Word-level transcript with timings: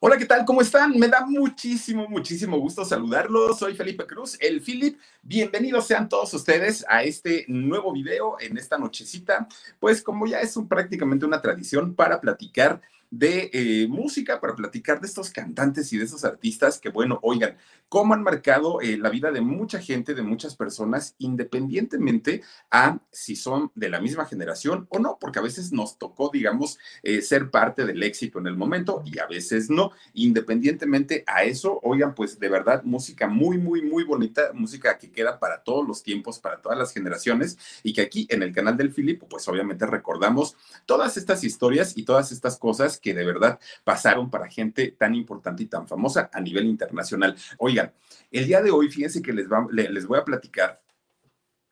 Hola, 0.00 0.16
¿qué 0.16 0.26
tal? 0.26 0.44
¿Cómo 0.44 0.60
están? 0.60 0.96
Me 0.96 1.08
da 1.08 1.26
muchísimo, 1.26 2.06
muchísimo 2.08 2.56
gusto 2.56 2.84
saludarlos. 2.84 3.58
Soy 3.58 3.74
Felipe 3.74 4.06
Cruz, 4.06 4.38
el 4.40 4.60
Philip. 4.60 4.96
Bienvenidos 5.22 5.88
sean 5.88 6.08
todos 6.08 6.32
ustedes 6.34 6.86
a 6.88 7.02
este 7.02 7.44
nuevo 7.48 7.92
video 7.92 8.36
en 8.38 8.56
esta 8.58 8.78
nochecita. 8.78 9.48
Pues 9.80 10.00
como 10.00 10.28
ya 10.28 10.38
es 10.38 10.56
un, 10.56 10.68
prácticamente 10.68 11.26
una 11.26 11.42
tradición 11.42 11.96
para 11.96 12.20
platicar 12.20 12.80
de 13.10 13.50
eh, 13.52 13.88
música 13.88 14.40
para 14.40 14.54
platicar 14.54 15.00
de 15.00 15.06
estos 15.06 15.30
cantantes 15.30 15.92
y 15.92 15.98
de 15.98 16.04
esos 16.04 16.24
artistas 16.24 16.78
que, 16.78 16.90
bueno, 16.90 17.18
oigan, 17.22 17.56
cómo 17.88 18.14
han 18.14 18.22
marcado 18.22 18.80
eh, 18.80 18.98
la 18.98 19.08
vida 19.08 19.30
de 19.30 19.40
mucha 19.40 19.80
gente, 19.80 20.14
de 20.14 20.22
muchas 20.22 20.56
personas, 20.56 21.14
independientemente 21.18 22.42
a 22.70 22.98
si 23.10 23.34
son 23.34 23.72
de 23.74 23.88
la 23.88 24.00
misma 24.00 24.26
generación 24.26 24.86
o 24.90 24.98
no, 24.98 25.18
porque 25.18 25.38
a 25.38 25.42
veces 25.42 25.72
nos 25.72 25.98
tocó, 25.98 26.30
digamos, 26.32 26.78
eh, 27.02 27.22
ser 27.22 27.50
parte 27.50 27.86
del 27.86 28.02
éxito 28.02 28.38
en 28.38 28.46
el 28.46 28.56
momento 28.56 29.02
y 29.04 29.18
a 29.18 29.26
veces 29.26 29.70
no. 29.70 29.92
Independientemente 30.12 31.24
a 31.26 31.44
eso, 31.44 31.80
oigan, 31.82 32.14
pues 32.14 32.38
de 32.38 32.48
verdad, 32.48 32.82
música 32.84 33.26
muy, 33.26 33.56
muy, 33.56 33.82
muy 33.82 34.04
bonita, 34.04 34.52
música 34.52 34.98
que 34.98 35.10
queda 35.10 35.38
para 35.38 35.62
todos 35.62 35.86
los 35.86 36.02
tiempos, 36.02 36.38
para 36.38 36.60
todas 36.60 36.78
las 36.78 36.92
generaciones 36.92 37.58
y 37.82 37.92
que 37.94 38.02
aquí 38.02 38.26
en 38.30 38.42
el 38.42 38.52
canal 38.52 38.76
del 38.76 38.92
Filipo, 38.92 39.26
pues 39.28 39.48
obviamente 39.48 39.86
recordamos 39.86 40.56
todas 40.84 41.16
estas 41.16 41.42
historias 41.42 41.96
y 41.96 42.02
todas 42.02 42.32
estas 42.32 42.58
cosas 42.58 42.97
que 43.00 43.14
de 43.14 43.24
verdad 43.24 43.58
pasaron 43.84 44.30
para 44.30 44.48
gente 44.48 44.94
tan 44.98 45.14
importante 45.14 45.62
y 45.62 45.66
tan 45.66 45.86
famosa 45.86 46.30
a 46.32 46.40
nivel 46.40 46.66
internacional. 46.66 47.36
Oigan, 47.58 47.92
el 48.30 48.46
día 48.46 48.62
de 48.62 48.70
hoy, 48.70 48.90
fíjense 48.90 49.22
que 49.22 49.32
les, 49.32 49.46
les 49.72 50.06
voy 50.06 50.18
a 50.18 50.24
platicar 50.24 50.80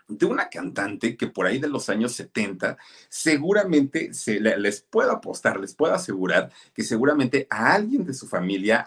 de 0.09 0.27
una 0.27 0.49
cantante 0.49 1.17
que 1.17 1.27
por 1.27 1.47
ahí 1.47 1.59
de 1.59 1.69
los 1.69 1.89
años 1.89 2.13
70, 2.13 2.77
seguramente 3.09 4.15
se, 4.15 4.41
les 4.41 4.81
puedo 4.81 5.11
apostar, 5.11 5.59
les 5.59 5.75
puedo 5.75 5.95
asegurar 5.95 6.51
que 6.75 6.83
seguramente 6.83 7.47
a 7.51 7.75
alguien 7.75 8.05
de 8.05 8.15
su 8.15 8.27
familia, 8.27 8.87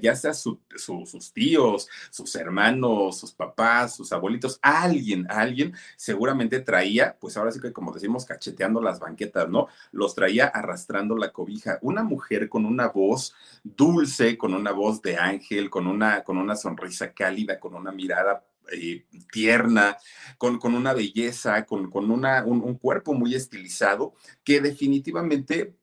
ya, 0.00 0.16
sea 0.16 0.34
sus 0.34 1.32
tíos, 1.32 1.88
sus 2.10 2.34
hermanos, 2.34 3.18
sus 3.18 3.32
papás, 3.32 3.94
sus 3.94 4.12
abuelitos, 4.12 4.58
alguien, 4.62 5.26
alguien 5.30 5.74
seguramente 5.96 6.60
traía, 6.60 7.16
pues 7.20 7.36
ahora 7.36 7.52
sí 7.52 7.60
que 7.60 7.72
como 7.72 7.92
decimos, 7.92 8.24
cacheteando 8.24 8.80
las 8.80 8.98
banquetas, 8.98 9.48
¿no? 9.48 9.68
Los 9.92 10.14
traía 10.14 10.46
arrastrando 10.46 11.16
la 11.16 11.32
cobija. 11.32 11.78
Una 11.82 12.02
mujer 12.02 12.48
con 12.48 12.66
una 12.66 12.88
voz 12.88 13.34
dulce, 13.62 14.36
con 14.36 14.54
una 14.54 14.72
voz 14.72 15.02
de 15.02 15.16
ángel, 15.16 15.70
con 15.70 15.86
una, 15.86 16.24
con 16.24 16.38
una 16.38 16.56
sonrisa 16.56 17.12
cálida, 17.12 17.60
con 17.60 17.74
una 17.74 17.92
mirada 17.92 18.44
eh, 18.72 19.06
tierna, 19.32 19.96
con, 20.38 20.58
con, 20.58 20.74
una 20.74 20.92
belleza, 20.92 21.64
con, 21.64 21.90
con 21.90 22.10
una, 22.10 22.44
un, 22.44 22.78
cuerpo 22.78 23.14
muy 23.14 23.34
estilizado, 23.34 24.14
que 24.44 24.60
definitivamente 24.60 25.74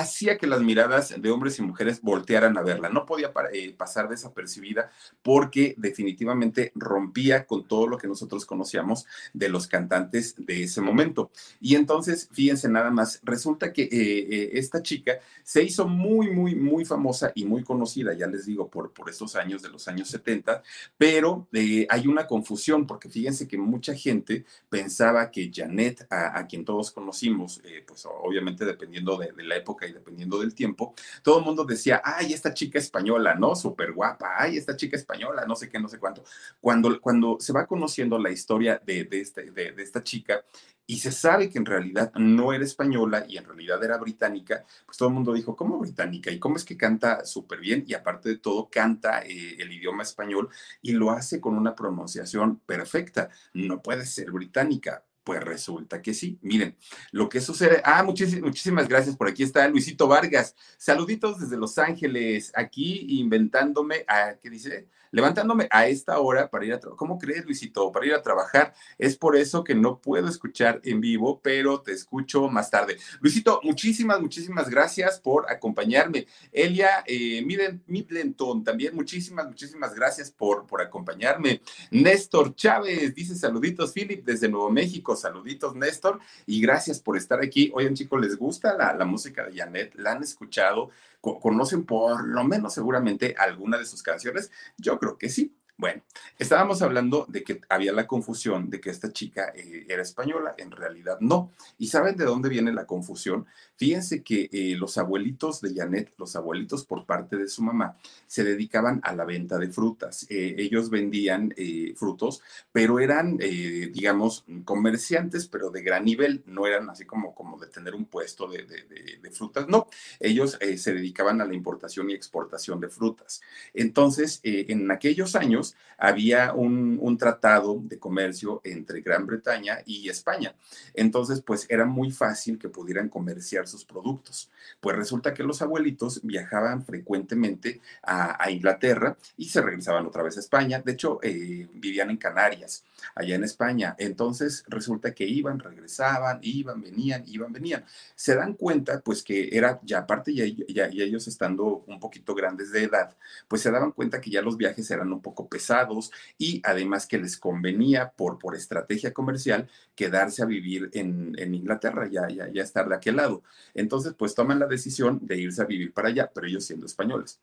hacía 0.00 0.38
que 0.38 0.48
las 0.48 0.60
miradas 0.60 1.14
de 1.16 1.30
hombres 1.30 1.58
y 1.58 1.62
mujeres 1.62 2.02
voltearan 2.02 2.58
a 2.58 2.62
verla. 2.62 2.88
No 2.88 3.06
podía 3.06 3.32
eh, 3.52 3.74
pasar 3.76 4.08
desapercibida 4.08 4.90
porque 5.22 5.74
definitivamente 5.78 6.72
rompía 6.74 7.46
con 7.46 7.68
todo 7.68 7.86
lo 7.86 7.96
que 7.96 8.08
nosotros 8.08 8.44
conocíamos 8.44 9.06
de 9.32 9.48
los 9.48 9.68
cantantes 9.68 10.34
de 10.36 10.64
ese 10.64 10.80
momento. 10.80 11.30
Y 11.60 11.76
entonces, 11.76 12.28
fíjense 12.32 12.68
nada 12.68 12.90
más, 12.90 13.20
resulta 13.22 13.72
que 13.72 13.82
eh, 13.82 13.88
eh, 13.92 14.50
esta 14.54 14.82
chica 14.82 15.20
se 15.44 15.62
hizo 15.62 15.86
muy, 15.86 16.30
muy, 16.30 16.56
muy 16.56 16.84
famosa 16.84 17.30
y 17.34 17.44
muy 17.44 17.62
conocida, 17.62 18.14
ya 18.14 18.26
les 18.26 18.46
digo, 18.46 18.68
por, 18.68 18.92
por 18.92 19.08
esos 19.08 19.36
años 19.36 19.62
de 19.62 19.68
los 19.68 19.86
años 19.86 20.08
70, 20.08 20.62
pero 20.98 21.46
hay 21.88 22.06
una 22.06 22.26
confusión 22.26 22.86
porque 22.86 23.08
fíjense 23.08 23.46
que 23.46 23.58
mucha 23.58 23.94
gente 23.94 24.44
pensaba 24.68 25.30
que 25.30 25.50
Janet, 25.54 26.06
a, 26.10 26.46
quien 26.46 26.64
todos 26.64 26.90
conocimos, 26.90 27.62
pues 27.86 28.06
obviamente 28.06 28.64
dependiendo 28.64 29.16
de 29.16 29.44
la 29.44 29.56
época, 29.56 29.83
y 29.86 29.92
dependiendo 29.92 30.38
del 30.38 30.54
tiempo, 30.54 30.94
todo 31.22 31.38
el 31.38 31.44
mundo 31.44 31.64
decía, 31.64 32.00
ay, 32.04 32.32
esta 32.32 32.54
chica 32.54 32.78
española, 32.78 33.34
¿no? 33.34 33.54
Súper 33.54 33.92
guapa, 33.92 34.34
ay, 34.38 34.56
esta 34.56 34.76
chica 34.76 34.96
española, 34.96 35.44
no 35.46 35.56
sé 35.56 35.68
qué, 35.68 35.78
no 35.78 35.88
sé 35.88 35.98
cuánto. 35.98 36.24
Cuando, 36.60 37.00
cuando 37.00 37.38
se 37.40 37.52
va 37.52 37.66
conociendo 37.66 38.18
la 38.18 38.30
historia 38.30 38.80
de, 38.84 39.04
de, 39.04 39.20
este, 39.20 39.50
de, 39.50 39.74
esta 39.78 40.02
chica 40.02 40.44
y 40.86 40.98
se 40.98 41.12
sabe 41.12 41.48
que 41.48 41.58
en 41.58 41.66
realidad 41.66 42.12
no 42.14 42.52
era 42.52 42.64
española 42.64 43.24
y 43.28 43.38
en 43.38 43.44
realidad 43.44 43.82
era 43.82 43.96
británica, 43.96 44.64
pues 44.84 44.98
todo 44.98 45.08
el 45.08 45.14
mundo 45.14 45.32
dijo, 45.32 45.56
¿cómo 45.56 45.78
británica? 45.78 46.30
¿Y 46.30 46.38
cómo 46.38 46.56
es 46.56 46.64
que 46.64 46.76
canta 46.76 47.24
súper 47.24 47.60
bien? 47.60 47.84
Y 47.86 47.94
aparte 47.94 48.28
de 48.28 48.38
todo, 48.38 48.68
canta 48.70 49.22
eh, 49.22 49.56
el 49.58 49.72
idioma 49.72 50.02
español 50.02 50.50
y 50.82 50.92
lo 50.92 51.10
hace 51.10 51.40
con 51.40 51.56
una 51.56 51.74
pronunciación 51.74 52.58
perfecta. 52.60 53.30
No 53.54 53.80
puede 53.80 54.04
ser 54.04 54.30
británica 54.30 55.04
pues 55.24 55.42
resulta 55.42 56.02
que 56.02 56.14
sí. 56.14 56.38
Miren, 56.42 56.76
lo 57.10 57.28
que 57.28 57.40
sucede. 57.40 57.80
Ah, 57.84 58.02
muchísimas, 58.02 58.88
gracias. 58.88 59.16
Por 59.16 59.28
aquí 59.28 59.42
está 59.42 59.66
Luisito 59.68 60.06
Vargas. 60.06 60.54
Saluditos 60.76 61.40
desde 61.40 61.56
Los 61.56 61.78
Ángeles. 61.78 62.52
Aquí 62.54 63.06
inventándome. 63.18 64.04
a 64.06 64.34
¿Qué 64.40 64.50
dice? 64.50 64.86
Levantándome 65.14 65.68
a 65.70 65.86
esta 65.86 66.18
hora 66.18 66.50
para 66.50 66.64
ir 66.66 66.72
a 66.72 66.80
trabajar. 66.80 66.98
¿Cómo 66.98 67.18
crees, 67.18 67.44
Luisito? 67.44 67.92
Para 67.92 68.04
ir 68.04 68.14
a 68.14 68.22
trabajar. 68.22 68.74
Es 68.98 69.16
por 69.16 69.36
eso 69.36 69.62
que 69.62 69.74
no 69.74 70.00
puedo 70.00 70.28
escuchar 70.28 70.80
en 70.82 71.00
vivo, 71.00 71.40
pero 71.40 71.80
te 71.80 71.92
escucho 71.92 72.48
más 72.48 72.68
tarde. 72.68 72.98
Luisito, 73.20 73.60
muchísimas, 73.62 74.20
muchísimas 74.20 74.68
gracias 74.68 75.20
por 75.20 75.48
acompañarme. 75.48 76.26
Elia 76.50 77.04
eh, 77.06 77.44
Midlenton, 77.86 78.64
también 78.64 78.96
muchísimas, 78.96 79.46
muchísimas 79.46 79.94
gracias 79.94 80.32
por, 80.32 80.66
por 80.66 80.82
acompañarme. 80.82 81.60
Néstor 81.92 82.56
Chávez 82.56 83.14
dice 83.14 83.36
saluditos, 83.36 83.92
Philip, 83.92 84.24
desde 84.24 84.48
Nuevo 84.48 84.70
México. 84.70 85.14
Saluditos, 85.14 85.76
Néstor, 85.76 86.18
y 86.44 86.60
gracias 86.60 86.98
por 86.98 87.16
estar 87.16 87.40
aquí. 87.40 87.70
Oigan, 87.72 87.94
chicos, 87.94 88.20
¿les 88.20 88.36
gusta 88.36 88.76
la, 88.76 88.92
la 88.94 89.04
música 89.04 89.46
de 89.46 89.56
Janet? 89.56 89.94
¿La 89.94 90.12
han 90.12 90.24
escuchado? 90.24 90.90
Conocen 91.40 91.84
por 91.84 92.26
lo 92.26 92.44
menos 92.44 92.74
seguramente 92.74 93.34
alguna 93.38 93.78
de 93.78 93.86
sus 93.86 94.02
canciones? 94.02 94.50
Yo 94.76 94.98
creo 94.98 95.18
que 95.18 95.28
sí. 95.28 95.56
Bueno, 95.76 96.02
estábamos 96.38 96.82
hablando 96.82 97.26
de 97.28 97.42
que 97.42 97.60
había 97.68 97.92
la 97.92 98.06
confusión 98.06 98.70
de 98.70 98.80
que 98.80 98.90
esta 98.90 99.12
chica 99.12 99.52
eh, 99.56 99.84
era 99.88 100.02
española, 100.02 100.54
en 100.56 100.70
realidad 100.70 101.18
no. 101.18 101.50
¿Y 101.78 101.88
saben 101.88 102.16
de 102.16 102.24
dónde 102.24 102.48
viene 102.48 102.72
la 102.72 102.86
confusión? 102.86 103.46
Fíjense 103.74 104.22
que 104.22 104.48
eh, 104.52 104.76
los 104.78 104.98
abuelitos 104.98 105.60
de 105.60 105.74
Janet, 105.74 106.14
los 106.16 106.36
abuelitos 106.36 106.84
por 106.84 107.06
parte 107.06 107.36
de 107.36 107.48
su 107.48 107.60
mamá, 107.64 107.96
se 108.28 108.44
dedicaban 108.44 109.00
a 109.02 109.16
la 109.16 109.24
venta 109.24 109.58
de 109.58 109.68
frutas. 109.68 110.26
Eh, 110.30 110.54
ellos 110.58 110.90
vendían 110.90 111.52
frutos, 111.96 112.40
pero 112.70 113.00
eran, 113.00 113.36
digamos, 113.38 114.44
comerciantes, 114.64 115.48
pero 115.48 115.70
de 115.70 115.82
gran 115.82 116.04
nivel, 116.04 116.42
no 116.46 116.66
eran 116.66 116.88
así 116.88 117.04
como, 117.04 117.34
como 117.34 117.58
de 117.58 117.66
tener 117.66 117.94
un 117.94 118.04
puesto 118.04 118.46
de, 118.46 118.64
de 118.64 119.30
frutas, 119.30 119.66
no. 119.68 119.88
Ellos 120.20 120.58
se 120.76 120.94
dedicaban 120.94 121.40
a 121.40 121.44
la 121.44 121.54
importación 121.54 122.10
y 122.10 122.14
exportación 122.14 122.80
de 122.80 122.88
frutas. 122.88 123.40
Entonces, 123.72 124.40
en 124.42 124.90
aquellos 124.90 125.34
años, 125.34 125.63
había 125.98 126.52
un, 126.52 127.16
tratado 127.18 127.80
de 127.84 127.98
comercio 127.98 128.60
entre 128.64 129.00
Gran 129.00 129.24
Bretaña 129.24 129.78
y 129.86 130.08
España. 130.08 130.54
Entonces, 130.94 131.40
pues 131.40 131.66
era 131.68 131.84
muy 131.84 132.10
fácil 132.10 132.58
que 132.58 132.68
pudieran 132.68 133.08
comerciar 133.08 133.68
sus 133.68 133.84
productos. 133.84 134.50
Pues 134.80 134.96
resulta 134.96 135.32
que 135.32 135.44
los 135.44 135.62
abuelitos 135.62 136.20
viajaban 136.24 136.84
frecuentemente 136.84 137.80
a, 138.02 138.50
Inglaterra 138.50 139.16
y 139.36 139.48
se 139.48 139.62
regresaban 139.62 140.06
otra 140.06 140.22
vez 140.22 140.36
a 140.36 140.40
España. 140.40 140.82
De 140.84 140.92
hecho, 140.92 141.18
eh, 141.22 141.68
vivían 141.72 142.10
en 142.10 142.16
Canarias, 142.16 142.84
allá 143.14 143.36
en 143.36 143.44
España. 143.44 143.94
Entonces, 143.98 144.64
resulta 144.68 145.14
que 145.14 145.24
iban, 145.24 145.58
regresaban, 145.58 146.40
iban, 146.42 146.82
venían, 146.82 147.22
iban, 147.26 147.52
venían. 147.52 147.84
Se 148.14 148.34
dan 148.34 148.54
cuenta, 148.54 149.00
pues 149.00 149.22
que 149.22 149.48
era 149.52 149.80
ya 149.82 150.00
aparte, 150.00 150.34
ya, 150.34 150.86
ellos 150.86 151.26
estando 151.28 151.84
un 151.86 152.00
poquito 152.00 152.34
grandes 152.34 152.72
de 152.72 152.84
edad, 152.84 153.16
pues 153.48 153.62
se 153.62 153.70
daban 153.70 153.92
cuenta 153.92 154.20
que 154.20 154.30
ya 154.30 154.42
los 154.42 154.56
viajes 154.56 154.90
eran 154.90 155.12
un 155.12 155.20
poco 155.20 155.48
pesados 155.54 156.10
y 156.36 156.60
además 156.64 157.06
que 157.06 157.16
les 157.16 157.36
convenía 157.36 158.10
por, 158.10 158.40
por 158.40 158.56
estrategia 158.56 159.12
comercial 159.12 159.70
quedarse 159.94 160.42
a 160.42 160.46
vivir 160.46 160.90
en, 160.94 161.54
Inglaterra, 161.54 162.08
ya, 162.10 162.26
ya, 162.28 162.50
ya 162.52 162.62
estar 162.64 162.88
de 162.88 162.96
aquel 162.96 163.16
lado. 163.16 163.44
Entonces, 163.72 164.14
pues 164.18 164.34
toman 164.34 164.58
la 164.58 164.66
decisión 164.66 165.20
de 165.22 165.36
irse 165.36 165.62
a 165.62 165.66
vivir 165.66 165.92
para 165.92 166.08
allá, 166.08 166.28
pero 166.34 166.48
ellos 166.48 166.64
siendo 166.64 166.86
españoles 166.86 167.40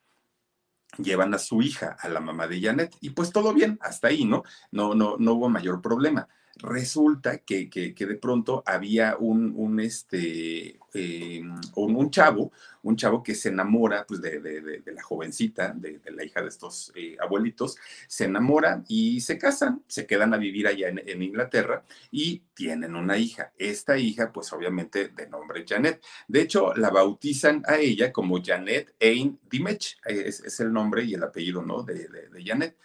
llevan 0.97 1.33
a 1.33 1.39
su 1.39 1.61
hija, 1.61 1.95
a 1.97 2.09
la 2.09 2.19
mamá 2.19 2.47
de 2.47 2.59
Janet, 2.59 2.93
y 2.99 3.11
pues 3.11 3.31
todo 3.31 3.53
bien, 3.53 3.77
hasta 3.79 4.09
ahí, 4.09 4.25
¿no? 4.25 4.43
No, 4.71 4.93
no, 4.93 5.15
no 5.17 5.33
hubo 5.35 5.47
mayor 5.47 5.81
problema 5.81 6.27
resulta 6.61 7.39
que, 7.39 7.69
que, 7.69 7.93
de 7.93 8.15
pronto 8.15 8.63
había 8.65 9.17
un, 9.17 9.53
un 9.55 9.79
este, 9.79 10.79
eh, 10.93 11.41
un, 11.75 12.11
chavo, 12.11 12.51
un 12.83 12.95
chavo 12.95 13.23
que 13.23 13.35
se 13.35 13.49
enamora 13.49 14.05
pues, 14.07 14.21
de, 14.21 14.39
de, 14.39 14.91
la 14.91 15.01
jovencita, 15.01 15.73
de, 15.75 15.99
la 16.11 16.23
hija 16.23 16.41
de 16.41 16.49
estos 16.49 16.91
eh, 16.95 17.17
abuelitos, 17.19 17.77
se 18.07 18.25
enamora 18.25 18.83
y 18.87 19.21
se 19.21 19.37
casan, 19.37 19.83
se 19.87 20.05
quedan 20.05 20.33
a 20.33 20.37
vivir 20.37 20.67
allá 20.67 20.89
en, 20.89 21.21
Inglaterra 21.21 21.83
y 22.11 22.43
tienen 22.53 22.95
una 22.95 23.17
hija. 23.17 23.51
Esta 23.57 23.97
hija, 23.97 24.31
pues 24.31 24.51
obviamente 24.53 25.09
de 25.09 25.27
nombre 25.29 25.65
Janet. 25.67 26.01
De 26.27 26.41
hecho, 26.41 26.73
la 26.75 26.89
bautizan 26.89 27.63
a 27.67 27.77
ella 27.77 28.11
como 28.11 28.41
Janet 28.43 28.95
Ain 29.01 29.39
Dimech, 29.49 29.97
es, 30.05 30.41
es 30.41 30.59
el 30.59 30.73
nombre 30.73 31.03
y 31.03 31.13
el 31.13 31.23
apellido, 31.23 31.61
¿no? 31.61 31.83
de 31.83 32.07
Janet 32.43 32.75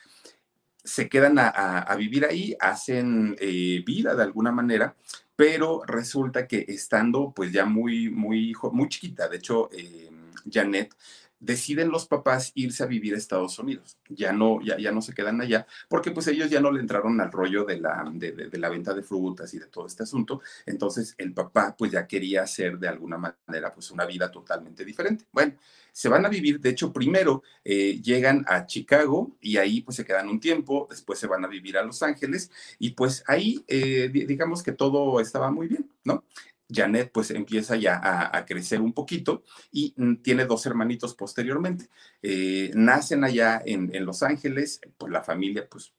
se 0.87 1.09
quedan 1.09 1.37
a, 1.39 1.95
vivir 1.99 2.25
ahí, 2.25 2.57
hacen 2.61 3.37
eh, 3.41 3.83
vida 3.85 4.15
de 4.15 4.23
alguna 4.23 4.53
manera, 4.53 4.95
pero 5.35 5.83
resulta 5.85 6.47
que 6.47 6.65
estando 6.69 7.33
pues 7.35 7.53
ya 7.53 7.67
muy, 7.67 8.09
muy, 8.09 8.55
muy 8.73 8.89
chiquita, 8.89 9.29
de 9.29 9.37
hecho, 9.37 9.69
eh, 9.73 10.09
Janet 10.51 10.95
deciden 11.47 11.91
los 11.91 12.07
papás 12.07 12.51
irse 12.55 12.83
a 12.83 12.87
vivir 12.87 13.15
a 13.15 13.19
Estados 13.19 13.59
Unidos. 13.59 13.97
Ya 14.09 14.33
no, 14.33 14.61
ya, 14.63 14.77
ya 14.79 14.91
no 14.91 15.01
se 15.01 15.15
quedan 15.15 15.41
allá, 15.41 15.67
porque 15.89 16.11
pues 16.11 16.27
ellos 16.27 16.51
ya 16.51 16.61
no 16.61 16.73
le 16.73 16.81
entraron 16.81 17.21
al 17.21 17.33
rollo 17.33 17.65
de 17.65 17.81
la, 17.81 18.05
de, 18.13 18.33
de, 18.33 18.59
la 18.59 18.69
venta 18.69 18.93
de 18.93 19.03
frutas 19.03 19.55
y 19.55 19.59
de 19.59 19.67
todo 19.67 19.87
este 19.87 20.03
asunto. 20.03 20.43
Entonces 20.67 21.15
el 21.19 21.33
papá 21.33 21.75
pues 21.79 21.93
ya 21.93 22.07
quería 22.07 22.43
hacer 22.43 22.79
de 22.79 22.89
alguna 22.89 23.17
manera 23.17 23.73
pues 23.73 23.91
una 23.91 24.05
vida 24.05 24.31
totalmente 24.31 24.85
diferente. 24.85 25.25
Bueno, 25.33 25.55
se 25.93 26.09
van 26.09 26.27
a 26.27 26.29
vivir, 26.29 26.61
de 26.61 26.71
hecho 26.71 26.93
primero 26.93 27.43
eh, 27.65 28.01
llegan 28.03 28.45
a 28.49 28.67
Chicago 28.67 29.37
y 29.41 29.57
ahí 29.57 29.81
pues 29.81 29.97
se 29.97 30.05
quedan 30.05 30.29
un 30.29 30.41
tiempo, 30.41 30.87
después 30.91 31.19
se 31.19 31.27
van 31.27 31.45
a 31.45 31.49
vivir 31.49 31.79
a 31.79 31.85
Los 31.85 32.03
Ángeles 32.03 32.51
y 32.79 32.91
pues 32.91 33.25
ahí 33.27 33.65
eh, 33.69 34.11
digamos 34.13 34.63
que 34.63 34.73
todo 34.73 35.21
estaba 35.21 35.51
muy 35.51 35.69
bien, 35.69 35.89
¿no? 36.05 36.25
Janet 36.69 37.11
pues 37.13 37.31
empieza 37.31 37.77
ya 37.77 38.01
a, 38.03 38.45
crecer 38.45 38.81
un 38.81 38.93
poquito 38.93 39.43
y 39.71 39.95
mm, 39.97 40.17
tiene 40.17 40.47
dos 40.47 40.67
hermanitos 40.67 41.15
posteriormente. 41.15 41.89
Eh, 42.23 42.71
nacen 42.75 43.25
allá 43.25 43.63
en, 43.65 43.95
en, 43.95 44.05
Los 44.05 44.23
Ángeles, 44.23 44.81
pues 44.99 45.13
la 45.13 45.23
familia 45.23 45.69
pues 45.69 45.93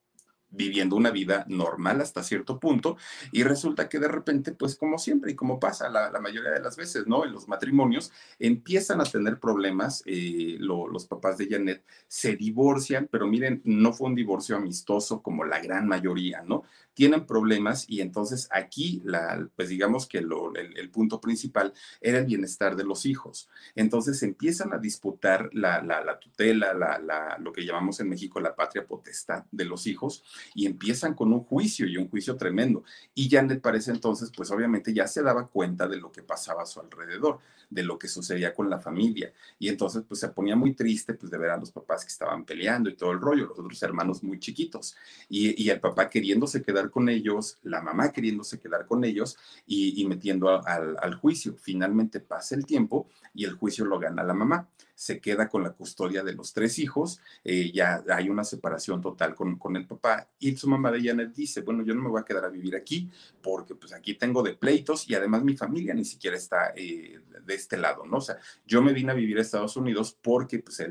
viviendo 0.50 0.96
una 0.96 1.12
vida 1.12 1.46
normal 1.48 2.02
hasta 2.02 2.24
cierto 2.24 2.60
punto 2.60 2.98
y 3.32 3.44
resulta 3.44 3.90
que 3.90 4.00
de 4.00 4.08
repente, 4.08 4.52
pues 4.52 4.76
como 4.76 4.98
siempre 4.98 5.32
y 5.32 5.36
como 5.36 5.60
pasa 5.60 5.90
la, 5.90 6.12
mayoría 6.20 6.52
de 6.52 6.62
las 6.62 6.76
veces, 6.76 7.08
¿no? 7.08 7.26
En 7.26 7.32
los 7.32 7.48
matrimonios 7.48 8.12
empiezan 8.40 9.02
a 9.02 9.06
tener 9.06 9.40
problemas, 9.40 10.04
eh, 10.06 10.58
los 10.60 11.06
papás 11.06 11.38
de 11.38 11.48
Janet 11.48 11.84
se 12.08 12.36
divorcian, 12.36 13.08
pero 13.12 13.28
miren, 13.28 13.62
no 13.66 13.94
fue 13.94 14.08
un 14.08 14.16
divorcio 14.16 14.56
amistoso 14.56 15.22
como 15.22 15.44
la 15.44 15.60
gran 15.60 15.88
mayoría, 15.88 16.42
¿no? 16.42 16.64
tienen 16.98 17.28
problemas 17.28 17.86
y 17.88 18.02
entonces 18.02 18.50
aquí, 18.50 19.04
la, 19.06 19.48
pues 19.56 19.70
digamos 19.70 20.08
que 20.08 20.18
el, 20.18 20.90
punto 20.90 21.22
principal 21.22 21.72
era 22.02 22.18
el 22.18 22.26
bienestar 22.26 22.76
de 22.76 22.86
los 22.86 23.06
hijos. 23.06 23.48
Entonces 23.76 24.24
empiezan 24.24 24.74
a 24.74 24.80
disputar 24.80 25.52
la, 25.54 25.84
la, 25.84 26.18
tutela, 26.18 26.74
la, 26.74 27.38
lo 27.40 27.54
que 27.54 27.66
llamamos 27.66 28.00
en 28.00 28.10
México 28.10 28.40
la 28.40 28.56
patria 28.56 28.88
potestad 28.88 29.44
de 29.52 29.66
los 29.66 29.86
hijos 29.86 30.24
y 30.54 30.66
empiezan 30.66 31.14
con 31.14 31.34
un 31.34 31.42
juicio 31.44 31.88
y 31.88 31.98
un 31.98 32.10
juicio 32.10 32.38
tremendo. 32.38 32.84
Y 33.14 33.30
Janet 33.30 33.62
parece 33.62 33.92
entonces, 33.92 34.32
pues 34.36 34.52
obviamente 34.52 34.94
ya 34.94 35.08
se 35.08 35.22
daba 35.22 35.48
cuenta 35.48 35.88
de 35.88 35.98
lo 35.98 36.12
que 36.12 36.24
pasaba 36.24 36.64
a 36.64 36.66
su 36.66 36.80
alrededor, 36.80 37.40
de 37.70 37.84
lo 37.84 38.00
que 38.00 38.08
sucedía 38.08 38.54
con 38.54 38.70
la 38.70 38.80
familia. 38.80 39.34
Y 39.60 39.70
entonces 39.70 40.04
pues 40.08 40.20
se 40.20 40.30
ponía 40.30 40.56
muy 40.56 40.74
triste 40.74 41.14
pues 41.14 41.32
de 41.32 41.38
ver 41.38 41.52
a 41.52 41.58
los 41.58 41.72
papás 41.72 42.04
que 42.04 42.12
estaban 42.12 42.46
peleando 42.46 42.90
y 42.90 42.96
todo 42.96 43.12
el 43.12 43.20
rollo, 43.20 43.48
los 43.48 43.60
otros 43.60 43.82
hermanos 43.84 44.24
muy 44.24 44.40
chiquitos. 44.40 44.96
Y 45.30 45.70
el 45.70 45.80
papá 45.80 46.10
queriéndose 46.10 46.62
quedar 46.62 46.90
con 46.90 47.10
ellos, 47.10 47.58
la 47.64 47.82
mamá 47.82 48.12
queriéndose 48.12 48.60
quedar 48.60 48.86
con 48.86 49.04
ellos 49.04 49.38
y, 49.66 50.06
metiendo 50.06 50.66
al, 50.66 51.16
juicio. 51.16 51.56
Finalmente 51.58 52.20
pasa 52.20 52.56
el 52.56 52.66
tiempo 52.66 53.10
y 53.34 53.46
el 53.46 53.54
juicio 53.54 53.86
lo 53.86 54.00
gana 54.00 54.24
la 54.24 54.34
mamá. 54.34 54.68
Se 54.98 55.22
queda 55.22 55.48
con 55.48 55.62
la 55.62 55.74
custodia 55.74 56.24
de 56.24 56.34
los 56.34 56.54
tres 56.54 56.80
hijos, 56.80 57.22
eh, 57.44 57.72
ya 57.72 58.04
hay 58.10 58.30
una 58.30 58.44
separación 58.44 59.00
total 59.00 59.36
con, 59.36 59.60
con, 59.60 59.76
el 59.76 59.86
papá 59.86 60.28
y 60.40 60.58
su 60.58 60.68
mamá 60.68 60.92
de 60.92 61.04
Janet 61.04 61.36
dice, 61.36 61.62
bueno, 61.62 61.84
yo 61.84 61.94
no 61.94 62.02
me 62.02 62.10
voy 62.10 62.20
a 62.20 62.26
quedar 62.26 62.46
a 62.46 62.50
vivir 62.50 62.76
aquí 62.76 63.08
porque 63.44 63.76
pues 63.76 63.94
aquí 63.94 64.16
tengo 64.16 64.42
de 64.42 64.56
pleitos 64.56 65.08
y 65.08 65.14
además 65.14 65.44
mi 65.44 65.56
familia 65.56 65.94
ni 65.94 66.04
siquiera 66.04 66.36
está 66.36 66.74
eh, 66.76 67.20
de 67.46 67.54
este 67.54 67.78
lado, 67.78 68.08
¿no? 68.08 68.18
O 68.18 68.22
sea, 68.22 68.38
yo 68.66 68.82
me 68.82 68.92
vine 68.92 69.12
a 69.12 69.16
vivir 69.16 69.38
a 69.38 69.42
Estados 69.42 69.78
Unidos 69.78 70.18
porque 70.20 70.60
pues 70.60 70.84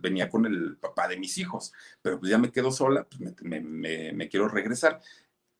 venía 0.00 0.30
con 0.30 0.46
el 0.46 0.78
papá 0.78 1.06
de 1.06 1.18
mis 1.18 1.36
hijos, 1.36 1.74
pero 2.00 2.18
pues 2.18 2.30
ya 2.30 2.38
me 2.38 2.50
quedo 2.50 2.70
sola, 2.70 3.06
pues 3.06 3.42
me, 3.42 3.60
me, 3.60 4.12
me 4.14 4.28
quiero 4.30 4.48
regresar 4.48 5.00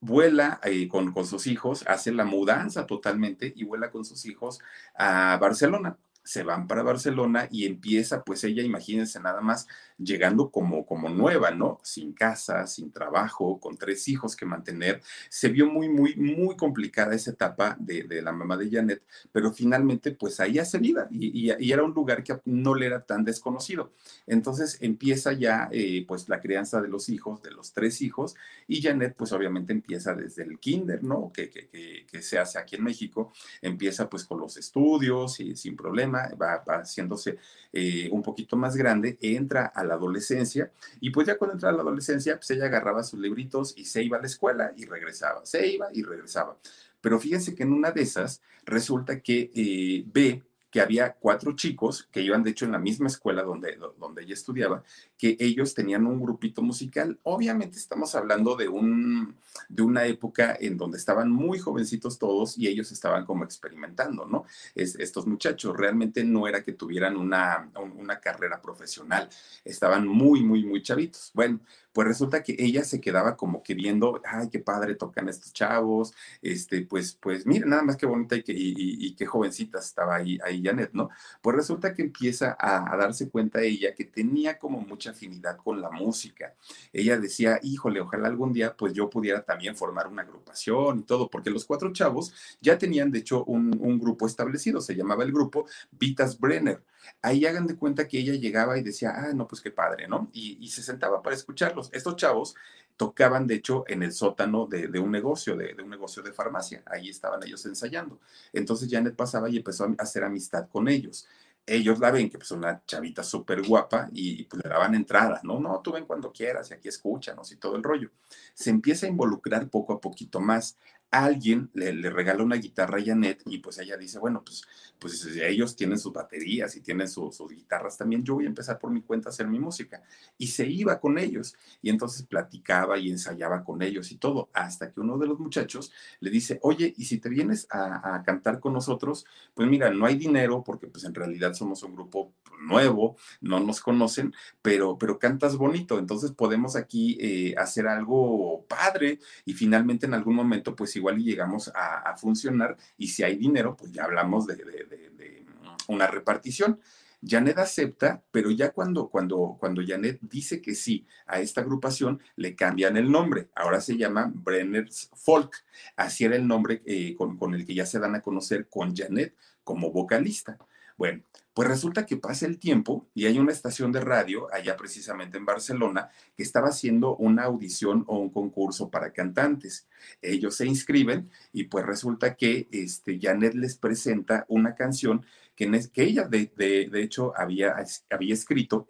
vuela 0.03 0.61
eh, 0.65 0.89
con, 0.89 1.12
con, 1.12 1.25
sus 1.25 1.47
hijos, 1.47 1.85
hace 1.87 2.11
la 2.11 2.25
mudanza 2.25 2.87
totalmente 2.87 3.53
y 3.55 3.65
vuela 3.65 3.91
con 3.91 4.05
sus 4.05 4.27
hijos 4.27 4.59
a 4.94 5.39
Barcelona 5.41 5.97
se 6.24 6.42
van 6.42 6.66
para 6.66 6.82
Barcelona 6.82 7.48
y 7.50 7.66
empieza, 7.66 8.22
pues 8.22 8.44
ella, 8.44 8.62
imagínense 8.62 9.20
nada 9.20 9.40
más, 9.40 9.66
llegando 9.98 10.50
como, 10.50 10.86
como 10.86 11.08
nueva, 11.08 11.50
¿no? 11.50 11.78
Sin 11.82 12.12
casa, 12.12 12.66
sin 12.66 12.92
trabajo, 12.92 13.58
con 13.60 13.76
tres 13.76 14.08
hijos 14.08 14.36
que 14.36 14.46
mantener. 14.46 15.00
Se 15.28 15.48
vio 15.48 15.66
muy, 15.66 15.88
muy, 15.88 16.14
muy 16.16 16.56
complicada 16.56 17.14
esa 17.14 17.32
etapa 17.32 17.76
de, 17.78 18.04
de 18.04 18.22
la 18.22 18.32
mamá 18.32 18.56
de 18.56 18.70
Janet, 18.70 19.02
pero 19.32 19.52
finalmente, 19.52 20.12
pues 20.12 20.40
ahí 20.40 20.58
hace 20.58 20.78
vida 20.78 21.08
y, 21.10 21.52
y, 21.58 21.72
era 21.72 21.82
un 21.82 21.92
lugar 21.92 22.22
que 22.22 22.38
no 22.44 22.74
le 22.74 22.86
era 22.86 23.04
tan 23.04 23.24
desconocido. 23.24 23.92
Entonces 24.26 24.78
empieza 24.80 25.32
ya, 25.32 25.69
eh, 25.72 26.04
pues, 26.06 26.28
la 26.28 26.40
crianza 26.40 26.80
de 26.80 26.88
los 26.88 27.08
hijos, 27.08 27.42
de 27.42 27.50
los 27.50 27.72
tres 27.72 28.02
hijos, 28.02 28.34
y 28.69 28.82
Janet, 28.82 29.14
pues 29.16 29.32
obviamente 29.32 29.72
empieza 29.72 30.14
desde 30.14 30.42
el 30.44 30.58
kinder, 30.58 31.02
¿no? 31.02 31.32
Que, 31.32 31.50
que, 31.50 32.06
que, 32.06 32.22
se 32.22 32.38
hace 32.38 32.58
aquí 32.58 32.76
en 32.76 32.84
México, 32.84 33.32
empieza 33.60 34.08
pues 34.08 34.24
con 34.24 34.38
los 34.38 34.56
estudios 34.56 35.40
y 35.40 35.56
sin 35.56 35.76
va, 36.12 36.62
haciéndose 36.67 37.38
eh, 37.73 38.09
un 38.11 38.23
poquito 38.23 38.56
más 38.56 38.76
grande, 38.76 39.19
entra 39.20 39.67
a 39.67 39.85
la 39.85 39.94
adolescencia 39.94 40.70
y 41.00 41.11
pues 41.11 41.26
ya 41.26 41.37
cuando 41.37 41.55
entra 41.55 41.70
a 41.70 41.73
la 41.73 41.82
adolescencia, 41.82 42.37
pues 42.37 42.50
ella 42.50 42.67
agarraba 42.67 43.03
sus 43.03 43.20
libritos 43.20 43.75
y 43.76 43.85
se 43.85 44.03
iba 44.03 44.19
a 44.19 44.20
la 44.20 44.26
escuela 44.26 44.73
y 44.76 44.85
regresaba, 44.85 45.44
se 45.44 45.67
iba 45.67 45.88
y 45.93 46.03
regresaba. 46.03 46.56
Pero 47.00 47.19
fíjense 47.19 47.55
que 47.55 47.64
en 47.64 47.73
una 47.73 47.91
de 47.91 48.03
esas 48.03 48.41
resulta 48.64 49.20
que 49.20 49.50
eh, 49.55 50.05
ve 50.06 50.43
que 50.73 50.81
había 50.81 51.12
cuatro 51.12 51.55
chicos 51.55 52.09
que 52.11 52.23
iban 52.23 52.43
de 52.43 52.50
hecho 52.50 52.65
en 52.65 52.73
la 52.73 52.79
misma 52.79 53.08
escuela 53.08 53.43
donde, 53.43 53.79
donde 53.99 54.23
ella 54.23 54.32
estudiaba, 54.32 54.82
que 55.22 55.36
ellos 55.38 55.72
tenían 55.72 56.04
un 56.04 56.20
grupito 56.20 56.62
musical. 56.62 57.16
Obviamente 57.22 57.78
estamos 57.78 58.16
hablando 58.16 58.56
de, 58.56 58.66
un, 58.66 59.36
de 59.69 59.82
una 59.84 60.04
época 60.06 60.56
en 60.60 60.76
donde 60.76 60.98
estaban 60.98 61.30
muy 61.30 61.60
jovencitos 61.60 62.19
todos 62.19 62.58
y 62.58 62.66
ellos 62.66 62.90
estaban 62.90 63.24
como 63.24 63.44
experimentando, 63.44 64.26
¿no? 64.26 64.46
Es, 64.74 64.96
estos 64.96 65.28
muchachos 65.28 65.76
realmente 65.76 66.24
no 66.24 66.48
era 66.48 66.64
que 66.64 66.72
tuvieran 66.72 67.16
una, 67.16 67.70
una 67.96 68.19
carrera 68.19 68.60
profesional, 68.60 69.28
estaban 69.64 70.08
muy, 70.08 70.42
muy, 70.42 70.64
muy 70.64 70.82
chavitos. 70.82 71.30
Bueno, 71.34 71.60
pues 71.92 72.08
resulta 72.08 72.42
que 72.42 72.56
ella 72.58 72.84
se 72.84 73.00
quedaba 73.00 73.36
como 73.36 73.62
que 73.62 73.74
viendo, 73.74 74.20
ay, 74.24 74.48
qué 74.50 74.58
padre 74.58 74.94
tocan 74.94 75.28
estos 75.28 75.52
chavos, 75.52 76.14
este, 76.40 76.82
pues, 76.82 77.19
pues, 77.20 77.46
mira, 77.46 77.66
nada 77.66 77.82
más 77.82 77.96
qué 77.96 78.06
bonita 78.06 78.36
y, 78.36 78.42
y, 78.46 79.14
qué 79.14 79.26
jovencita 79.26 79.78
estaba 79.78 80.16
ahí, 80.16 80.38
ahí 80.44 80.62
Janet, 80.64 80.90
¿no? 80.94 81.10
Pues 81.42 81.56
resulta 81.56 81.92
que 81.92 82.02
empieza 82.02 82.56
a, 82.58 82.96
darse 82.96 83.28
cuenta 83.28 83.60
ella 83.62 83.94
que 83.94 84.04
tenía 84.04 84.58
como 84.58 84.80
mucha 84.80 85.12
afinidad 85.12 85.56
con 85.56 85.81
la 85.81 85.91
música. 85.91 86.55
Ella 86.93 87.19
decía, 87.19 87.59
híjole, 87.62 88.00
ojalá 88.00 88.29
algún 88.29 88.53
día 88.53 88.76
pues 88.76 88.93
yo 88.93 89.09
pudiera 89.09 89.43
también 89.43 89.76
formar 89.76 90.09
una 90.09 90.23
agrupación 90.23 90.99
y 90.99 91.03
todo, 91.03 91.31
porque 91.31 91.50
los 91.50 91.64
cuatro 91.64 91.93
chavos 91.93 92.35
ya 92.61 92.79
tenían 92.79 93.11
de 93.11 93.20
hecho 93.20 93.44
un, 93.44 93.73
grupo 93.99 94.26
establecido, 94.26 94.81
se 94.81 94.97
llamaba 94.97 95.23
el 95.23 95.32
grupo 95.32 95.67
Vitas 95.93 96.38
Brenner. 96.38 96.82
Ahí 97.20 97.47
hagan 97.47 97.67
de 97.67 97.76
cuenta 97.76 98.09
que 98.09 98.19
ella 98.19 98.35
llegaba 98.35 98.79
y 98.79 98.82
decía, 98.82 99.12
ah, 99.14 99.32
no, 99.35 99.47
pues 99.47 99.61
qué 99.61 99.70
padre, 99.70 100.09
¿no? 100.09 100.29
Y, 100.32 100.69
se 100.69 100.82
sentaba 100.82 101.22
para 101.22 101.36
escucharlos. 101.36 101.91
Estos 101.93 102.17
chavos 102.17 102.55
tocaban, 102.96 103.46
de 103.46 103.56
hecho, 103.56 103.84
en 103.86 104.03
el 104.03 104.13
sótano 104.13 104.67
de, 104.67 104.98
un 104.98 105.10
negocio, 105.10 105.56
de, 105.56 105.77
un 105.82 105.91
negocio 105.91 106.22
de 106.22 106.32
farmacia. 106.32 106.82
Ahí 106.86 107.08
estaban 107.08 107.43
ellos 107.44 107.65
ensayando. 107.67 108.19
Entonces 108.53 108.89
Janet 108.91 109.15
pasaba 109.15 109.51
y 109.51 109.58
empezó 109.58 109.84
a 109.84 109.94
hacer 109.98 110.25
amistad 110.25 110.69
con 110.69 110.89
ellos 110.89 111.27
ellos 111.66 111.98
la 111.98 112.10
ven 112.10 112.28
que 112.28 112.38
pues 112.38 112.50
una 112.50 112.82
chavita 112.86 113.22
súper 113.22 113.62
guapa 113.62 114.08
y, 114.12 114.44
pues 114.44 114.62
le 114.62 114.69
daban 114.69 114.94
entrada, 114.94 115.40
¿no? 115.44 115.60
No, 115.60 115.81
tú 115.81 115.92
ven 115.92 116.06
cuando 116.06 116.32
quieras 116.32 116.70
y 116.70 116.74
aquí 116.74 116.88
escúchanos 116.88 117.52
y 117.52 117.56
todo 117.56 117.76
el 117.76 117.82
rollo. 117.82 118.10
Se 118.54 118.70
empieza 118.70 119.06
a 119.06 119.10
involucrar 119.10 119.69
poco 119.69 119.92
a 119.92 120.00
poquito 120.00 120.40
más 120.40 120.76
alguien 121.12 121.70
le, 121.74 121.92
regala 122.10 122.42
una 122.42 122.56
guitarra 122.56 122.98
a 122.98 123.04
Janet 123.04 123.42
y 123.44 123.58
pues 123.58 123.78
ella 123.78 123.98
dice, 123.98 124.19
bueno, 124.19 124.42
pues, 124.42 124.66
pues 124.98 125.26
ellos 125.36 125.76
tienen 125.76 125.98
sus 125.98 126.10
baterías 126.10 126.74
y 126.74 126.81
tienen 126.81 127.06
sus 127.06 127.38
guitarras 127.50 127.98
también, 127.98 128.24
yo 128.24 128.34
voy 128.34 128.46
a 128.46 128.48
empezar 128.48 128.78
por 128.78 128.90
mi 128.90 129.02
cuenta 129.02 129.28
a 129.28 129.32
hacer 129.32 129.46
mi 129.46 129.58
música. 129.58 130.02
Y 130.38 130.46
se 130.46 130.66
iba 130.66 130.98
con 130.98 131.19
ellos 131.19 131.54
y 131.82 131.90
entonces 131.90 132.22
platicaba 132.22 132.98
y 132.98 133.10
ensayaba 133.10 133.62
con 133.62 133.82
ellos 133.82 134.10
y 134.10 134.16
todo, 134.16 134.48
hasta 134.54 134.90
que 134.90 135.00
uno 135.00 135.19
de 135.19 135.26
los 135.26 135.38
muchachos 135.38 135.92
le 136.20 136.31
dice, 136.31 136.58
oye, 136.62 136.94
¿y 136.96 137.04
si 137.04 137.19
te 137.19 137.28
vienes 137.28 137.66
a, 137.70 138.22
cantar 138.24 138.58
con 138.58 138.72
nosotros? 138.72 139.26
Pues 139.52 139.69
mira, 139.69 139.90
no 139.90 140.06
hay 140.06 140.16
dinero 140.16 140.64
porque 140.64 140.86
pues 140.86 141.04
en 141.04 141.14
realidad 141.14 141.52
somos 141.52 141.82
un 141.82 141.94
grupo 141.94 142.32
nuevo, 142.62 143.16
no 143.42 143.60
nos 143.60 143.81
conocen, 143.81 144.32
pero, 144.62 144.96
pero 144.96 145.19
cantas 145.19 145.56
bonito, 145.56 145.98
entonces 145.98 146.31
podemos 146.31 146.74
aquí 146.74 147.19
eh, 147.20 147.54
hacer 147.58 147.86
algo 147.86 148.64
padre 148.66 149.19
y 149.44 149.52
finalmente 149.52 150.06
en 150.06 150.14
algún 150.14 150.36
momento 150.36 150.74
pues 150.74 150.96
igual 151.03 151.19
y 151.21 151.25
llegamos 151.25 151.71
a, 151.75 152.17
funcionar 152.17 152.77
y 152.97 153.09
si 153.09 153.25
hay 153.25 153.37
dinero, 153.37 153.77
pues 153.77 153.93
ya 153.93 154.05
hablamos 154.05 154.47
de, 154.47 155.44
una 155.89 156.06
repartición. 156.06 156.81
Janet 157.25 157.59
acepta, 157.59 158.23
pero 158.32 158.51
ya 158.51 158.71
cuando, 158.71 159.09
cuando, 159.09 159.56
cuando 159.59 159.82
Janet 159.87 160.19
dice 160.23 160.61
que 160.61 160.75
sí 160.75 161.06
a 161.27 161.41
esta 161.41 161.61
agrupación, 161.61 162.21
le 162.37 162.55
cambian 162.56 162.97
el 162.97 163.11
nombre. 163.11 163.49
Ahora 163.55 163.81
se 163.81 163.97
llama 163.97 164.32
Brenner's 164.35 165.11
Folk. 165.15 165.65
Así 165.97 166.25
era 166.25 166.37
el 166.37 166.47
nombre 166.47 166.82
eh, 166.85 167.15
con, 167.17 167.37
con, 167.37 167.55
el 167.55 167.65
que 167.65 167.75
ya 167.75 167.87
se 167.87 168.01
dan 168.01 168.15
a 168.15 168.23
conocer 168.23 168.69
con 168.69 168.94
Janet 168.94 169.35
como 169.63 169.93
vocalista. 169.93 170.59
Bueno, 170.96 171.22
pues 171.55 171.69
resulta 171.69 172.06
que 172.06 172.17
pasa 172.17 172.46
el 172.46 172.58
tiempo 172.58 173.06
y 173.15 173.27
hay 173.27 173.39
una 173.39 173.53
estación 173.53 173.93
de 173.93 174.01
radio 174.01 174.53
allá 174.53 174.77
precisamente 174.77 175.37
en 175.37 175.44
Barcelona 175.44 176.11
que 176.37 176.43
estaba 176.43 176.69
haciendo 176.69 177.17
una 177.17 177.44
audición 177.44 178.05
o 178.06 178.19
un 178.19 178.31
concurso 178.31 178.91
para 178.91 179.13
cantantes. 179.13 179.87
Ellos 180.22 180.56
se 180.56 180.67
inscriben 180.67 181.31
y 181.53 181.65
pues 181.65 181.84
resulta 181.84 182.37
que 182.37 182.69
este, 182.72 183.19
Janet 183.20 183.55
les 183.55 183.77
presenta 183.77 184.46
una 184.49 184.75
canción 184.75 185.27
que, 185.55 185.70
que 185.93 186.05
ella 186.05 186.27
de, 186.27 186.51
de, 186.56 187.03
hecho 187.03 187.34
había, 187.37 187.77
había 188.11 188.34
escrito 188.34 188.89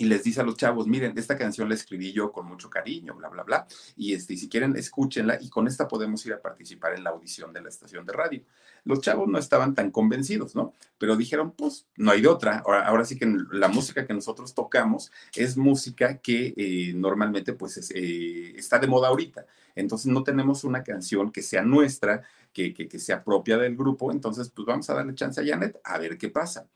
y 0.00 0.06
les 0.06 0.24
dice 0.24 0.40
a 0.40 0.44
los 0.44 0.56
chavos, 0.56 0.86
miren, 0.86 1.12
esta 1.18 1.36
canción 1.36 1.68
la 1.68 1.74
escribí 1.74 2.10
yo 2.10 2.32
con 2.32 2.46
mucho 2.46 2.70
cariño, 2.70 3.14
bla, 3.14 3.28
bla, 3.28 3.42
bla, 3.42 3.66
y 3.96 4.14
este, 4.14 4.34
si 4.34 4.48
quieren, 4.48 4.74
escúchenla 4.74 5.36
y 5.42 5.50
con 5.50 5.66
esta 5.66 5.86
podemos 5.86 6.24
ir 6.24 6.32
a 6.32 6.40
participar 6.40 6.94
en 6.94 7.04
la 7.04 7.10
audición 7.10 7.52
de 7.52 7.60
la 7.60 7.68
estación 7.68 8.06
de 8.06 8.14
radio. 8.14 8.42
Los 8.84 9.02
chavos 9.02 9.28
no 9.28 9.36
estaban 9.38 9.74
tan 9.74 9.90
convencidos, 9.90 10.54
¿no? 10.54 10.72
Pero 10.96 11.16
dijeron, 11.16 11.50
pues, 11.50 11.86
no 11.98 12.12
hay 12.12 12.22
de 12.22 12.28
otra. 12.28 12.62
Ahora, 12.64 12.86
ahora 12.86 13.04
sí 13.04 13.18
que 13.18 13.30
la 13.52 13.68
música 13.68 14.06
que 14.06 14.14
nosotros 14.14 14.54
tocamos 14.54 15.12
es 15.34 15.58
música 15.58 16.16
que 16.16 16.54
eh, 16.56 16.94
normalmente, 16.94 17.52
pues, 17.52 17.90
eh, 17.94 18.54
está 18.56 18.78
de 18.78 18.86
moda 18.86 19.08
ahorita. 19.08 19.44
Entonces, 19.74 20.06
no 20.10 20.22
tenemos 20.22 20.64
una 20.64 20.82
canción 20.82 21.30
que 21.30 21.42
sea 21.42 21.60
nuestra, 21.60 22.22
que, 22.54 22.72
que, 22.72 22.88
que 22.88 22.98
sea 22.98 23.22
propia 23.22 23.58
del 23.58 23.76
grupo. 23.76 24.10
Entonces, 24.12 24.48
pues, 24.48 24.64
vamos 24.64 24.88
a 24.88 24.94
darle 24.94 25.14
chance 25.14 25.38
a 25.42 25.44
Janet 25.44 25.78
a 25.84 25.98
ver 25.98 26.16
qué 26.16 26.30
pasa 26.30 26.66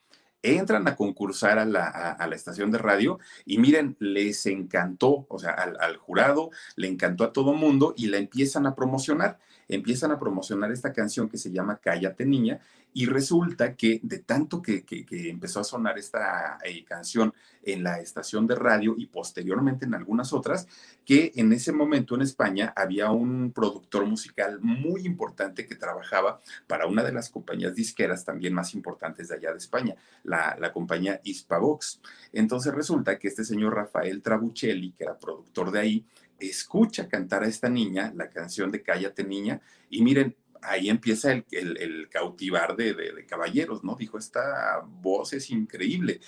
entran 0.45 0.87
a 0.87 0.97
concursar 0.97 1.59
a 1.59 1.65
la, 1.65 2.29
estación 2.33 2.71
de 2.71 2.79
radio 2.79 3.19
y 3.45 3.59
miren, 3.59 3.97
les 3.99 4.47
encantó, 4.47 5.27
o 5.29 5.39
sea, 5.39 5.53
al, 5.53 5.77
al, 5.81 5.97
jurado 5.97 6.51
le 6.77 6.89
encantó 6.89 7.25
a 7.25 7.33
todo 7.33 7.55
mundo 7.55 7.95
y 7.97 8.07
la 8.07 8.19
empiezan 8.19 8.67
a 8.67 8.75
promocionar 8.75 9.39
empiezan 9.69 10.11
a 10.11 10.19
promocionar 10.19 10.73
esta 10.73 10.93
canción 10.93 11.29
que 11.29 11.39
se 11.39 11.51
llama 11.51 11.79
Cállate 11.83 12.25
Niña 12.25 12.61
y 12.97 13.07
resulta 13.07 13.75
que 13.75 13.99
de 14.05 14.21
tanto 14.21 14.63
que, 14.63 14.85
empezó 15.11 15.61
a 15.61 15.65
sonar 15.65 15.99
esta 15.99 16.59
eh, 16.65 16.85
canción 16.85 17.35
en 17.65 17.83
la 17.83 17.99
estación 17.99 18.47
de 18.47 18.55
radio 18.55 18.95
y 18.97 19.07
posteriormente 19.07 19.85
en 19.85 19.95
algunas 19.95 20.33
otras, 20.33 20.69
que 21.05 21.33
en 21.35 21.53
ese 21.53 21.73
momento 21.73 22.15
en 22.15 22.23
España 22.23 22.73
había 22.77 23.11
un 23.11 23.53
productor 23.53 24.07
musical 24.07 24.61
muy 24.61 25.05
importante 25.07 25.67
que 25.67 25.75
trabajaba 25.75 26.41
para 26.69 26.87
una 26.87 27.03
de 27.03 27.13
las 27.13 27.31
compañías 27.31 27.75
disqueras 27.75 28.25
también 28.25 28.55
más 28.55 28.75
importantes 28.75 29.29
de 29.29 29.37
allá 29.37 29.51
de 29.51 29.59
España, 29.59 29.97
la, 30.23 30.57
la 30.61 30.73
compañía 30.73 31.21
Hispavox. 31.25 32.01
Entonces 32.33 32.73
resulta 32.73 33.19
que 33.19 33.27
este 33.27 33.45
señor 33.45 33.75
Rafael 33.75 34.23
Trabuccelli, 34.23 34.93
que 34.93 35.03
era 35.03 35.19
productor 35.19 35.73
de 35.73 35.81
ahí, 35.81 36.07
escucha 36.39 37.09
cantar 37.09 37.43
a 37.45 37.49
esta 37.49 37.69
niña 37.69 38.13
la 38.15 38.31
canción 38.31 38.71
de 38.71 38.83
Cállate 38.83 39.25
Niña 39.25 39.61
y 39.91 40.03
miren, 40.03 40.37
ahí 40.65 40.89
empieza 40.89 41.33
el, 41.33 42.09
cautivar 42.11 42.77
de, 42.77 43.25
caballeros, 43.29 43.85
¿no? 43.85 43.97
Dijo, 43.97 44.19
esta 44.19 44.83
voz 44.85 45.33
es 45.33 45.51
increíble. 45.51 46.21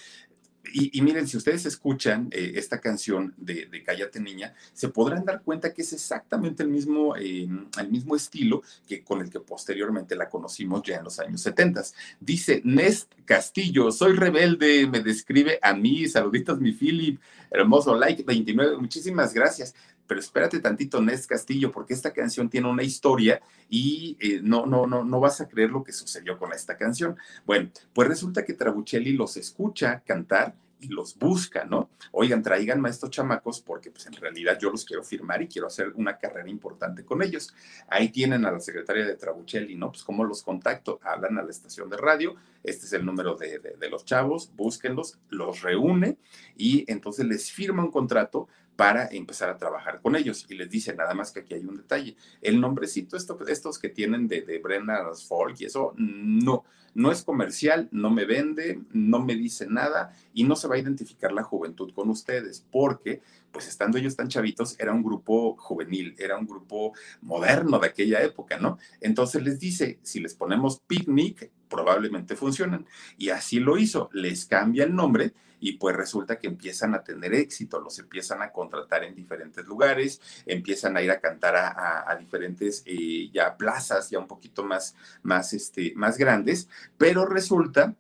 Y, 0.73 1.01
miren, 1.01 1.29
si 1.29 1.37
ustedes 1.37 1.65
escuchan 1.65 2.29
eh, 2.33 2.55
esta 2.57 2.81
canción 2.81 3.33
de, 3.37 3.83
Cállate 3.85 4.21
Niña, 4.21 4.53
se 4.73 4.89
podrán 4.89 5.25
dar 5.25 5.43
cuenta 5.43 5.73
que 5.73 5.83
es 5.83 5.93
exactamente 5.93 6.65
el 6.65 6.69
mismo, 6.69 7.17
em, 7.17 7.69
el 7.79 7.89
mismo 7.89 8.17
estilo 8.17 8.63
que 8.87 9.05
con 9.05 9.21
el 9.21 9.31
que 9.31 9.39
posteriormente 9.39 10.17
la 10.17 10.29
conocimos 10.29 10.83
ya 10.83 10.97
en 10.97 11.05
los 11.05 11.21
años 11.21 11.41
70. 11.41 11.83
Dice 12.19 12.63
Nest 12.65 13.13
Castillo, 13.25 13.93
soy 13.93 14.15
rebelde, 14.15 14.89
me 14.89 15.01
describe 15.01 15.61
a 15.63 15.73
mí, 15.73 16.09
saluditos 16.09 16.61
mi 16.61 16.73
Philip, 16.73 17.21
hermoso 17.51 17.97
like 17.97 18.25
29, 18.25 18.77
muchísimas 18.79 19.33
gracias 19.33 19.73
pero 20.07 20.21
espérate 20.21 20.61
tantito, 20.61 21.01
Nest 21.01 21.29
Castillo, 21.29 21.73
porque 21.73 21.95
esta 21.95 22.13
canción 22.13 22.49
tiene 22.49 22.69
una 22.69 22.83
historia 22.83 23.41
y 23.69 24.17
eh, 24.21 24.41
no, 24.43 24.67
no, 24.67 24.87
no, 24.87 25.05
no 25.05 25.21
vas 25.21 25.41
a 25.41 25.49
creer 25.49 25.71
lo 25.71 25.83
que 25.83 25.93
sucedió 25.93 26.39
con 26.39 26.53
esta 26.53 26.77
canción. 26.77 27.17
Bueno, 27.45 27.71
pues 27.93 28.09
resulta 28.09 28.45
que 28.45 28.55
Trabuchelli 28.55 29.13
los 29.13 29.37
escucha 29.37 30.03
cantar 30.07 30.55
y 30.81 30.89
los 30.89 31.17
busca, 31.17 31.65
¿no? 31.65 31.91
Oigan, 32.13 32.43
traigan 32.43 32.85
a 32.85 32.91
estos 32.91 33.11
chamacos 33.11 33.61
porque 33.61 33.91
pues 33.91 34.07
en 34.07 34.13
realidad 34.15 34.59
yo 34.61 34.71
los 34.71 34.85
quiero 34.85 35.03
firmar 35.03 35.43
y 35.43 35.49
quiero 35.49 35.67
hacer 35.67 35.93
una 35.95 36.19
carrera 36.19 36.49
importante 36.49 37.05
con 37.05 37.23
ellos. 37.23 37.55
Ahí 37.89 38.11
tienen 38.11 38.45
a 38.45 38.53
la 38.53 38.61
secretaria 38.61 39.07
de 39.07 39.17
Trabuchelli, 39.17 39.75
¿no? 39.77 39.91
Pues 39.91 40.05
cómo 40.05 40.25
los 40.25 40.43
contacto, 40.43 41.01
hablan 41.03 41.39
a 41.39 41.43
la 41.43 41.51
estación 41.51 41.89
de 41.89 41.97
radio, 41.97 42.35
este 42.63 42.87
es 42.87 42.93
el 42.93 43.05
número 43.05 43.37
de, 43.37 43.59
de 43.59 43.91
los 43.91 44.05
chavos, 44.05 44.53
búsquenlos, 44.55 45.19
los 45.31 45.63
reúne 45.63 46.19
y 46.57 46.85
entonces 46.91 47.27
les 47.27 47.51
firma 47.51 47.83
un 47.83 47.91
contrato 47.91 48.49
para 48.77 49.09
empezar 49.09 49.49
a 49.49 49.57
trabajar 49.57 50.01
con 50.01 50.15
ellos. 50.15 50.47
Y 50.49 50.55
les 50.55 50.71
dice 50.71 50.95
nada 50.95 51.15
más 51.15 51.33
que 51.33 51.41
aquí 51.41 51.55
hay 51.55 51.65
un 51.65 51.79
detalle. 51.79 52.17
El 52.41 52.61
nombrecito, 52.61 53.17
esto, 53.17 53.39
estos 53.49 53.79
que 53.79 53.89
tienen 53.89 54.29
de, 54.29 54.43
de 54.43 54.59
Brenna's 54.59 55.25
Folk 55.25 55.61
y 55.61 55.65
eso, 55.65 55.95
no, 55.97 56.65
no 56.95 57.11
es 57.11 57.23
comercial, 57.23 57.89
no 57.91 58.11
me 58.11 58.25
vende, 58.25 58.81
no 58.93 59.19
me 59.19 59.35
dice 59.35 59.67
nada 59.67 60.15
y 60.33 60.45
no 60.45 60.57
se 60.57 60.69
va 60.69 60.77
a 60.77 60.79
identificar 60.79 61.33
la 61.33 61.43
juventud 61.43 61.93
con 61.93 62.11
ustedes, 62.11 62.65
porque 62.71 63.21
pues 63.57 63.69
estando 63.69 63.97
ellos 63.97 64.17
tan 64.17 64.29
chavitos, 64.29 64.79
era 64.79 64.93
un 64.93 65.03
grupo 65.03 65.57
juvenil, 65.57 66.15
era 66.19 66.37
un 66.37 66.47
grupo 66.47 66.93
moderno 67.23 67.79
de 67.79 67.87
aquella 67.87 68.23
época, 68.23 68.59
¿no? 68.59 68.77
Entonces 69.01 69.43
les 69.43 69.59
dice, 69.59 69.99
si 70.03 70.21
les 70.21 70.35
ponemos 70.35 70.81
picnic, 70.81 71.51
probablemente 71.71 72.37
funcionan. 72.37 72.85
Y 73.17 73.31
así 73.31 73.59
lo 73.59 73.79
hizo, 73.79 74.11
les 74.13 74.45
cambia 74.45 74.85
el 74.85 74.95
nombre 74.95 75.33
y 75.59 75.79
pues 75.79 75.97
resulta 75.97 76.39
que 76.39 76.49
empiezan 76.49 76.95
a 76.95 77.03
tener 77.03 77.33
éxito, 77.33 77.81
los 77.81 77.99
empiezan 77.99 78.43
a 78.43 78.53
contratar 78.53 79.05
en 79.05 79.15
diferentes 79.15 79.65
lugares, 79.65 80.21
empiezan 80.45 80.99
a 80.99 81.03
ir 81.03 81.11
a 81.11 81.21
cantar 81.21 81.57
a, 81.57 82.15
diferentes 82.21 82.83
eh, 82.85 83.31
ya 83.33 83.57
plazas, 83.57 84.11
ya 84.11 84.19
un 84.19 84.29
poquito 84.29 84.65
más, 84.65 84.95
más, 85.23 85.55
este, 85.55 85.95
más 85.97 86.19
grandes, 86.19 86.69
pero 86.99 87.25
resulta 87.25 87.95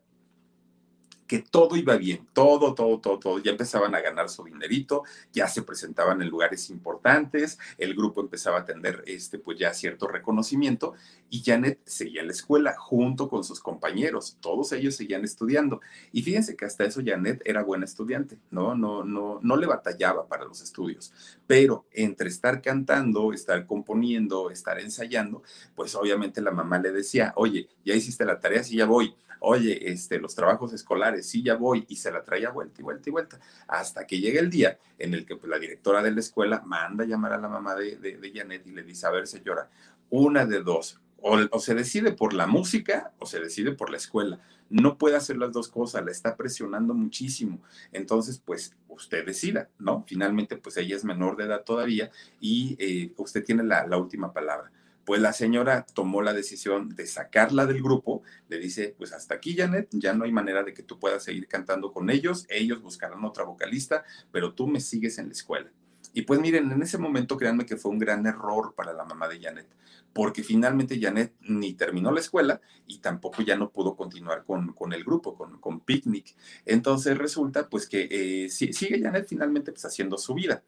que 1.26 1.40
todo 1.40 1.76
iba 1.76 1.97
bien, 1.97 2.26
todo, 2.33 2.75
todo, 2.75 3.00
todo, 3.00 3.18
todo. 3.18 3.38
Ya 3.38 3.52
empezaban 3.52 3.95
a 3.95 4.00
ganar 4.00 4.28
su 4.28 4.45
dinerito, 4.45 5.02
ya 5.33 5.49
se 5.49 5.62
presentaban 5.62 6.23
en 6.23 6.28
lugares 6.28 6.71
importantes, 6.71 7.59
el 7.78 7.95
grupo 7.95 8.21
empezaba 8.21 8.61
a 8.61 8.64
tener 8.64 9.02
este, 9.06 9.38
pues 9.38 9.59
ya 9.59 9.75
cierto 9.75 10.09
reconocimiento 10.09 10.95
y 11.28 11.42
Janet 11.42 11.80
seguía 11.85 12.21
en 12.21 12.28
la 12.28 12.33
escuela 12.33 12.75
junto 12.76 13.28
con 13.28 13.45
sus 13.45 13.61
compañeros, 13.61 14.38
todos 14.40 14.73
ellos 14.73 14.95
seguían 14.95 15.25
estudiando. 15.25 15.80
Y 16.12 16.23
fíjense 16.23 16.56
que 16.56 16.64
hasta 16.64 16.85
eso 16.85 17.00
Janet 17.04 17.42
era 17.45 17.62
buena 17.62 17.85
estudiante, 17.85 18.38
¿no? 18.50 18.75
No, 18.75 19.04
no, 19.04 19.40
no 19.42 19.56
le 19.56 19.66
batallaba 19.66 20.26
para 20.26 20.45
los 20.45 20.61
estudios, 20.62 21.12
pero 21.47 21.87
entre 21.92 22.28
estar 22.28 22.62
cantando, 22.62 23.33
estar 23.33 23.66
componiendo, 23.66 24.50
estar 24.50 24.78
ensayando, 24.78 25.42
pues 25.75 25.95
obviamente 25.95 26.40
la 26.40 26.50
mamá 26.50 26.78
le 26.78 26.92
decía, 26.92 27.33
oye, 27.37 27.68
ya 27.85 27.95
hiciste 27.95 28.25
la 28.25 28.38
tarea, 28.38 28.62
sí, 28.62 28.76
ya 28.76 28.87
voy 28.87 29.14
oye, 29.49 29.93
este, 29.93 30.19
los 30.19 30.35
trabajos 30.35 30.73
escolares, 30.73 31.29
sí, 31.29 31.41
ya 31.41 31.55
voy, 31.55 31.85
y 31.88 31.97
se 31.97 32.11
la 32.11 32.25
traía 32.25 32.50
vuelta 32.50 32.81
y 32.81 32.85
vuelta 32.85 33.09
y 33.09 33.12
vuelta, 33.12 33.41
hasta 33.69 34.05
que 34.05 34.19
llega 34.19 34.41
el 34.41 34.50
día 34.50 34.76
en 34.99 35.15
el 35.15 35.25
que 35.25 35.37
pues, 35.37 35.49
la 35.49 35.61
directora 35.61 36.03
de 36.03 36.11
la 36.11 36.19
escuela 36.19 36.62
manda 36.67 37.05
a 37.05 37.07
llamar 37.07 37.33
a 37.33 37.38
la 37.38 37.49
mamá 37.49 37.76
de, 37.76 37.97
de, 37.97 38.33
Janet 38.35 38.67
y 38.67 38.73
le 38.73 38.83
dice, 38.83 39.07
a 39.07 39.11
ver, 39.11 39.29
señora, 39.29 39.71
una 40.11 40.47
de 40.47 40.62
dos, 40.62 41.00
o, 41.21 41.61
se 41.61 41.75
decide 41.75 42.11
por 42.11 42.35
la 42.35 42.49
música 42.49 43.12
o 43.21 43.26
se 43.26 43.38
decide 43.38 43.71
por 43.73 43.91
la 43.91 43.99
escuela. 43.99 44.41
No 44.69 44.99
puede 44.99 45.15
hacer 45.15 45.37
las 45.37 45.53
dos 45.53 45.69
cosas, 45.69 46.05
la 46.05 46.11
está 46.11 46.37
presionando 46.37 46.93
muchísimo. 46.93 47.61
Entonces, 47.93 48.43
pues 48.45 48.75
usted 48.88 49.25
decida, 49.25 49.69
¿no? 49.79 50.05
Finalmente, 50.09 50.57
pues 50.57 50.76
ella 50.76 50.97
es 50.97 51.05
menor 51.05 51.37
de 51.37 51.45
edad 51.45 51.62
todavía 51.62 52.11
y 52.41 52.76
eh, 52.81 53.12
usted 53.17 53.45
tiene 53.45 53.62
la 53.62 53.97
última 53.97 54.33
palabra 54.33 54.73
pues 55.07 55.21
la 55.21 55.33
señora 55.33 55.87
tomó 55.95 56.21
la 56.21 56.35
decisión 56.35 56.89
de 56.97 57.07
sacarla 57.07 57.65
del 57.65 57.81
grupo, 57.81 58.23
le 58.49 58.59
dice, 58.59 58.93
pues 58.99 59.13
hasta 59.13 59.37
aquí, 59.37 59.57
Janet, 59.57 59.89
ya 59.93 60.13
no 60.13 60.25
hay 60.25 60.33
manera 60.33 60.65
de 60.65 60.75
que 60.75 60.83
tú 60.83 60.99
puedas 60.99 61.23
seguir 61.23 61.47
cantando 61.47 61.93
con 61.93 62.11
ellos, 62.11 62.45
ellos 62.51 62.83
buscarán 62.83 63.25
otra 63.25 63.45
vocalista, 63.45 64.05
pero 64.33 64.53
tú 64.53 64.67
me 64.67 64.81
sigues 64.81 65.19
en 65.19 65.29
la 65.29 65.33
escuela. 65.33 65.71
Y 66.13 66.23
pues 66.23 66.41
miren, 66.41 66.73
en 66.73 66.83
ese 66.83 66.99
momento 66.99 67.37
créanme 67.37 67.67
que 67.67 67.77
fue 67.77 67.93
un 67.93 68.01
gran 68.01 68.27
error 68.27 68.75
para 68.75 68.93
la 68.93 69.05
mamá 69.05 69.29
de 69.29 69.41
Janet, 69.41 69.69
porque 70.13 70.43
finalmente 70.43 71.01
Janet 71.01 71.35
ni 71.41 71.75
terminó 71.75 72.11
la 72.11 72.21
escuela 72.21 72.61
y 72.85 72.99
tampoco 72.99 73.43
ya 73.43 73.55
no 73.57 73.71
pudo 73.71 73.95
continuar 73.95 74.45
con, 74.45 74.73
con 74.73 74.93
el 74.93 75.05
grupo, 75.05 75.37
con, 75.37 75.61
con 75.61 75.81
Picnic. 75.81 76.35
Entonces 76.65 77.17
resulta 77.17 77.69
pues 77.69 77.89
que 77.89 78.09
eh, 78.11 78.49
sigue 78.49 79.01
Janet 79.01 79.29
finalmente 79.29 79.71
pues 79.71 79.85
haciendo 79.85 80.19
su 80.19 80.35
vida 80.35 80.65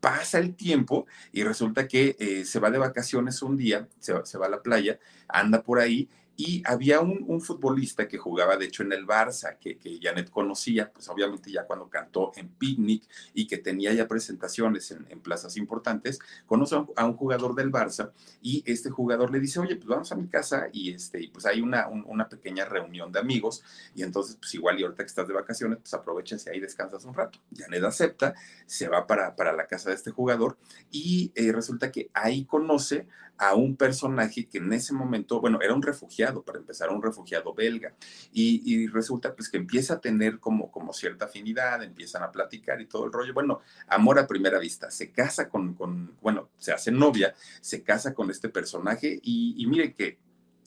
pasa 0.00 0.38
el 0.38 0.54
tiempo 0.54 1.06
y 1.32 1.42
resulta 1.42 1.88
que 1.88 2.16
eh, 2.18 2.44
se 2.44 2.60
va 2.60 2.70
de 2.70 2.78
vacaciones 2.78 3.42
un 3.42 3.56
día, 3.56 3.88
se, 3.98 4.14
se 4.24 4.38
va 4.38 4.46
a 4.46 4.50
la 4.50 4.62
playa, 4.62 4.98
anda 5.28 5.62
por 5.62 5.78
ahí 5.78 6.08
y 6.40 6.62
había 6.64 7.00
un, 7.00 7.40
futbolista 7.40 8.06
que 8.06 8.16
jugaba, 8.16 8.56
de 8.56 8.66
hecho, 8.66 8.84
en 8.84 8.92
el 8.92 9.04
Barça, 9.04 9.58
que, 9.58 9.76
que, 9.76 9.98
Janet 10.00 10.30
conocía, 10.30 10.92
pues 10.92 11.08
obviamente 11.08 11.50
ya 11.50 11.64
cuando 11.64 11.90
cantó 11.90 12.30
en 12.36 12.48
Picnic 12.48 13.02
y 13.34 13.48
que 13.48 13.58
tenía 13.58 13.92
ya 13.92 14.06
presentaciones 14.06 14.92
en, 14.92 15.20
plazas 15.20 15.56
importantes, 15.56 16.20
conoce 16.46 16.76
a 16.94 17.04
un, 17.04 17.16
jugador 17.16 17.56
del 17.56 17.72
Barça 17.72 18.12
y 18.40 18.62
este 18.66 18.88
jugador 18.88 19.32
le 19.32 19.40
dice, 19.40 19.58
oye, 19.58 19.74
pues 19.74 19.88
vamos 19.88 20.12
a 20.12 20.14
mi 20.14 20.28
casa 20.28 20.68
y, 20.72 20.92
este, 20.92 21.28
pues 21.32 21.44
hay 21.44 21.60
una, 21.60 21.88
una 21.88 22.28
pequeña 22.28 22.64
reunión 22.64 23.10
de 23.10 23.18
amigos 23.18 23.64
y 23.96 24.04
entonces, 24.04 24.36
pues 24.36 24.54
igual 24.54 24.78
y 24.78 24.84
ahorita 24.84 25.02
que 25.02 25.08
estás 25.08 25.26
de 25.26 25.34
vacaciones, 25.34 25.78
pues 25.80 25.92
aprovechas 25.92 26.46
y 26.46 26.50
ahí 26.50 26.60
descansas 26.60 27.04
un 27.04 27.14
rato. 27.14 27.40
Janet 27.56 27.82
acepta, 27.82 28.34
se 28.64 28.86
va 28.86 29.08
para, 29.08 29.34
para 29.34 29.52
la 29.52 29.66
casa 29.66 29.88
de 29.90 29.96
este 29.96 30.12
jugador 30.12 30.56
y 30.92 31.32
eh, 31.34 31.50
resulta 31.50 31.90
que 31.90 32.10
ahí 32.14 32.44
conoce 32.44 33.08
a 33.38 33.54
un 33.54 33.76
personaje 33.76 34.46
que 34.46 34.58
en 34.58 34.72
ese 34.72 34.92
momento, 34.92 35.40
bueno, 35.40 35.60
era 35.62 35.72
un 35.72 35.82
refugiado, 35.82 36.42
para 36.42 36.58
empezar, 36.58 36.90
un 36.90 37.02
refugiado 37.02 37.54
belga, 37.54 37.94
y, 38.32 38.86
resulta 38.88 39.34
pues 39.34 39.48
que 39.48 39.56
empieza 39.56 39.94
a 39.94 40.00
tener 40.00 40.38
como, 40.40 40.70
como 40.70 40.92
cierta 40.92 41.26
afinidad, 41.26 41.82
empiezan 41.82 42.22
a 42.22 42.32
platicar 42.32 42.80
y 42.80 42.86
todo 42.86 43.04
el 43.04 43.12
rollo, 43.12 43.32
bueno, 43.32 43.60
amor 43.86 44.18
a 44.18 44.26
primera 44.26 44.58
vista, 44.58 44.90
se 44.90 45.12
casa 45.12 45.48
con, 45.48 45.74
con 45.74 46.16
bueno, 46.20 46.48
se 46.58 46.72
hace 46.72 46.90
novia, 46.90 47.34
se 47.60 47.82
casa 47.82 48.14
con 48.14 48.30
este 48.30 48.48
personaje 48.48 49.20
y, 49.22 49.54
y 49.56 49.66
mire 49.66 49.94
que 49.94 50.18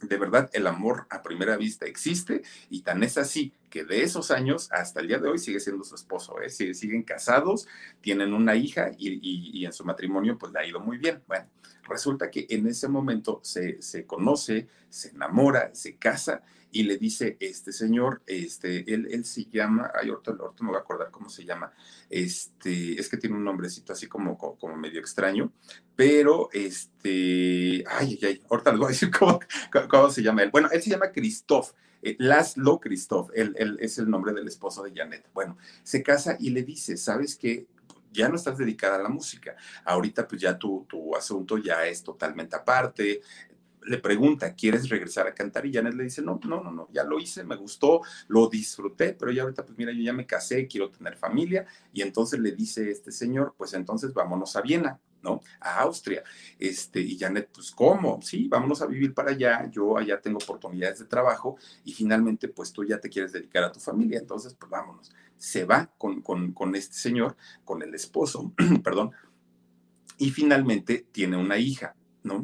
de 0.01 0.17
verdad 0.17 0.49
el 0.53 0.67
amor 0.67 1.07
a 1.09 1.21
primera 1.21 1.57
vista 1.57 1.85
existe 1.85 2.41
y 2.69 2.81
tan 2.81 3.03
es 3.03 3.17
así 3.17 3.53
que 3.69 3.85
de 3.85 4.03
esos 4.03 4.31
años 4.31 4.69
hasta 4.71 4.99
el 4.99 5.07
día 5.07 5.19
de 5.19 5.29
hoy 5.29 5.39
sigue 5.39 5.59
siendo 5.59 5.83
su 5.83 5.95
esposo, 5.95 6.41
¿eh? 6.41 6.49
siguen 6.49 7.03
casados, 7.03 7.67
tienen 8.01 8.33
una 8.33 8.55
hija 8.55 8.91
y, 8.97 9.65
en 9.65 9.73
su 9.73 9.85
matrimonio 9.85 10.37
pues 10.37 10.51
le 10.51 10.59
ha 10.59 10.65
ido 10.65 10.79
muy 10.79 10.97
bien. 10.97 11.21
Bueno, 11.27 11.47
resulta 11.87 12.29
que 12.29 12.47
en 12.49 12.67
ese 12.67 12.87
momento 12.87 13.39
se, 13.43 13.81
se 13.81 14.05
conoce, 14.05 14.67
se 14.89 15.09
enamora, 15.09 15.73
se 15.73 15.95
casa 15.95 16.43
y 16.71 16.83
le 16.83 16.97
dice 16.97 17.37
este 17.39 17.71
señor, 17.71 18.21
este, 18.25 18.93
él, 18.93 19.07
él 19.11 19.25
se 19.25 19.45
llama, 19.45 19.91
ay, 19.93 20.09
ahorita, 20.09 20.33
me 20.61 20.67
voy 20.69 20.77
a 20.77 20.79
acordar 20.79 21.11
cómo 21.11 21.29
se 21.29 21.43
llama, 21.43 21.73
este, 22.09 22.99
es 22.99 23.09
que 23.09 23.17
tiene 23.17 23.35
un 23.35 23.43
nombrecito 23.43 23.93
así 23.93 24.07
como, 24.07 24.37
como, 24.37 24.75
medio 24.75 24.99
extraño, 24.99 25.51
pero 25.95 26.49
este, 26.53 27.83
ay, 27.87 28.19
ay, 28.23 28.41
ahorita 28.49 28.71
les 28.71 28.79
voy 28.79 28.87
a 28.87 28.89
decir 28.89 29.11
cómo, 29.19 29.39
cómo 29.89 30.09
se 30.09 30.23
llama 30.23 30.43
él. 30.43 30.51
Bueno, 30.51 30.69
él 30.71 30.81
se 30.81 30.89
llama 30.89 31.11
Christoph. 31.11 31.71
Eh, 32.03 32.15
Laszlo 32.17 32.79
Christoph, 32.79 33.29
él, 33.35 33.53
él, 33.59 33.77
es 33.79 33.99
el 33.99 34.09
nombre 34.09 34.33
del 34.33 34.47
esposo 34.47 34.81
de 34.81 34.91
Janet. 34.91 35.29
Bueno, 35.35 35.57
se 35.83 36.01
casa 36.01 36.35
y 36.39 36.49
le 36.49 36.63
dice, 36.63 36.97
¿sabes 36.97 37.35
qué? 37.35 37.67
ya 38.11 38.27
no 38.27 38.35
estás 38.35 38.57
dedicada 38.57 38.95
a 38.97 39.03
la 39.03 39.09
música. 39.09 39.55
Ahorita 39.85 40.27
pues 40.27 40.41
ya 40.41 40.57
tu, 40.57 40.85
tu 40.87 41.15
asunto 41.15 41.57
ya 41.57 41.85
es 41.85 42.03
totalmente 42.03 42.55
aparte, 42.55 43.21
le 43.83 43.97
pregunta, 43.97 44.53
¿quieres 44.53 44.89
regresar 44.89 45.27
a 45.27 45.33
cantar? 45.33 45.65
Y 45.65 45.73
Janet 45.73 45.93
le 45.93 46.03
dice, 46.03 46.21
no, 46.21 46.39
no, 46.43 46.63
no, 46.63 46.71
no, 46.71 46.87
ya 46.91 47.03
lo 47.03 47.19
hice, 47.19 47.43
me 47.43 47.55
gustó, 47.55 48.01
lo 48.27 48.47
disfruté, 48.47 49.13
pero 49.13 49.31
ya 49.31 49.43
ahorita, 49.43 49.65
pues 49.65 49.77
mira, 49.77 49.91
yo 49.91 50.01
ya 50.01 50.13
me 50.13 50.25
casé, 50.25 50.67
quiero 50.67 50.89
tener 50.89 51.17
familia. 51.17 51.65
Y 51.93 52.01
entonces 52.01 52.39
le 52.39 52.51
dice 52.51 52.89
este 52.91 53.11
señor, 53.11 53.55
pues 53.57 53.73
entonces 53.73 54.13
vámonos 54.13 54.55
a 54.55 54.61
Viena, 54.61 54.99
¿no? 55.21 55.41
A 55.59 55.81
Austria. 55.81 56.23
Este, 56.59 56.99
y 57.01 57.17
Janet, 57.17 57.49
pues, 57.53 57.71
¿cómo? 57.71 58.21
Sí, 58.21 58.47
vámonos 58.47 58.81
a 58.81 58.85
vivir 58.85 59.13
para 59.13 59.31
allá, 59.31 59.69
yo 59.69 59.97
allá 59.97 60.21
tengo 60.21 60.37
oportunidades 60.37 60.99
de 60.99 61.05
trabajo 61.05 61.57
y 61.83 61.93
finalmente, 61.93 62.47
pues 62.47 62.71
tú 62.71 62.83
ya 62.83 62.99
te 62.99 63.09
quieres 63.09 63.31
dedicar 63.31 63.63
a 63.63 63.71
tu 63.71 63.79
familia, 63.79 64.19
entonces, 64.19 64.53
pues 64.53 64.69
vámonos. 64.69 65.11
Se 65.37 65.65
va 65.65 65.91
con, 65.97 66.21
con, 66.21 66.53
con 66.53 66.75
este 66.75 66.95
señor, 66.95 67.35
con 67.65 67.81
el 67.81 67.95
esposo, 67.95 68.53
perdón, 68.83 69.11
y 70.17 70.29
finalmente 70.29 71.07
tiene 71.11 71.35
una 71.35 71.57
hija 71.57 71.95